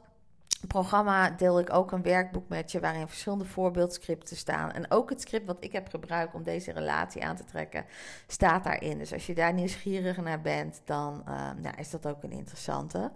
programma 0.67 1.29
deel 1.29 1.59
ik 1.59 1.73
ook 1.73 1.91
een 1.91 2.01
werkboek 2.01 2.49
met 2.49 2.71
je 2.71 2.79
waarin 2.79 3.07
verschillende 3.07 3.45
voorbeeldscripten 3.45 4.37
staan. 4.37 4.71
En 4.71 4.91
ook 4.91 5.09
het 5.09 5.21
script 5.21 5.47
wat 5.47 5.63
ik 5.63 5.71
heb 5.71 5.89
gebruikt 5.89 6.33
om 6.33 6.43
deze 6.43 6.71
relatie 6.71 7.23
aan 7.23 7.35
te 7.35 7.45
trekken, 7.45 7.85
staat 8.27 8.63
daarin. 8.63 8.97
Dus 8.97 9.13
als 9.13 9.25
je 9.25 9.35
daar 9.35 9.53
nieuwsgierig 9.53 10.17
naar 10.17 10.41
bent, 10.41 10.81
dan 10.85 11.23
uh, 11.27 11.51
nou, 11.61 11.77
is 11.77 11.89
dat 11.89 12.07
ook 12.07 12.23
een 12.23 12.31
interessante. 12.31 13.11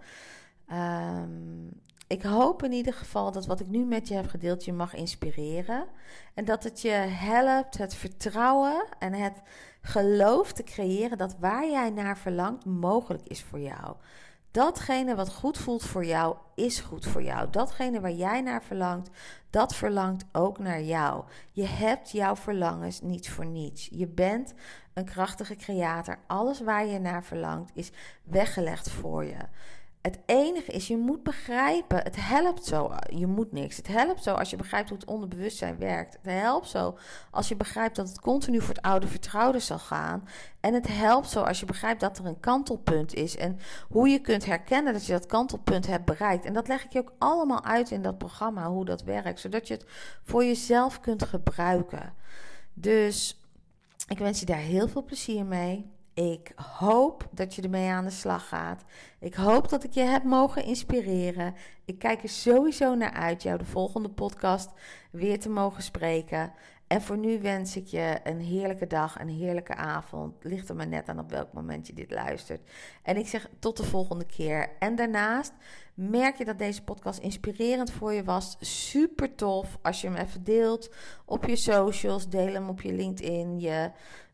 Um, 0.72 1.84
ik 2.06 2.22
hoop 2.22 2.62
in 2.62 2.72
ieder 2.72 2.92
geval 2.94 3.32
dat 3.32 3.46
wat 3.46 3.60
ik 3.60 3.66
nu 3.66 3.84
met 3.84 4.08
je 4.08 4.14
heb 4.14 4.28
gedeeld 4.28 4.64
je 4.64 4.72
mag 4.72 4.94
inspireren. 4.94 5.86
En 6.34 6.44
dat 6.44 6.64
het 6.64 6.80
je 6.80 6.90
helpt 7.08 7.78
het 7.78 7.94
vertrouwen 7.94 8.84
en 8.98 9.12
het 9.12 9.42
geloof 9.80 10.52
te 10.52 10.62
creëren 10.62 11.18
dat 11.18 11.36
waar 11.38 11.70
jij 11.70 11.90
naar 11.90 12.18
verlangt 12.18 12.64
mogelijk 12.64 13.26
is 13.26 13.42
voor 13.42 13.60
jou. 13.60 13.96
Datgene 14.50 15.14
wat 15.14 15.32
goed 15.34 15.58
voelt 15.58 15.82
voor 15.82 16.04
jou, 16.04 16.36
is 16.54 16.80
goed 16.80 17.06
voor 17.06 17.22
jou. 17.22 17.50
Datgene 17.50 18.00
waar 18.00 18.12
jij 18.12 18.40
naar 18.40 18.62
verlangt, 18.62 19.10
dat 19.50 19.74
verlangt 19.74 20.24
ook 20.32 20.58
naar 20.58 20.82
jou. 20.82 21.24
Je 21.52 21.66
hebt 21.66 22.10
jouw 22.10 22.36
verlangens 22.36 23.00
niet 23.00 23.30
voor 23.30 23.46
niets. 23.46 23.88
Je 23.92 24.06
bent 24.06 24.54
een 24.94 25.04
krachtige 25.04 25.56
creator. 25.56 26.18
Alles 26.26 26.60
waar 26.60 26.86
je 26.86 26.98
naar 26.98 27.24
verlangt 27.24 27.70
is 27.74 27.90
weggelegd 28.22 28.90
voor 28.90 29.24
je. 29.24 29.38
Het 30.06 30.18
enige 30.26 30.72
is, 30.72 30.86
je 30.86 30.96
moet 30.96 31.22
begrijpen, 31.22 32.02
het 32.02 32.16
helpt 32.16 32.64
zo, 32.64 32.92
je 33.08 33.26
moet 33.26 33.52
niks. 33.52 33.76
Het 33.76 33.86
helpt 33.86 34.22
zo 34.22 34.34
als 34.34 34.50
je 34.50 34.56
begrijpt 34.56 34.88
hoe 34.88 34.98
het 34.98 35.08
onderbewustzijn 35.08 35.78
werkt. 35.78 36.12
Het 36.22 36.32
helpt 36.32 36.68
zo 36.68 36.98
als 37.30 37.48
je 37.48 37.56
begrijpt 37.56 37.96
dat 37.96 38.08
het 38.08 38.20
continu 38.20 38.60
voor 38.60 38.74
het 38.74 38.82
oude 38.82 39.06
vertrouwde 39.06 39.58
zal 39.58 39.78
gaan. 39.78 40.28
En 40.60 40.74
het 40.74 40.88
helpt 40.88 41.30
zo 41.30 41.42
als 41.42 41.60
je 41.60 41.66
begrijpt 41.66 42.00
dat 42.00 42.18
er 42.18 42.26
een 42.26 42.40
kantelpunt 42.40 43.14
is 43.14 43.36
en 43.36 43.58
hoe 43.88 44.08
je 44.08 44.20
kunt 44.20 44.44
herkennen 44.44 44.92
dat 44.92 45.06
je 45.06 45.12
dat 45.12 45.26
kantelpunt 45.26 45.86
hebt 45.86 46.04
bereikt. 46.04 46.44
En 46.44 46.52
dat 46.52 46.68
leg 46.68 46.84
ik 46.84 46.92
je 46.92 46.98
ook 46.98 47.12
allemaal 47.18 47.64
uit 47.64 47.90
in 47.90 48.02
dat 48.02 48.18
programma, 48.18 48.68
hoe 48.68 48.84
dat 48.84 49.02
werkt, 49.02 49.40
zodat 49.40 49.68
je 49.68 49.74
het 49.74 49.86
voor 50.22 50.44
jezelf 50.44 51.00
kunt 51.00 51.24
gebruiken. 51.24 52.14
Dus 52.74 53.40
ik 54.08 54.18
wens 54.18 54.40
je 54.40 54.46
daar 54.46 54.56
heel 54.56 54.88
veel 54.88 55.04
plezier 55.04 55.44
mee. 55.44 55.94
Ik 56.16 56.52
hoop 56.56 57.28
dat 57.30 57.54
je 57.54 57.62
ermee 57.62 57.90
aan 57.90 58.04
de 58.04 58.10
slag 58.10 58.48
gaat. 58.48 58.82
Ik 59.18 59.34
hoop 59.34 59.68
dat 59.68 59.84
ik 59.84 59.92
je 59.92 60.00
heb 60.00 60.24
mogen 60.24 60.64
inspireren. 60.64 61.54
Ik 61.84 61.98
kijk 61.98 62.22
er 62.22 62.28
sowieso 62.28 62.94
naar 62.94 63.12
uit 63.12 63.42
jou 63.42 63.58
de 63.58 63.64
volgende 63.64 64.08
podcast 64.08 64.70
weer 65.10 65.40
te 65.40 65.48
mogen 65.48 65.82
spreken. 65.82 66.52
En 66.86 67.02
voor 67.02 67.18
nu 67.18 67.40
wens 67.40 67.76
ik 67.76 67.86
je 67.86 68.20
een 68.24 68.40
heerlijke 68.40 68.86
dag, 68.86 69.20
een 69.20 69.28
heerlijke 69.28 69.74
avond. 69.74 70.34
Ligt 70.44 70.68
er 70.68 70.76
maar 70.76 70.86
net 70.86 71.08
aan 71.08 71.18
op 71.18 71.30
welk 71.30 71.52
moment 71.52 71.86
je 71.86 71.92
dit 71.92 72.10
luistert. 72.10 72.70
En 73.02 73.16
ik 73.16 73.26
zeg 73.26 73.48
tot 73.58 73.76
de 73.76 73.84
volgende 73.84 74.26
keer. 74.26 74.68
En 74.78 74.96
daarnaast 74.96 75.52
merk 75.94 76.36
je 76.36 76.44
dat 76.44 76.58
deze 76.58 76.82
podcast 76.82 77.18
inspirerend 77.18 77.90
voor 77.90 78.12
je 78.12 78.24
was. 78.24 78.56
Super 78.60 79.34
tof 79.34 79.78
als 79.82 80.00
je 80.00 80.08
hem 80.08 80.16
even 80.16 80.44
deelt 80.44 80.90
op 81.24 81.44
je 81.44 81.56
socials. 81.56 82.28
Deel 82.28 82.52
hem 82.52 82.68
op 82.68 82.80
je 82.80 82.92
LinkedIn, 82.92 83.60
je 83.60 83.90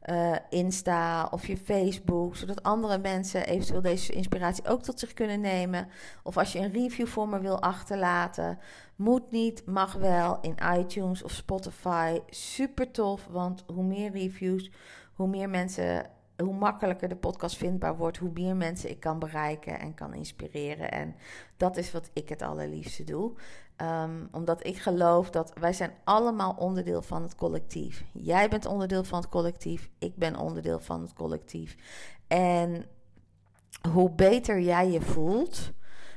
uh, 0.06 0.36
Insta 0.48 1.28
of 1.30 1.46
je 1.46 1.56
Facebook, 1.56 2.36
zodat 2.36 2.62
andere 2.62 2.98
mensen 2.98 3.46
eventueel 3.46 3.82
deze 3.82 4.12
inspiratie 4.12 4.66
ook 4.66 4.82
tot 4.82 4.98
zich 4.98 5.12
kunnen 5.12 5.40
nemen. 5.40 5.88
Of 6.22 6.36
als 6.36 6.52
je 6.52 6.58
een 6.58 6.72
review 6.72 7.06
voor 7.06 7.28
me 7.28 7.40
wil 7.40 7.60
achterlaten, 7.60 8.58
moet 8.96 9.30
niet, 9.30 9.66
mag 9.66 9.92
wel 9.92 10.38
in 10.40 10.56
iTunes 10.78 11.22
of 11.22 11.30
Spotify. 11.30 12.18
Super 12.30 12.90
tof, 12.90 13.26
want 13.30 13.64
hoe 13.66 13.84
meer 13.84 14.10
reviews, 14.10 14.70
hoe 15.12 15.28
meer 15.28 15.48
mensen 15.48 16.10
hoe 16.36 16.54
makkelijker 16.54 17.08
de 17.08 17.16
podcast 17.16 17.56
vindbaar 17.56 17.96
wordt, 17.96 18.16
hoe 18.16 18.30
meer 18.34 18.56
mensen 18.56 18.90
ik 18.90 19.00
kan 19.00 19.18
bereiken 19.18 19.80
en 19.80 19.94
kan 19.94 20.14
inspireren. 20.14 20.90
En 20.90 21.14
dat 21.56 21.76
is 21.76 21.92
wat 21.92 22.10
ik 22.12 22.28
het 22.28 22.42
allerliefste 22.42 23.04
doe. 23.04 23.32
Um, 23.76 24.28
omdat 24.32 24.66
ik 24.66 24.78
geloof 24.78 25.30
dat 25.30 25.52
wij 25.60 25.72
zijn 25.72 25.92
allemaal 26.04 26.54
onderdeel 26.58 27.02
van 27.02 27.22
het 27.22 27.34
collectief. 27.34 28.04
Jij 28.12 28.48
bent 28.48 28.66
onderdeel 28.66 29.04
van 29.04 29.20
het 29.20 29.28
collectief. 29.28 29.90
Ik 29.98 30.16
ben 30.16 30.36
onderdeel 30.36 30.80
van 30.80 31.00
het 31.00 31.12
collectief. 31.12 31.76
En 32.26 32.84
hoe 33.90 34.10
beter 34.10 34.60
jij 34.60 34.90
je 34.90 35.00
voelt, 35.00 35.70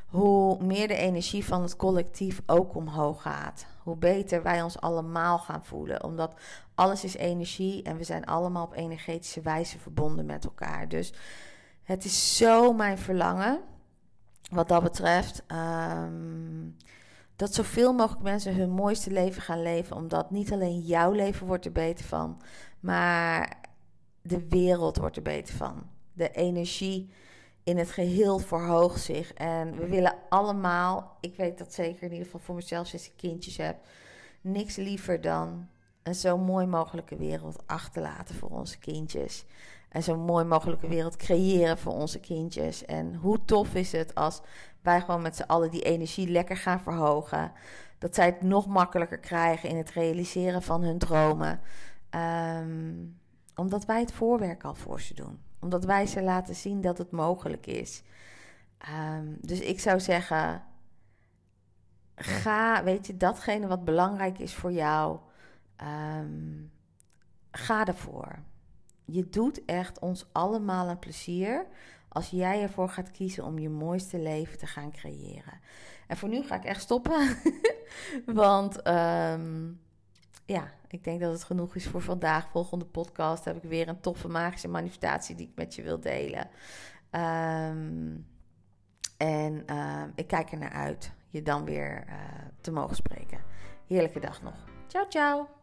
hoe 0.05 0.63
meer 0.63 0.87
de 0.87 0.95
energie 0.95 1.45
van 1.45 1.61
het 1.61 1.75
collectief 1.75 2.41
ook 2.45 2.75
omhoog 2.75 3.21
gaat. 3.21 3.65
Hoe 3.83 3.97
beter 3.97 4.43
wij 4.43 4.61
ons 4.61 4.79
allemaal 4.79 5.37
gaan 5.37 5.65
voelen. 5.65 6.03
Omdat 6.03 6.33
alles 6.75 7.03
is 7.03 7.15
energie 7.15 7.83
en 7.83 7.97
we 7.97 8.03
zijn 8.03 8.25
allemaal 8.25 8.65
op 8.65 8.75
energetische 8.75 9.41
wijze 9.41 9.79
verbonden 9.79 10.25
met 10.25 10.45
elkaar. 10.45 10.87
Dus 10.87 11.13
het 11.83 12.05
is 12.05 12.37
zo 12.37 12.73
mijn 12.73 12.97
verlangen, 12.97 13.61
wat 14.51 14.67
dat 14.67 14.83
betreft. 14.83 15.43
Um, 15.51 16.75
dat 17.35 17.53
zoveel 17.53 17.93
mogelijk 17.93 18.23
mensen 18.23 18.55
hun 18.55 18.69
mooiste 18.69 19.11
leven 19.11 19.41
gaan 19.41 19.61
leven. 19.61 19.95
Omdat 19.95 20.31
niet 20.31 20.51
alleen 20.51 20.79
jouw 20.79 21.11
leven 21.11 21.47
wordt 21.47 21.65
er 21.65 21.71
beter 21.71 22.05
van, 22.05 22.41
maar 22.79 23.57
de 24.21 24.47
wereld 24.47 24.97
wordt 24.97 25.15
er 25.15 25.21
beter 25.21 25.55
van. 25.55 25.89
De 26.13 26.31
energie 26.31 27.09
in 27.63 27.77
het 27.77 27.91
geheel 27.91 28.39
verhoogt 28.39 29.01
zich. 29.01 29.33
En 29.33 29.77
we 29.77 29.87
willen 29.87 30.15
allemaal, 30.29 31.17
ik 31.19 31.35
weet 31.35 31.57
dat 31.57 31.73
zeker 31.73 32.03
in 32.03 32.11
ieder 32.11 32.25
geval 32.25 32.39
voor 32.39 32.55
mezelf 32.55 32.87
sinds 32.87 33.07
ik 33.07 33.17
kindjes 33.17 33.57
heb, 33.57 33.77
niks 34.41 34.75
liever 34.75 35.21
dan 35.21 35.67
een 36.03 36.15
zo 36.15 36.37
mooi 36.37 36.65
mogelijke 36.65 37.15
wereld 37.15 37.63
achterlaten 37.65 38.35
voor 38.35 38.49
onze 38.49 38.77
kindjes. 38.77 39.45
En 39.95 40.03
zo 40.03 40.17
mooi 40.17 40.45
mogelijke 40.45 40.87
wereld 40.87 41.15
creëren 41.15 41.77
voor 41.77 41.93
onze 41.93 42.19
kindjes. 42.19 42.85
En 42.85 43.15
hoe 43.15 43.45
tof 43.45 43.73
is 43.73 43.91
het 43.91 44.15
als 44.15 44.41
wij 44.81 45.01
gewoon 45.01 45.21
met 45.21 45.35
z'n 45.35 45.43
allen 45.43 45.71
die 45.71 45.81
energie 45.81 46.27
lekker 46.27 46.57
gaan 46.57 46.79
verhogen. 46.79 47.51
Dat 47.97 48.15
zij 48.15 48.25
het 48.25 48.41
nog 48.41 48.67
makkelijker 48.67 49.19
krijgen 49.19 49.69
in 49.69 49.77
het 49.77 49.91
realiseren 49.91 50.61
van 50.61 50.81
hun 50.83 50.97
dromen. 50.97 51.59
Um, 52.09 53.19
omdat 53.55 53.85
wij 53.85 53.99
het 53.99 54.11
voorwerk 54.11 54.63
al 54.63 54.75
voor 54.75 55.01
ze 55.01 55.13
doen. 55.13 55.39
Omdat 55.59 55.85
wij 55.85 56.05
ze 56.05 56.21
laten 56.21 56.55
zien 56.55 56.81
dat 56.81 56.97
het 56.97 57.11
mogelijk 57.11 57.65
is. 57.65 58.03
Ehm, 58.77 59.27
dus 59.41 59.59
ik 59.59 59.79
zou 59.79 59.99
zeggen, 59.99 60.63
ga, 62.15 62.83
weet 62.83 63.07
je, 63.07 63.17
datgene 63.17 63.67
wat 63.67 63.85
belangrijk 63.85 64.39
is 64.39 64.53
voor 64.53 64.71
jou, 64.71 65.19
ehm, 65.75 66.63
ga 67.51 67.85
ervoor. 67.85 68.39
Je 69.05 69.29
doet 69.29 69.65
echt 69.65 69.99
ons 69.99 70.25
allemaal 70.31 70.89
een 70.89 70.99
plezier 70.99 71.65
als 72.09 72.29
jij 72.29 72.61
ervoor 72.61 72.89
gaat 72.89 73.11
kiezen 73.11 73.43
om 73.43 73.59
je 73.59 73.69
mooiste 73.69 74.19
leven 74.19 74.57
te 74.57 74.67
gaan 74.67 74.91
creëren. 74.91 75.59
En 76.07 76.17
voor 76.17 76.29
nu 76.29 76.43
ga 76.43 76.55
ik 76.55 76.63
echt 76.63 76.81
stoppen, 76.81 77.37
want 78.25 78.81
ehm, 78.81 79.71
ja, 80.45 80.71
ik 80.87 81.03
denk 81.03 81.19
dat 81.19 81.31
het 81.31 81.43
genoeg 81.43 81.75
is 81.75 81.87
voor 81.87 82.01
vandaag. 82.01 82.49
Volgende 82.49 82.85
podcast 82.85 83.45
heb 83.45 83.55
ik 83.55 83.69
weer 83.69 83.87
een 83.87 83.99
toffe 83.99 84.27
magische 84.27 84.67
manifestatie 84.67 85.35
die 85.35 85.47
ik 85.47 85.55
met 85.55 85.75
je 85.75 85.81
wil 85.81 85.99
delen. 85.99 86.49
Um, 87.11 88.25
en 89.17 89.63
uh, 89.69 90.03
ik 90.15 90.27
kijk 90.27 90.51
er 90.51 90.57
naar 90.57 90.73
uit 90.73 91.11
je 91.29 91.41
dan 91.41 91.65
weer 91.65 92.03
uh, 92.07 92.13
te 92.61 92.71
mogen 92.71 92.95
spreken. 92.95 93.39
Heerlijke 93.87 94.19
dag 94.19 94.41
nog. 94.41 94.55
Ciao, 94.87 95.05
ciao. 95.09 95.54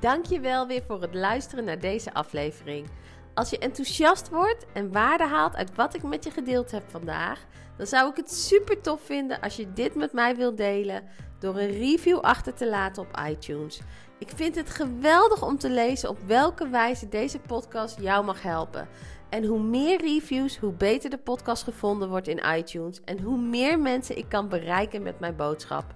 Dankjewel 0.00 0.66
weer 0.66 0.82
voor 0.86 1.00
het 1.00 1.14
luisteren 1.14 1.64
naar 1.64 1.78
deze 1.78 2.14
aflevering. 2.14 2.86
Als 3.34 3.50
je 3.50 3.58
enthousiast 3.58 4.28
wordt 4.28 4.66
en 4.72 4.92
waarde 4.92 5.26
haalt 5.26 5.56
uit 5.56 5.74
wat 5.74 5.94
ik 5.94 6.02
met 6.02 6.24
je 6.24 6.30
gedeeld 6.30 6.70
heb 6.70 6.82
vandaag, 6.90 7.44
dan 7.76 7.86
zou 7.86 8.10
ik 8.10 8.16
het 8.16 8.32
super 8.32 8.80
tof 8.80 9.00
vinden 9.02 9.40
als 9.40 9.56
je 9.56 9.72
dit 9.72 9.94
met 9.94 10.12
mij 10.12 10.36
wilt 10.36 10.56
delen 10.56 11.02
door 11.38 11.58
een 11.58 11.70
review 11.70 12.18
achter 12.18 12.54
te 12.54 12.68
laten 12.68 13.02
op 13.02 13.20
iTunes. 13.28 13.80
Ik 14.18 14.30
vind 14.34 14.54
het 14.54 14.70
geweldig 14.70 15.42
om 15.42 15.58
te 15.58 15.70
lezen 15.70 16.08
op 16.08 16.18
welke 16.26 16.68
wijze 16.68 17.08
deze 17.08 17.38
podcast 17.38 18.00
jou 18.00 18.24
mag 18.24 18.42
helpen. 18.42 18.88
En 19.28 19.44
hoe 19.44 19.62
meer 19.62 20.00
reviews, 20.00 20.58
hoe 20.58 20.72
beter 20.72 21.10
de 21.10 21.18
podcast 21.18 21.62
gevonden 21.62 22.08
wordt 22.08 22.28
in 22.28 22.42
iTunes 22.56 23.00
en 23.04 23.20
hoe 23.20 23.38
meer 23.38 23.78
mensen 23.78 24.18
ik 24.18 24.28
kan 24.28 24.48
bereiken 24.48 25.02
met 25.02 25.20
mijn 25.20 25.36
boodschap. 25.36 25.94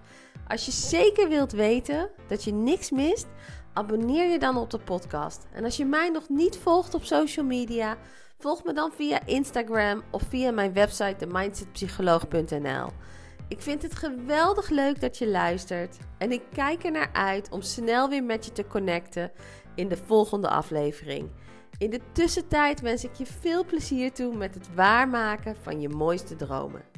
Als 0.48 0.64
je 0.64 0.72
zeker 0.72 1.28
wilt 1.28 1.52
weten 1.52 2.10
dat 2.28 2.44
je 2.44 2.52
niks 2.52 2.90
mist, 2.90 3.26
abonneer 3.72 4.30
je 4.30 4.38
dan 4.38 4.56
op 4.56 4.70
de 4.70 4.78
podcast. 4.78 5.46
En 5.52 5.64
als 5.64 5.76
je 5.76 5.84
mij 5.84 6.08
nog 6.08 6.28
niet 6.28 6.56
volgt 6.56 6.94
op 6.94 7.04
social 7.04 7.46
media, 7.46 7.96
volg 8.38 8.64
me 8.64 8.72
dan 8.72 8.92
via 8.92 9.26
Instagram 9.26 10.02
of 10.10 10.22
via 10.28 10.50
mijn 10.50 10.72
website 10.72 11.16
themindsetpsycholoog.nl. 11.18 12.88
Ik 13.48 13.60
vind 13.60 13.82
het 13.82 13.94
geweldig 13.94 14.68
leuk 14.68 15.00
dat 15.00 15.18
je 15.18 15.28
luistert 15.28 15.96
en 16.18 16.32
ik 16.32 16.42
kijk 16.52 16.84
er 16.84 16.90
naar 16.90 17.10
uit 17.12 17.50
om 17.50 17.62
snel 17.62 18.08
weer 18.08 18.24
met 18.24 18.44
je 18.44 18.52
te 18.52 18.66
connecten 18.66 19.32
in 19.74 19.88
de 19.88 19.96
volgende 19.96 20.48
aflevering. 20.48 21.30
In 21.78 21.90
de 21.90 22.00
tussentijd 22.12 22.80
wens 22.80 23.04
ik 23.04 23.14
je 23.14 23.26
veel 23.26 23.64
plezier 23.64 24.12
toe 24.12 24.36
met 24.36 24.54
het 24.54 24.74
waarmaken 24.74 25.56
van 25.62 25.80
je 25.80 25.88
mooiste 25.88 26.36
dromen. 26.36 26.91